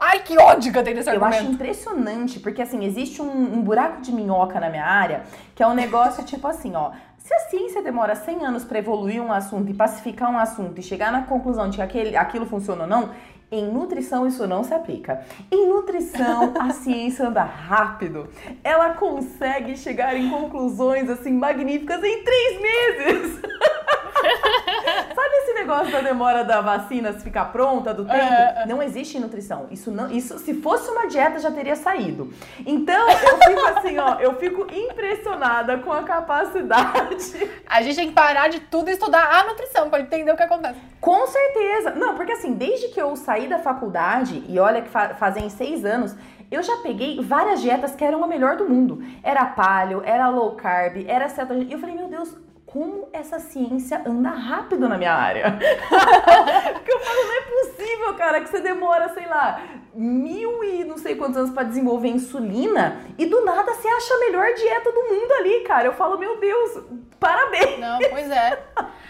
Ai, 0.00 0.20
que 0.20 0.38
ódio 0.38 0.72
que 0.72 0.78
eu 0.78 0.84
tenho 0.84 0.96
desse 0.96 1.10
Eu 1.10 1.14
acho 1.16 1.24
argumento. 1.24 1.52
impressionante, 1.54 2.38
porque 2.38 2.62
assim, 2.62 2.84
existe 2.84 3.20
um, 3.20 3.54
um 3.54 3.60
buraco 3.62 4.00
de 4.00 4.12
minhoca 4.12 4.60
na 4.60 4.70
minha 4.70 4.84
área, 4.86 5.24
que 5.54 5.62
é 5.62 5.66
um 5.66 5.74
negócio 5.74 6.22
tipo 6.24 6.46
assim, 6.46 6.74
ó. 6.76 6.92
Se 7.18 7.34
a 7.34 7.38
ciência 7.50 7.82
demora 7.82 8.14
100 8.14 8.46
anos 8.46 8.64
pra 8.64 8.78
evoluir 8.78 9.20
um 9.20 9.32
assunto 9.32 9.70
e 9.70 9.74
pacificar 9.74 10.30
um 10.30 10.38
assunto 10.38 10.78
e 10.78 10.82
chegar 10.82 11.10
na 11.12 11.22
conclusão 11.22 11.68
de 11.68 11.76
que 11.76 11.82
aquele, 11.82 12.16
aquilo 12.16 12.46
funciona 12.46 12.82
ou 12.84 12.88
não, 12.88 13.10
em 13.50 13.64
nutrição 13.64 14.26
isso 14.26 14.46
não 14.46 14.62
se 14.62 14.74
aplica. 14.74 15.24
Em 15.50 15.68
nutrição 15.68 16.52
a 16.58 16.70
ciência 16.74 17.28
anda 17.28 17.42
rápido. 17.42 18.28
Ela 18.62 18.90
consegue 18.90 19.76
chegar 19.76 20.16
em 20.16 20.30
conclusões 20.30 21.08
assim 21.08 21.32
magníficas 21.32 22.02
em 22.02 22.22
três 22.22 22.60
meses. 22.60 23.40
Sabe 25.14 25.34
esse 25.42 25.54
negócio 25.54 25.92
da 25.92 26.00
demora 26.00 26.44
da 26.44 26.60
vacina 26.60 27.12
se 27.12 27.20
ficar 27.20 27.46
pronta, 27.46 27.92
do 27.92 28.04
tempo? 28.04 28.18
É, 28.18 28.62
é. 28.62 28.66
Não 28.66 28.82
existe 28.82 29.18
nutrição. 29.18 29.66
Isso 29.70 29.90
não, 29.90 30.10
isso 30.10 30.38
se 30.38 30.54
fosse 30.54 30.90
uma 30.90 31.06
dieta 31.06 31.38
já 31.38 31.50
teria 31.50 31.76
saído. 31.76 32.32
Então, 32.66 33.08
eu 33.08 33.38
fico 33.38 33.66
assim, 33.66 33.98
ó, 33.98 34.14
eu 34.20 34.34
fico 34.36 34.66
impressionada 34.72 35.78
com 35.78 35.92
a 35.92 36.02
capacidade. 36.02 37.48
A 37.66 37.82
gente 37.82 37.96
tem 37.96 38.08
que 38.08 38.14
parar 38.14 38.48
de 38.48 38.60
tudo 38.60 38.88
e 38.88 38.92
estudar 38.92 39.30
a 39.30 39.44
nutrição 39.44 39.90
pra 39.90 40.00
entender 40.00 40.32
o 40.32 40.36
que 40.36 40.42
acontece. 40.42 40.78
Com 41.00 41.26
certeza. 41.26 41.90
Não, 41.90 42.14
porque 42.14 42.32
assim, 42.32 42.54
desde 42.54 42.88
que 42.88 43.00
eu 43.00 43.14
saí 43.16 43.46
da 43.46 43.58
faculdade, 43.58 44.42
e 44.48 44.58
olha 44.58 44.82
que 44.82 44.88
fa 44.88 45.14
fazem 45.14 45.48
seis 45.50 45.84
anos, 45.84 46.16
eu 46.50 46.62
já 46.62 46.78
peguei 46.78 47.20
várias 47.22 47.60
dietas 47.60 47.94
que 47.94 48.02
eram 48.02 48.24
a 48.24 48.26
melhor 48.26 48.56
do 48.56 48.68
mundo. 48.68 49.02
Era 49.22 49.44
paleo, 49.44 50.02
era 50.04 50.28
low 50.28 50.52
carb, 50.52 51.04
era 51.06 51.28
cetogênico. 51.28 51.70
E 51.70 51.74
eu 51.74 51.78
falei, 51.78 51.94
meu 51.94 52.08
Deus, 52.08 52.34
como 52.72 53.08
essa 53.12 53.38
ciência 53.38 54.02
anda 54.06 54.28
rápido 54.30 54.88
na 54.88 54.98
minha 54.98 55.12
área. 55.12 55.52
Porque 56.74 56.92
eu 56.92 57.00
falo, 57.00 57.24
não 57.24 57.32
é 57.32 57.40
possível, 57.40 58.14
cara, 58.14 58.40
que 58.40 58.48
você 58.48 58.60
demora, 58.60 59.08
sei 59.14 59.26
lá, 59.26 59.60
mil 59.94 60.62
e 60.62 60.84
não 60.84 60.98
sei 60.98 61.16
quantos 61.16 61.38
anos 61.38 61.50
pra 61.50 61.62
desenvolver 61.62 62.08
insulina 62.08 63.00
e 63.16 63.24
do 63.24 63.44
nada 63.44 63.74
você 63.74 63.88
acha 63.88 64.14
a 64.14 64.18
melhor 64.20 64.52
dieta 64.54 64.92
do 64.92 65.02
mundo 65.02 65.32
ali, 65.38 65.60
cara. 65.60 65.86
Eu 65.86 65.94
falo, 65.94 66.18
meu 66.18 66.38
Deus, 66.38 66.82
parabéns. 67.18 67.80
Não, 67.80 67.98
pois 68.10 68.30
é. 68.30 68.62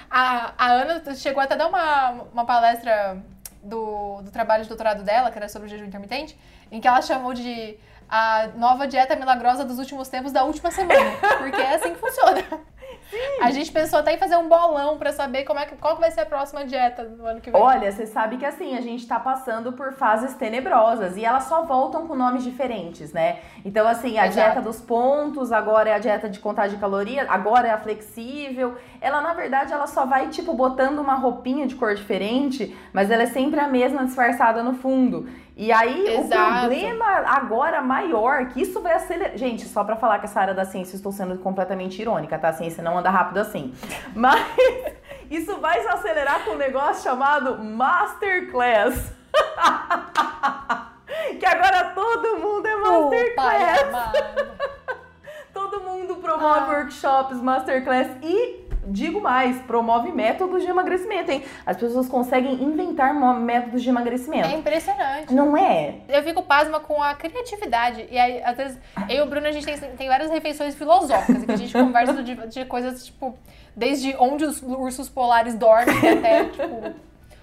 A, 0.08 0.52
a 0.56 0.72
Ana 0.72 1.14
chegou 1.16 1.42
até 1.42 1.54
a 1.54 1.56
dar 1.56 1.68
uma, 1.68 2.10
uma 2.32 2.44
palestra 2.46 3.20
do, 3.62 4.22
do 4.22 4.30
trabalho 4.30 4.62
de 4.62 4.68
doutorado 4.68 5.02
dela, 5.02 5.30
que 5.32 5.36
era 5.36 5.48
sobre 5.48 5.66
o 5.66 5.70
jejum 5.70 5.84
intermitente, 5.84 6.38
em 6.70 6.80
que 6.80 6.86
ela 6.86 7.02
chamou 7.02 7.34
de 7.34 7.76
a 8.08 8.48
nova 8.54 8.86
dieta 8.86 9.16
milagrosa 9.16 9.64
dos 9.64 9.78
últimos 9.78 10.08
tempos 10.08 10.32
da 10.32 10.44
última 10.44 10.70
semana. 10.70 11.10
Porque 11.38 11.60
é 11.60 11.74
assim 11.74 11.92
que 11.92 12.00
funciona. 12.00 12.44
A 13.41 13.51
gente 13.51 13.72
pensou 13.72 13.99
até 13.99 14.14
em 14.14 14.18
fazer 14.18 14.36
um 14.36 14.49
bolão 14.49 14.99
pra 14.99 15.12
saber 15.12 15.45
como 15.45 15.59
é 15.59 15.66
que, 15.66 15.76
qual 15.76 15.97
vai 15.97 16.11
ser 16.11 16.22
a 16.22 16.26
próxima 16.26 16.64
dieta 16.64 17.05
do 17.05 17.24
ano 17.24 17.41
que 17.41 17.51
vem. 17.51 17.61
Olha, 17.61 17.91
você 17.91 18.07
sabe 18.07 18.36
que 18.36 18.45
assim, 18.45 18.76
a 18.76 18.80
gente 18.80 19.07
tá 19.07 19.18
passando 19.18 19.72
por 19.72 19.93
fases 19.93 20.34
tenebrosas 20.34 21.16
e 21.16 21.24
elas 21.24 21.45
só 21.45 21.64
voltam 21.64 22.07
com 22.07 22.14
nomes 22.14 22.45
diferentes, 22.45 23.12
né? 23.12 23.41
Então, 23.64 23.86
assim, 23.86 24.18
a 24.18 24.26
Exato. 24.26 24.34
dieta 24.34 24.61
dos 24.61 24.80
pontos, 24.80 25.53
agora 25.53 25.91
é 25.91 25.95
a 25.95 25.99
dieta 25.99 26.28
de 26.28 26.39
contagem 26.39 26.74
de 26.74 26.80
caloria, 26.80 27.26
agora 27.28 27.68
é 27.68 27.70
a 27.70 27.78
flexível. 27.78 28.76
Ela, 29.01 29.20
na 29.20 29.32
verdade, 29.32 29.72
ela 29.72 29.86
só 29.86 30.05
vai, 30.05 30.28
tipo, 30.28 30.53
botando 30.55 30.99
uma 30.99 31.14
roupinha 31.14 31.66
de 31.66 31.74
cor 31.76 31.94
diferente, 31.94 32.76
mas 32.92 33.11
ela 33.11 33.22
é 33.22 33.26
sempre 33.26 33.61
a 33.61 33.68
mesma 33.68 34.05
disfarçada 34.05 34.62
no 34.62 34.74
fundo. 34.74 35.28
E 35.57 35.72
aí, 35.72 36.16
Exato. 36.16 36.34
o 36.34 36.61
problema 36.68 37.05
agora 37.26 37.82
maior, 37.82 38.46
que 38.46 38.62
isso 38.62 38.80
vai 38.80 38.94
acelerar. 38.94 39.36
Gente, 39.36 39.64
só 39.66 39.82
pra 39.84 39.96
falar 39.96 40.18
que 40.20 40.26
essa 40.26 40.40
área 40.40 40.55
da 40.55 40.64
ciência 40.64 40.94
eu 40.94 40.99
estou 40.99 41.12
sendo 41.12 41.36
completamente 41.38 42.01
irônica, 42.01 42.38
tá? 42.38 42.49
A 42.51 42.53
ciência 42.53 42.82
não 42.82 42.96
anda 42.99 43.11
rápido 43.11 43.38
assim. 43.38 43.74
Mas 44.14 44.40
isso 45.30 45.57
vai 45.59 45.80
se 45.80 45.88
acelerar 45.88 46.44
com 46.44 46.53
um 46.53 46.57
negócio 46.57 47.03
chamado 47.03 47.59
Masterclass. 47.62 49.12
que 51.38 51.46
agora 51.46 51.90
todo 51.94 52.38
mundo 52.38 52.66
é 52.66 52.76
Masterclass. 52.76 53.82
amado. 53.82 54.59
Todo 55.53 55.80
mundo 55.80 56.16
promove 56.16 56.61
Ah. 56.61 56.68
workshops, 56.68 57.40
Masterclass 57.42 58.09
e, 58.22 58.47
digo 58.91 59.20
mais, 59.20 59.61
promove 59.62 60.11
métodos 60.12 60.62
de 60.62 60.68
emagrecimento, 60.68 61.30
hein? 61.30 61.43
As 61.64 61.76
pessoas 61.76 62.09
conseguem 62.09 62.55
inventar 62.62 63.14
métodos 63.14 63.82
de 63.82 63.89
É 63.89 63.93
emagrecimento. 63.93 64.49
impressionante. 64.49 65.32
Não 65.34 65.57
é? 65.57 65.97
Eu 66.09 66.22
fico 66.22 66.43
pasma 66.43 66.80
com 66.80 67.03
a 67.03 67.14
criatividade. 67.14 68.07
E 68.11 68.18
aí, 68.18 68.43
às 68.43 68.57
vezes, 68.57 68.78
eu 69.09 69.16
e 69.16 69.20
o 69.22 69.26
Bruno, 69.26 69.47
a 69.47 69.53
gente 69.53 69.66
tem, 69.66 69.76
tem 69.76 70.09
várias 70.09 70.30
refeições 70.30 70.74
filosóficas, 70.74 71.43
em 71.43 71.47
que 71.47 71.53
a 71.53 71.57
gente 71.57 71.72
conversa 71.76 72.22
de, 72.22 72.34
de 72.49 72.64
coisas, 72.64 73.05
tipo, 73.07 73.36
desde 73.76 74.14
onde 74.18 74.45
os 74.45 74.62
ursos 74.62 75.09
polares 75.09 75.55
dormem 75.55 75.97
até, 76.18 76.45
tipo, 76.47 76.95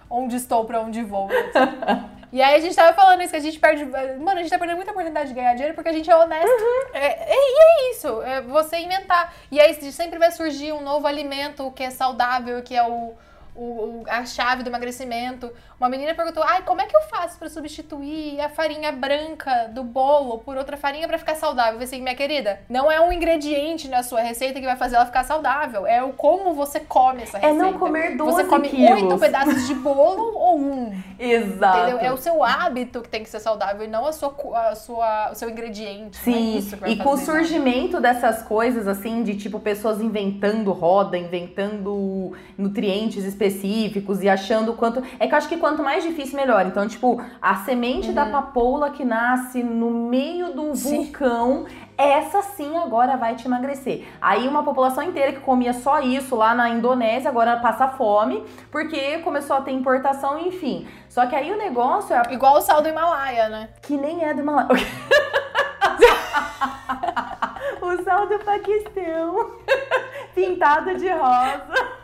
onde 0.10 0.36
estou, 0.36 0.66
pra 0.66 0.82
onde 0.82 1.04
vou. 1.04 1.30
etc. 1.32 1.56
E 2.36 2.42
aí 2.42 2.56
a 2.56 2.60
gente 2.60 2.76
tava 2.76 2.92
falando 2.94 3.22
isso, 3.22 3.32
que 3.32 3.38
a 3.38 3.40
gente 3.48 3.58
perde. 3.58 3.86
Mano, 3.86 4.40
a 4.40 4.42
gente 4.42 4.50
tá 4.50 4.60
perdendo 4.60 4.76
muita 4.76 4.92
oportunidade 4.92 5.30
de 5.30 5.34
ganhar 5.34 5.54
dinheiro 5.54 5.74
porque 5.74 5.88
a 5.88 5.94
gente 5.94 6.10
é 6.12 6.16
honesto. 6.18 6.50
É, 6.94 7.08
é- 7.34 7.34
e 7.34 7.60
é 7.88 7.92
isso, 7.92 8.22
é 8.24 8.42
você 8.42 8.76
inventar. 8.78 9.34
E 9.50 9.58
aí 9.58 9.74
sempre 9.90 10.20
vai 10.20 10.32
surgir 10.34 10.74
um 10.74 10.82
novo 10.82 11.08
alimento 11.08 11.72
que 11.72 11.82
é 11.84 11.90
saudável, 11.90 12.62
que 12.62 12.76
é 12.76 12.84
o. 12.86 13.14
o- 13.56 14.02
o- 14.02 14.04
a 14.10 14.26
chave 14.26 14.64
do 14.64 14.70
emagrecimento. 14.70 15.50
Uma 15.80 15.90
menina 15.90 16.14
perguntou: 16.14 16.44
ai, 16.44 16.62
como 16.64 16.82
é 16.82 16.86
que 16.86 16.96
eu 16.96 17.02
faço 17.02 17.38
pra 17.38 17.50
substituir 17.50 18.40
a 18.40 18.50
farinha 18.50 18.92
branca 18.92 19.70
do 19.74 19.84
bolo 19.84 20.40
por 20.40 20.56
outra 20.58 20.78
farinha 20.78 21.08
pra 21.08 21.18
ficar 21.18 21.36
saudável? 21.36 21.74
Eu 21.74 21.80
falei 21.80 21.88
assim, 21.88 22.02
minha 22.02 22.16
querida, 22.16 22.60
não 22.70 22.92
é 22.92 23.00
um 23.02 23.12
ingrediente 23.12 23.88
na 23.88 24.02
sua 24.04 24.22
receita 24.22 24.60
que 24.60 24.66
vai 24.66 24.76
fazer 24.78 24.96
ela 24.96 25.06
ficar 25.06 25.24
saudável. 25.24 25.86
É 25.86 26.02
o 26.04 26.14
como 26.14 26.54
você 26.54 26.80
come 26.80 27.24
essa 27.24 27.38
É 27.38 27.42
receita. 27.42 27.64
não 27.64 27.74
comer 27.78 28.16
12 28.16 28.32
Você 28.32 28.44
come 28.46 28.70
oito 28.92 29.18
pedaços 29.20 29.68
de 29.68 29.74
bolo 29.76 30.32
ou 30.38 30.60
um? 30.60 31.02
Exato. 31.20 31.78
Entendeu? 31.80 32.00
É 32.00 32.12
o 32.12 32.18
seu 32.18 32.44
hábito 32.44 33.02
que 33.02 33.10
tem 33.10 33.24
que 33.24 33.30
ser 33.30 33.40
saudável 33.40 33.86
e 33.86 33.88
não 33.88 34.06
a 34.06 34.12
sua, 34.14 34.34
a 34.70 34.76
sua, 34.76 35.32
o 35.32 35.36
seu 35.36 35.50
ingrediente. 35.50 36.20
Não 36.26 36.34
é 36.34 36.62
Sim, 36.62 36.76
vai 36.78 36.92
e 36.92 36.96
com 36.98 37.12
o 37.12 37.18
surgimento 37.18 38.00
dessas 38.00 38.42
coisas, 38.42 38.88
assim, 38.88 39.24
de 39.24 39.36
tipo 39.36 39.60
pessoas 39.60 40.00
inventando 40.02 40.72
roda, 40.72 41.18
inventando 41.18 42.34
nutrientes 42.58 43.24
específicos 43.26 44.22
e 44.24 44.30
achando 44.30 44.74
quanto. 44.74 45.04
É 45.20 45.28
que 45.28 45.34
eu 45.34 45.38
acho 45.38 45.48
que 45.50 45.58
quanto 45.66 45.82
mais 45.82 46.04
difícil, 46.04 46.38
melhor. 46.38 46.64
Então, 46.68 46.88
tipo, 46.88 47.20
a 47.42 47.56
semente 47.56 48.12
da 48.12 48.28
papoula 48.28 48.92
que 48.92 49.04
nasce 49.04 49.64
no 49.64 49.90
meio 49.90 50.54
do 50.54 50.62
Uhum. 50.62 50.74
Vulcão. 50.76 51.66
Essa 51.98 52.44
sim 52.44 52.78
agora 52.78 53.18
vai 53.18 53.34
te 53.36 53.48
emagrecer. 53.48 54.06
Aí 54.22 54.48
uma 54.48 54.62
população 54.64 55.02
inteira 55.02 55.34
que 55.34 55.40
comia 55.40 55.74
só 55.74 56.02
isso 56.02 56.36
lá 56.36 56.54
na 56.54 56.70
Indonésia 56.70 57.32
agora 57.32 57.58
passa 57.58 57.88
fome, 57.88 58.46
porque 58.70 59.18
começou 59.20 59.56
a 59.56 59.62
ter 59.62 59.72
importação, 59.72 60.38
enfim. 60.38 60.88
Só 61.10 61.26
que 61.26 61.36
aí 61.36 61.52
o 61.52 61.58
negócio 61.58 62.16
é 62.16 62.22
Igual 62.32 62.58
o 62.58 62.62
sal 62.62 62.84
do 62.84 62.90
Himalaia, 62.90 63.50
né? 63.50 63.70
que 63.82 63.98
nem 63.98 64.24
é 64.24 64.36
do 64.36 64.42
Himalaia. 64.42 64.68
o 67.82 68.04
sal 68.04 68.28
do 68.28 68.38
Paquistão. 68.40 69.52
Pintado 70.36 70.94
de 70.96 71.10
rosa. 71.10 71.95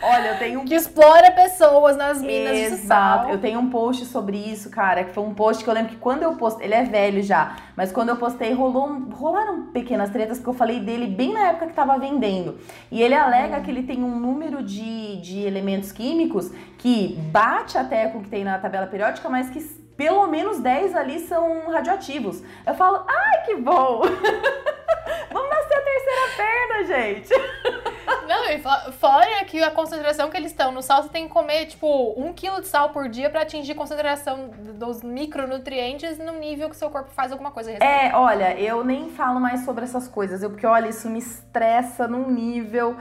Olha, 0.00 0.28
eu 0.28 0.38
tenho 0.38 0.60
um 0.60 0.64
Que 0.64 0.74
explora 0.74 1.30
pessoas 1.32 1.96
nas 1.96 2.20
minas 2.22 2.56
de 2.56 2.62
Exato. 2.64 2.86
sal. 3.24 3.30
Eu 3.30 3.38
tenho 3.40 3.58
um 3.58 3.68
post 3.68 4.04
sobre 4.06 4.36
isso, 4.36 4.70
cara, 4.70 5.04
que 5.04 5.12
foi 5.12 5.24
um 5.24 5.34
post 5.34 5.64
que 5.64 5.68
eu 5.68 5.74
lembro 5.74 5.90
que 5.90 5.96
quando 5.96 6.22
eu 6.22 6.34
postei, 6.36 6.66
ele 6.66 6.74
é 6.74 6.84
velho 6.84 7.22
já, 7.22 7.56
mas 7.76 7.90
quando 7.90 8.10
eu 8.10 8.16
postei 8.16 8.52
rolou 8.52 8.86
um- 8.88 9.08
rolaram 9.10 9.66
pequenas 9.72 10.10
tretas 10.10 10.38
porque 10.38 10.50
eu 10.50 10.54
falei 10.54 10.80
dele 10.80 11.06
bem 11.08 11.32
na 11.32 11.48
época 11.48 11.66
que 11.66 11.72
tava 11.72 11.98
vendendo. 11.98 12.58
E 12.90 13.02
ele 13.02 13.14
alega 13.14 13.60
que 13.60 13.70
ele 13.70 13.82
tem 13.82 14.02
um 14.04 14.18
número 14.20 14.62
de, 14.62 15.20
de 15.20 15.40
elementos 15.46 15.90
químicos 15.92 16.50
que 16.78 17.16
bate 17.32 17.76
até 17.76 18.06
com 18.08 18.18
o 18.18 18.22
que 18.22 18.28
tem 18.30 18.44
na 18.44 18.58
tabela 18.58 18.86
periódica, 18.86 19.28
mas 19.28 19.50
que 19.50 19.60
pelo 19.96 20.28
menos 20.28 20.60
10 20.60 20.94
ali 20.94 21.18
são 21.18 21.70
radioativos. 21.72 22.40
Eu 22.64 22.74
falo, 22.74 23.04
ai 23.08 23.42
que 23.46 23.56
bom! 23.56 24.02
Vamos 25.32 25.50
nascer 25.50 25.74
a 25.74 25.82
terceira 25.82 26.36
perna, 26.36 26.84
gente! 26.86 27.87
Não, 28.26 28.50
e 28.50 28.58
fo- 28.58 28.92
fora 28.92 29.44
que 29.44 29.62
a 29.62 29.70
concentração 29.70 30.30
que 30.30 30.36
eles 30.36 30.50
estão 30.50 30.70
no 30.72 30.82
sal, 30.82 31.02
você 31.02 31.08
tem 31.08 31.26
que 31.26 31.32
comer, 31.32 31.66
tipo, 31.66 32.14
um 32.16 32.32
quilo 32.32 32.60
de 32.60 32.66
sal 32.68 32.90
por 32.90 33.08
dia 33.08 33.28
pra 33.30 33.42
atingir 33.42 33.72
a 33.72 33.74
concentração 33.74 34.50
dos 34.74 35.02
micronutrientes 35.02 36.18
no 36.18 36.32
nível 36.34 36.68
que 36.70 36.76
seu 36.76 36.90
corpo 36.90 37.10
faz 37.10 37.32
alguma 37.32 37.50
coisa. 37.50 37.70
É, 37.72 38.14
olha, 38.14 38.58
eu 38.58 38.84
nem 38.84 39.10
falo 39.10 39.40
mais 39.40 39.64
sobre 39.64 39.84
essas 39.84 40.06
coisas, 40.08 40.42
eu, 40.42 40.50
porque 40.50 40.66
olha, 40.66 40.88
isso 40.88 41.08
me 41.08 41.18
estressa 41.18 42.06
num 42.06 42.30
nível 42.30 42.96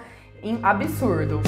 absurdo. 0.64 1.41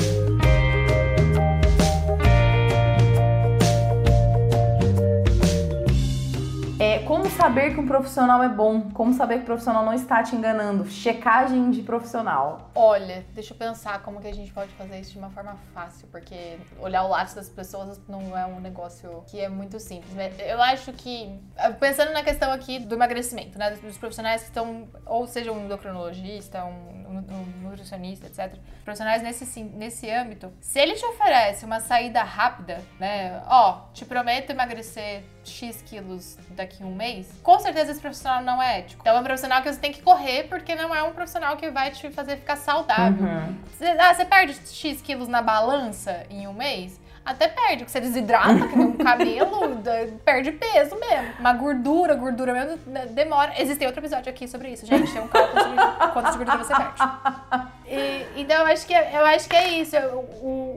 É, 6.82 7.00
como 7.00 7.30
saber 7.30 7.74
que 7.74 7.80
um 7.82 7.86
profissional 7.86 8.42
é 8.42 8.48
bom? 8.48 8.90
Como 8.92 9.14
saber 9.14 9.36
que 9.36 9.42
o 9.42 9.46
profissional 9.46 9.84
não 9.84 9.94
está 9.94 10.24
te 10.24 10.34
enganando? 10.34 10.90
Checagem 10.90 11.70
de 11.72 11.82
profissional. 11.82 12.72
Olha, 12.74 13.26
deixa 13.34 13.54
eu 13.54 13.58
pensar 13.58 14.02
como 14.02 14.22
que 14.22 14.28
a 14.30 14.34
gente 14.34 14.54
pode 14.54 14.72
fazer 14.76 14.98
isso 14.98 15.12
de 15.12 15.18
uma 15.18 15.30
forma 15.30 15.58
fácil, 15.74 16.08
porque 16.10 16.58
olhar 16.80 17.04
o 17.04 17.10
lado 17.10 17.36
das 17.36 17.50
pessoas 17.50 18.00
não 18.08 18.38
é 18.38 18.46
um 18.46 18.62
negócio 18.62 19.26
que 19.28 19.42
é 19.42 19.50
muito 19.50 19.78
simples. 19.78 20.14
Mas 20.16 20.34
Eu 20.40 20.62
acho 20.62 20.94
que, 20.94 21.38
pensando 21.82 22.14
na 22.14 22.24
questão 22.24 22.50
aqui 22.50 22.80
do 22.80 22.96
emagrecimento, 22.96 23.60
né, 23.60 23.72
dos 23.72 23.98
profissionais 23.98 24.44
que 24.44 24.48
estão, 24.48 24.88
ou 25.06 25.28
seja, 25.28 25.52
um 25.52 25.66
endocrinologista, 25.66 26.64
um, 26.64 26.99
um- 27.18 27.70
nutricionista, 27.70 28.28
etc. 28.28 28.58
Profissionais 28.84 29.22
nesse, 29.22 29.64
nesse 29.64 30.10
âmbito, 30.10 30.52
se 30.62 30.80
ele 30.80 30.94
te 30.94 31.06
oferece 31.06 31.66
uma 31.66 31.80
saída 31.80 32.24
rápida, 32.24 32.82
né, 33.00 33.42
ó, 33.48 33.82
te 33.94 34.06
prometo 34.06 34.52
emagrecer 34.52 35.24
X 35.44 35.82
quilos 35.82 36.38
daqui 36.52 36.84
a 36.84 36.86
um 36.86 36.94
mês, 36.96 37.28
com 37.42 37.60
certeza 37.60 37.92
esse 37.92 38.02
profissional 38.02 38.42
não 38.44 38.62
é 38.62 38.80
ético. 38.80 39.02
Então 39.02 39.16
é 39.16 39.20
um 39.20 39.24
profissional 39.24 39.62
que 39.62 39.72
você 39.72 39.80
tem 39.80 39.92
que 39.92 40.02
correr, 40.02 40.44
porque 40.48 40.76
não 40.76 40.94
é 40.94 41.02
um 41.04 41.12
profissional 41.12 41.58
que 41.58 41.70
vai 41.70 41.92
te 41.92 42.10
fazer 42.12 42.38
ficar 42.38 42.56
saudável. 42.56 43.26
Uhum. 43.26 43.56
Você, 43.78 43.86
ah, 43.86 44.14
você 44.14 44.26
perde 44.26 44.54
X 44.68 45.02
quilos 45.02 45.28
na 45.28 45.42
balança 45.42 46.26
em 46.30 46.48
um 46.48 46.54
mês? 46.54 47.00
Até 47.30 47.48
perde, 47.48 47.84
porque 47.84 47.92
você 47.92 48.00
desidrata, 48.00 48.68
que 48.68 48.76
nem 48.76 48.88
um 48.88 48.98
cabelo, 48.98 49.84
perde 50.26 50.52
peso 50.52 50.96
mesmo. 51.00 51.28
Uma 51.40 51.54
gordura, 51.54 52.16
gordura 52.16 52.54
mesmo, 52.54 52.80
né, 52.88 53.06
demora. 53.06 53.54
Existe 53.62 53.86
outro 53.86 54.02
episódio 54.02 54.32
aqui 54.32 54.48
sobre 54.48 54.70
isso, 54.70 54.84
gente. 54.84 55.14
Tem 55.14 55.22
um 55.22 55.28
cálculo 55.28 55.62
sobre 55.62 55.78
quanto 56.12 56.32
de 56.32 56.38
gordura 56.40 56.58
você 56.58 56.74
perde. 56.74 57.70
E- 57.90 58.26
então, 58.42 58.58
eu 58.58 58.66
acho, 58.68 58.86
que, 58.86 58.94
é- 58.94 59.12
eu 59.16 59.26
acho 59.26 59.50
que 59.50 59.56
é 59.56 59.68
isso. 59.70 59.96
O, 59.98 60.20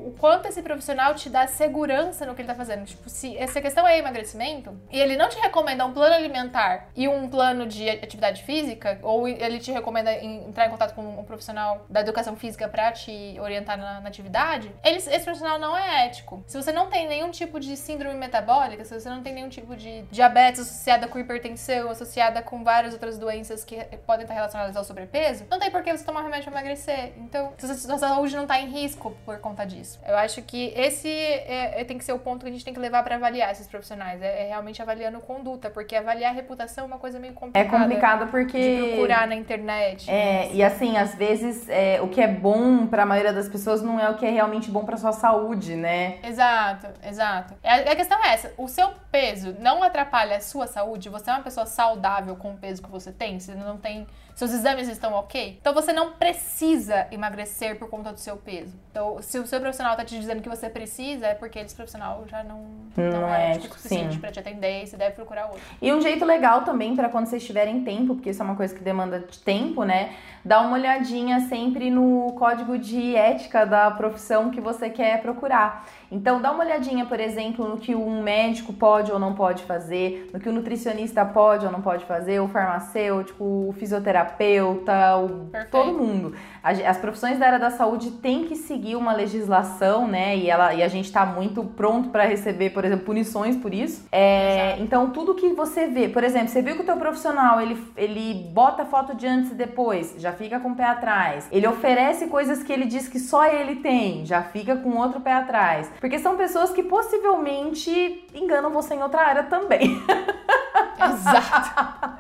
o- 0.08 0.14
quanto 0.18 0.46
esse 0.48 0.62
profissional 0.62 1.14
te 1.14 1.28
dá 1.28 1.46
segurança 1.46 2.24
no 2.26 2.34
que 2.34 2.40
ele 2.42 2.48
tá 2.48 2.54
fazendo. 2.54 2.84
Tipo, 2.86 3.08
se 3.08 3.36
essa 3.36 3.60
questão 3.60 3.86
é 3.86 3.98
emagrecimento, 3.98 4.76
e 4.90 4.98
ele 5.00 5.16
não 5.16 5.28
te 5.28 5.38
recomenda 5.38 5.84
um 5.84 5.92
plano 5.92 6.14
alimentar 6.14 6.88
e 6.96 7.08
um 7.08 7.28
plano 7.28 7.66
de 7.66 7.88
atividade 7.90 8.42
física, 8.42 8.98
ou 9.02 9.28
ele 9.28 9.58
te 9.58 9.70
recomenda 9.72 10.12
entrar 10.24 10.66
em 10.66 10.70
contato 10.70 10.94
com 10.94 11.02
um 11.02 11.24
profissional 11.24 11.84
da 11.88 12.00
educação 12.00 12.36
física 12.36 12.68
pra 12.68 12.92
te 12.92 13.36
orientar 13.40 13.76
na, 13.78 14.00
na 14.00 14.08
atividade, 14.08 14.70
ele- 14.84 14.96
esse 14.98 15.20
profissional 15.24 15.58
não 15.58 15.76
é 15.76 16.06
ético. 16.06 16.42
Se 16.46 16.56
você 16.60 16.72
não 16.72 16.88
tem 16.88 17.06
nenhum 17.08 17.30
tipo 17.30 17.58
de 17.60 17.76
síndrome 17.76 18.14
metabólica, 18.16 18.84
se 18.84 18.98
você 18.98 19.08
não 19.08 19.22
tem 19.22 19.32
nenhum 19.34 19.48
tipo 19.48 19.76
de 19.76 20.02
diabetes 20.10 20.60
associada 20.60 21.06
com 21.08 21.18
hipertensão, 21.18 21.90
associada 21.90 22.42
com 22.42 22.62
várias 22.64 22.92
outras 22.92 23.18
doenças 23.18 23.64
que 23.64 23.76
podem 24.06 24.22
estar 24.22 24.34
relacionadas 24.34 24.76
ao 24.76 24.84
sobrepeso, 24.84 25.44
não 25.50 25.58
tem 25.58 25.70
por 25.70 25.82
que 25.82 25.96
você 25.96 26.04
tomar 26.04 26.22
remédio 26.22 26.50
pra 26.50 26.60
emagrecer. 26.60 27.01
Então, 27.18 27.52
a 27.62 27.74
sua 27.74 27.98
saúde 27.98 28.36
não 28.36 28.46
tá 28.46 28.60
em 28.60 28.68
risco 28.68 29.14
por 29.24 29.38
conta 29.38 29.64
disso. 29.64 29.98
Eu 30.06 30.16
acho 30.16 30.42
que 30.42 30.72
esse 30.76 31.08
é- 31.08 31.80
é- 31.80 31.84
tem 31.84 31.98
que 31.98 32.04
ser 32.04 32.12
o 32.12 32.18
ponto 32.18 32.42
que 32.44 32.48
a 32.48 32.52
gente 32.52 32.64
tem 32.64 32.72
que 32.74 32.80
levar 32.80 33.02
pra 33.02 33.16
avaliar 33.16 33.50
esses 33.52 33.66
profissionais. 33.66 34.20
É, 34.22 34.44
é 34.44 34.48
realmente 34.48 34.80
avaliando 34.80 35.20
conduta, 35.20 35.70
porque 35.70 35.94
avaliar 35.96 36.30
a 36.32 36.34
reputação 36.34 36.84
é 36.84 36.86
uma 36.86 36.98
coisa 36.98 37.18
meio 37.18 37.32
É 37.32 37.36
complicada. 37.36 37.78
complicado 37.84 38.30
porque. 38.30 38.58
De 38.82 38.88
procurar 38.88 39.26
na 39.26 39.34
internet. 39.34 40.10
É, 40.10 40.50
e 40.52 40.62
assim, 40.62 40.96
às 40.96 41.14
vezes 41.14 41.68
é, 41.68 42.00
o 42.00 42.08
que 42.08 42.20
é 42.20 42.28
bom 42.28 42.86
pra 42.86 43.04
maioria 43.06 43.32
das 43.32 43.48
pessoas 43.48 43.82
não 43.82 43.98
é 43.98 44.08
o 44.10 44.14
que 44.16 44.26
é 44.26 44.30
realmente 44.30 44.70
bom 44.70 44.84
pra 44.84 44.96
sua 44.96 45.12
saúde, 45.12 45.74
né? 45.76 46.18
Exato, 46.22 46.86
exato. 47.06 47.54
A, 47.64 47.74
a 47.92 47.96
questão 47.96 48.22
é 48.24 48.32
essa: 48.34 48.52
o 48.56 48.68
seu 48.68 48.90
peso 49.10 49.54
não 49.60 49.82
atrapalha 49.82 50.36
a 50.36 50.40
sua 50.40 50.66
saúde? 50.66 51.08
Você 51.08 51.30
é 51.30 51.32
uma 51.34 51.42
pessoa 51.42 51.66
saudável 51.66 52.36
com 52.36 52.52
o 52.52 52.56
peso 52.56 52.82
que 52.82 52.90
você 52.90 53.12
tem? 53.12 53.38
Você 53.38 53.54
não 53.54 53.76
tem 53.76 54.06
Seus 54.34 54.52
exames 54.52 54.88
estão 54.88 55.12
ok? 55.12 55.58
Então 55.60 55.74
você 55.74 55.92
não 55.92 56.12
precisa 56.12 57.06
emagrecer 57.10 57.78
por 57.78 57.88
conta 57.88 58.12
do 58.12 58.18
seu 58.18 58.36
peso. 58.36 58.74
Então, 58.90 59.20
se 59.22 59.38
o 59.38 59.46
seu 59.46 59.60
profissional 59.60 59.96
tá 59.96 60.04
te 60.04 60.18
dizendo 60.18 60.42
que 60.42 60.48
você 60.48 60.68
precisa, 60.68 61.26
é 61.28 61.34
porque 61.34 61.58
esse 61.58 61.74
profissional 61.74 62.24
já 62.26 62.42
não, 62.44 62.64
Não 62.96 63.28
é 63.28 63.42
é, 63.42 63.50
ético 63.52 63.58
o 63.58 63.68
tipo, 63.68 63.74
suficiente 63.76 64.18
pra 64.18 64.30
te 64.30 64.38
atender 64.38 64.82
e 64.82 64.86
você 64.86 64.96
deve 64.96 65.14
procurar 65.14 65.46
outro. 65.46 65.62
E 65.80 65.92
um 65.92 66.00
jeito 66.00 66.24
legal 66.24 66.62
também 66.62 66.94
para 66.94 67.08
quando 67.08 67.26
vocês 67.26 67.44
tiverem 67.44 67.84
tempo, 67.84 68.14
porque 68.14 68.30
isso 68.30 68.42
é 68.42 68.44
uma 68.44 68.56
coisa 68.56 68.74
que 68.74 68.82
demanda 68.82 69.20
de 69.20 69.38
tempo, 69.38 69.84
né? 69.84 70.14
Dá 70.44 70.60
uma 70.60 70.72
olhadinha 70.72 71.40
sempre 71.48 71.90
no 71.90 72.32
código 72.38 72.76
de 72.78 73.14
ética 73.14 73.64
da 73.64 73.90
profissão 73.90 74.50
que 74.50 74.60
você 74.60 74.90
quer 74.90 75.22
procurar. 75.22 75.86
Então, 76.12 76.42
dá 76.42 76.52
uma 76.52 76.62
olhadinha, 76.62 77.06
por 77.06 77.18
exemplo, 77.18 77.66
no 77.66 77.78
que 77.78 77.94
um 77.94 78.22
médico 78.22 78.70
pode 78.70 79.10
ou 79.10 79.18
não 79.18 79.34
pode 79.34 79.64
fazer, 79.64 80.28
no 80.30 80.38
que 80.38 80.46
o 80.46 80.52
nutricionista 80.52 81.24
pode 81.24 81.64
ou 81.64 81.72
não 81.72 81.80
pode 81.80 82.04
fazer, 82.04 82.38
o 82.38 82.46
farmacêutico, 82.46 83.42
o 83.42 83.74
fisioterapeuta, 83.78 85.16
o, 85.16 85.50
todo 85.70 85.94
mundo. 85.94 86.34
As 86.62 86.98
profissões 86.98 87.38
da 87.38 87.46
área 87.46 87.58
da 87.58 87.70
saúde 87.70 88.10
têm 88.10 88.44
que 88.44 88.54
seguir 88.54 88.94
uma 88.94 89.14
legislação, 89.14 90.06
né? 90.06 90.36
E, 90.36 90.50
ela, 90.50 90.74
e 90.74 90.82
a 90.82 90.88
gente 90.88 91.06
está 91.06 91.24
muito 91.24 91.64
pronto 91.64 92.10
para 92.10 92.24
receber, 92.24 92.70
por 92.70 92.84
exemplo, 92.84 93.06
punições 93.06 93.56
por 93.56 93.72
isso. 93.72 94.06
É, 94.12 94.78
então, 94.80 95.10
tudo 95.10 95.34
que 95.34 95.48
você 95.54 95.86
vê, 95.86 96.10
por 96.10 96.22
exemplo, 96.22 96.48
você 96.48 96.60
viu 96.60 96.76
que 96.76 96.82
o 96.82 96.84
teu 96.84 96.96
profissional 96.98 97.58
ele, 97.58 97.82
ele 97.96 98.50
bota 98.52 98.84
foto 98.84 99.16
de 99.16 99.26
antes 99.26 99.50
e 99.52 99.54
depois, 99.54 100.14
já 100.18 100.32
fica 100.32 100.60
com 100.60 100.72
o 100.72 100.76
pé 100.76 100.84
atrás. 100.84 101.48
Ele 101.50 101.66
oferece 101.66 102.26
coisas 102.26 102.62
que 102.62 102.70
ele 102.70 102.84
diz 102.84 103.08
que 103.08 103.18
só 103.18 103.46
ele 103.46 103.76
tem, 103.76 104.26
já 104.26 104.42
fica 104.42 104.76
com 104.76 104.98
outro 104.98 105.20
pé 105.20 105.32
atrás. 105.32 105.90
Porque 106.02 106.18
são 106.18 106.36
pessoas 106.36 106.72
que 106.72 106.82
possivelmente 106.82 108.26
enganam 108.34 108.72
você 108.72 108.92
em 108.94 109.02
outra 109.04 109.20
área 109.20 109.44
também. 109.44 110.02
Exato. 110.98 112.18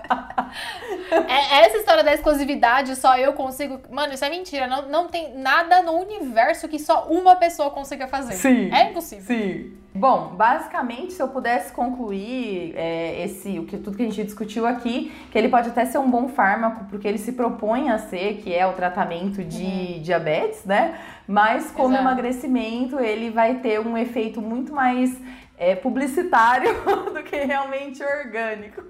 É- 1.10 1.62
essa 1.66 1.78
história 1.78 2.04
da 2.04 2.14
exclusividade, 2.14 2.94
só 2.94 3.18
eu 3.18 3.32
consigo. 3.32 3.80
Mano, 3.90 4.14
isso 4.14 4.24
é 4.24 4.30
mentira. 4.30 4.68
Não, 4.68 4.88
não 4.88 5.08
tem 5.08 5.36
nada 5.36 5.82
no 5.82 5.94
universo 5.94 6.68
que 6.68 6.78
só 6.78 7.08
uma 7.08 7.34
pessoa 7.34 7.72
consiga 7.72 8.06
fazer. 8.06 8.34
Sim. 8.34 8.72
É 8.72 8.88
impossível. 8.88 9.24
Sim. 9.24 9.76
Bom, 9.94 10.34
basicamente, 10.36 11.12
se 11.12 11.22
eu 11.22 11.28
pudesse 11.28 11.70
concluir 11.72 12.72
é, 12.76 13.24
esse, 13.24 13.58
o 13.58 13.66
que 13.66 13.76
tudo 13.76 13.96
que 13.96 14.02
a 14.02 14.06
gente 14.06 14.24
discutiu 14.24 14.66
aqui, 14.66 15.12
que 15.30 15.36
ele 15.36 15.48
pode 15.48 15.68
até 15.68 15.84
ser 15.84 15.98
um 15.98 16.10
bom 16.10 16.28
fármaco, 16.28 16.86
porque 16.86 17.06
ele 17.06 17.18
se 17.18 17.32
propõe 17.32 17.90
a 17.90 17.98
ser, 17.98 18.38
que 18.38 18.54
é 18.54 18.66
o 18.66 18.72
tratamento 18.72 19.44
de 19.44 20.00
diabetes, 20.00 20.64
né? 20.64 20.98
Mas 21.28 21.70
como 21.70 21.94
Exato. 21.94 22.02
emagrecimento, 22.02 22.98
ele 22.98 23.30
vai 23.30 23.56
ter 23.56 23.80
um 23.80 23.96
efeito 23.96 24.40
muito 24.40 24.72
mais 24.72 25.14
é, 25.58 25.74
publicitário 25.74 26.72
do 27.12 27.22
que 27.22 27.36
realmente 27.36 28.02
orgânico. 28.02 28.82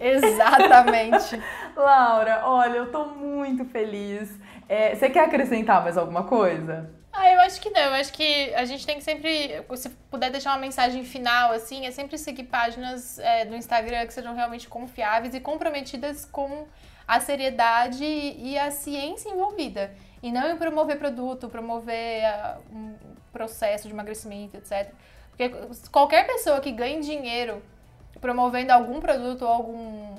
Exatamente. 0.00 1.38
Laura, 1.76 2.42
olha, 2.44 2.78
eu 2.78 2.90
tô 2.90 3.04
muito 3.04 3.66
feliz. 3.66 4.30
É, 4.70 4.94
você 4.94 5.10
quer 5.10 5.24
acrescentar 5.24 5.82
mais 5.82 5.98
alguma 5.98 6.22
coisa? 6.22 6.88
Ah, 7.12 7.28
eu 7.28 7.40
acho 7.40 7.60
que 7.60 7.70
não. 7.70 7.80
Eu 7.80 7.94
acho 7.94 8.12
que 8.12 8.54
a 8.54 8.64
gente 8.64 8.86
tem 8.86 8.98
que 8.98 9.02
sempre, 9.02 9.64
se 9.76 9.88
puder 10.08 10.30
deixar 10.30 10.52
uma 10.52 10.60
mensagem 10.60 11.02
final, 11.02 11.50
assim, 11.50 11.86
é 11.86 11.90
sempre 11.90 12.16
seguir 12.16 12.44
páginas 12.44 13.18
é, 13.18 13.44
do 13.44 13.56
Instagram 13.56 14.06
que 14.06 14.14
sejam 14.14 14.32
realmente 14.32 14.68
confiáveis 14.68 15.34
e 15.34 15.40
comprometidas 15.40 16.24
com 16.24 16.68
a 17.04 17.18
seriedade 17.18 18.04
e 18.04 18.56
a 18.56 18.70
ciência 18.70 19.28
envolvida. 19.28 19.90
E 20.22 20.30
não 20.30 20.48
em 20.48 20.56
promover 20.56 20.98
produto, 20.98 21.48
promover 21.48 22.24
ah, 22.26 22.58
um 22.72 22.94
processo 23.32 23.88
de 23.88 23.92
emagrecimento, 23.92 24.56
etc. 24.56 24.92
Porque 25.30 25.50
qualquer 25.90 26.28
pessoa 26.28 26.60
que 26.60 26.70
ganhe 26.70 27.00
dinheiro 27.00 27.60
promovendo 28.20 28.72
algum 28.72 29.00
produto 29.00 29.42
ou 29.42 29.48
algum 29.48 30.14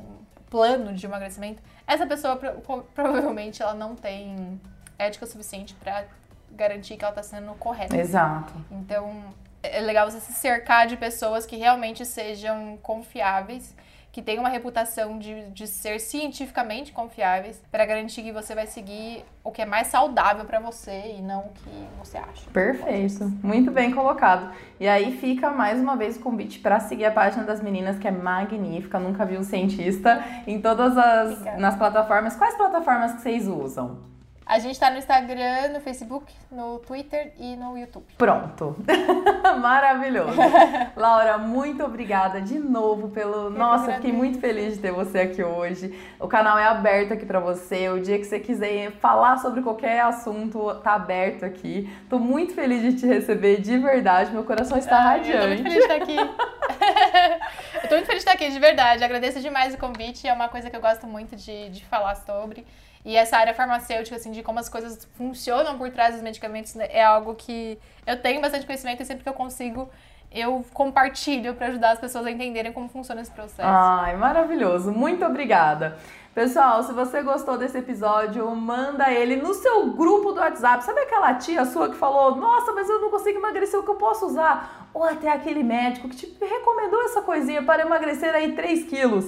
plano 0.51 0.93
de 0.93 1.03
emagrecimento, 1.05 1.63
essa 1.87 2.05
pessoa 2.05 2.35
pro- 2.35 2.83
provavelmente 2.93 3.63
ela 3.63 3.73
não 3.73 3.95
tem 3.95 4.61
ética 4.99 5.25
suficiente 5.25 5.73
pra 5.75 6.03
garantir 6.51 6.97
que 6.97 7.03
ela 7.03 7.13
tá 7.13 7.23
sendo 7.23 7.53
correta. 7.55 7.97
Exato. 7.97 8.53
Então, 8.69 9.23
é 9.63 9.79
legal 9.79 10.11
você 10.11 10.19
se 10.19 10.33
cercar 10.33 10.85
de 10.85 10.97
pessoas 10.97 11.45
que 11.45 11.55
realmente 11.55 12.05
sejam 12.05 12.77
confiáveis, 12.83 13.73
que 14.11 14.21
tenham 14.21 14.43
uma 14.43 14.49
reputação 14.49 15.17
de, 15.17 15.49
de 15.51 15.67
ser 15.67 15.99
cientificamente 15.99 16.91
confiáveis, 16.91 17.61
pra 17.71 17.85
garantir 17.85 18.23
que 18.23 18.31
você 18.31 18.53
vai 18.53 18.67
seguir 18.67 19.23
o 19.43 19.51
que 19.51 19.61
é 19.61 19.65
mais 19.65 19.87
saudável 19.87 20.45
pra 20.45 20.59
você 20.59 21.15
e 21.17 21.21
não 21.21 21.41
o 21.41 21.49
que 21.49 21.87
você 21.97 22.17
acha. 22.17 22.49
Perfeito, 22.51 23.25
muito 23.41 23.71
bem 23.71 23.93
colocado. 23.93 24.53
E 24.79 24.87
aí 24.87 25.17
fica 25.17 25.49
mais 25.49 25.79
uma 25.79 25.95
vez 25.95 26.17
o 26.17 26.19
convite 26.19 26.59
para 26.59 26.79
seguir 26.79 27.05
a 27.05 27.11
página 27.11 27.43
das 27.43 27.61
meninas, 27.61 27.97
que 27.97 28.07
é 28.07 28.11
magnífica, 28.11 28.99
nunca 28.99 29.25
vi 29.25 29.37
um 29.37 29.43
cientista, 29.43 30.23
em 30.45 30.59
todas 30.61 30.97
as 30.97 31.31
Obrigada. 31.31 31.57
nas 31.57 31.75
plataformas. 31.75 32.35
Quais 32.35 32.55
plataformas 32.55 33.13
que 33.13 33.21
vocês 33.21 33.47
usam? 33.47 34.11
A 34.51 34.59
gente 34.59 34.77
tá 34.77 34.89
no 34.89 34.97
Instagram, 34.97 35.69
no 35.69 35.79
Facebook, 35.79 36.29
no 36.51 36.77
Twitter 36.79 37.31
e 37.37 37.55
no 37.55 37.77
YouTube. 37.77 38.03
Pronto. 38.17 38.75
Maravilhoso. 39.61 40.35
Laura, 40.93 41.37
muito 41.37 41.81
obrigada 41.85 42.41
de 42.41 42.59
novo 42.59 43.07
pelo. 43.11 43.49
Nossa, 43.49 43.93
fiquei 43.93 44.11
muito 44.11 44.41
feliz 44.41 44.73
de 44.73 44.81
ter 44.81 44.91
você 44.91 45.19
aqui 45.19 45.41
hoje. 45.41 45.97
O 46.19 46.27
canal 46.27 46.59
é 46.59 46.65
aberto 46.65 47.13
aqui 47.13 47.25
pra 47.25 47.39
você. 47.39 47.87
O 47.87 48.01
dia 48.01 48.19
que 48.19 48.25
você 48.25 48.41
quiser 48.41 48.91
falar 48.91 49.37
sobre 49.37 49.61
qualquer 49.61 50.01
assunto, 50.01 50.75
tá 50.83 50.95
aberto 50.95 51.45
aqui. 51.45 51.89
Tô 52.09 52.19
muito 52.19 52.53
feliz 52.53 52.81
de 52.81 52.99
te 52.99 53.07
receber 53.07 53.61
de 53.61 53.77
verdade. 53.77 54.31
Meu 54.31 54.43
coração 54.43 54.77
está 54.77 54.97
Ai, 54.97 55.19
Eu 55.19 55.23
tô 55.23 55.31
radiante. 55.31 55.47
muito 55.47 55.63
feliz 55.63 55.75
de 55.75 55.79
estar 55.79 55.95
aqui. 55.95 56.17
eu 57.83 57.87
tô 57.87 57.95
muito 57.95 58.05
feliz 58.05 58.07
de 58.07 58.29
estar 58.29 58.33
aqui, 58.33 58.51
de 58.51 58.59
verdade. 58.59 59.01
Agradeço 59.01 59.39
demais 59.39 59.73
o 59.73 59.77
convite. 59.77 60.27
É 60.27 60.33
uma 60.33 60.49
coisa 60.49 60.69
que 60.69 60.75
eu 60.75 60.81
gosto 60.81 61.07
muito 61.07 61.37
de, 61.37 61.69
de 61.69 61.85
falar 61.85 62.15
sobre. 62.15 62.65
E 63.03 63.15
essa 63.15 63.37
área 63.37 63.53
farmacêutica, 63.53 64.15
assim, 64.15 64.31
de 64.31 64.43
como 64.43 64.59
as 64.59 64.69
coisas 64.69 65.07
funcionam 65.15 65.77
por 65.77 65.89
trás 65.89 66.13
dos 66.13 66.23
medicamentos, 66.23 66.75
né, 66.75 66.87
é 66.89 67.03
algo 67.03 67.33
que 67.35 67.79
eu 68.05 68.21
tenho 68.21 68.41
bastante 68.41 68.65
conhecimento 68.65 69.01
e 69.01 69.05
sempre 69.05 69.23
que 69.23 69.29
eu 69.29 69.33
consigo, 69.33 69.89
eu 70.31 70.63
compartilho 70.73 71.53
pra 71.55 71.67
ajudar 71.67 71.91
as 71.91 71.99
pessoas 71.99 72.25
a 72.25 72.31
entenderem 72.31 72.71
como 72.71 72.87
funciona 72.87 73.21
esse 73.21 73.31
processo. 73.31 73.67
Ai, 73.67 74.15
maravilhoso. 74.15 74.91
Muito 74.91 75.25
obrigada. 75.25 75.97
Pessoal, 76.33 76.81
se 76.81 76.93
você 76.93 77.21
gostou 77.21 77.57
desse 77.57 77.77
episódio, 77.77 78.49
manda 78.55 79.11
ele 79.11 79.35
no 79.35 79.53
seu 79.53 79.91
grupo 79.91 80.31
do 80.31 80.39
WhatsApp. 80.39 80.81
Sabe 80.85 81.01
aquela 81.01 81.33
tia 81.33 81.65
sua 81.65 81.89
que 81.89 81.97
falou: 81.97 82.37
Nossa, 82.37 82.71
mas 82.71 82.89
eu 82.89 83.01
não 83.01 83.09
consigo 83.09 83.37
emagrecer, 83.37 83.77
o 83.77 83.83
que 83.83 83.89
eu 83.89 83.95
posso 83.95 84.27
usar? 84.27 84.89
Ou 84.93 85.03
até 85.03 85.29
aquele 85.29 85.61
médico 85.61 86.07
que 86.07 86.15
te 86.15 86.37
recomendou 86.39 87.03
essa 87.03 87.21
coisinha 87.21 87.61
para 87.61 87.81
emagrecer 87.81 88.33
aí 88.33 88.53
3 88.53 88.85
quilos. 88.85 89.25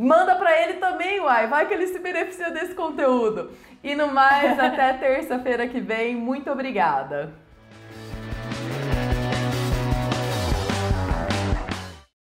Manda 0.00 0.34
pra 0.34 0.58
ele 0.62 0.74
também, 0.74 1.20
uai. 1.20 1.46
Vai 1.46 1.68
que 1.68 1.74
ele 1.74 1.86
se 1.86 1.98
beneficia 1.98 2.50
desse 2.50 2.74
conteúdo. 2.74 3.50
E 3.84 3.94
no 3.94 4.08
mais, 4.08 4.56
até 4.58 4.94
terça-feira 4.94 5.68
que 5.68 5.78
vem. 5.78 6.16
Muito 6.16 6.50
obrigada. 6.50 7.34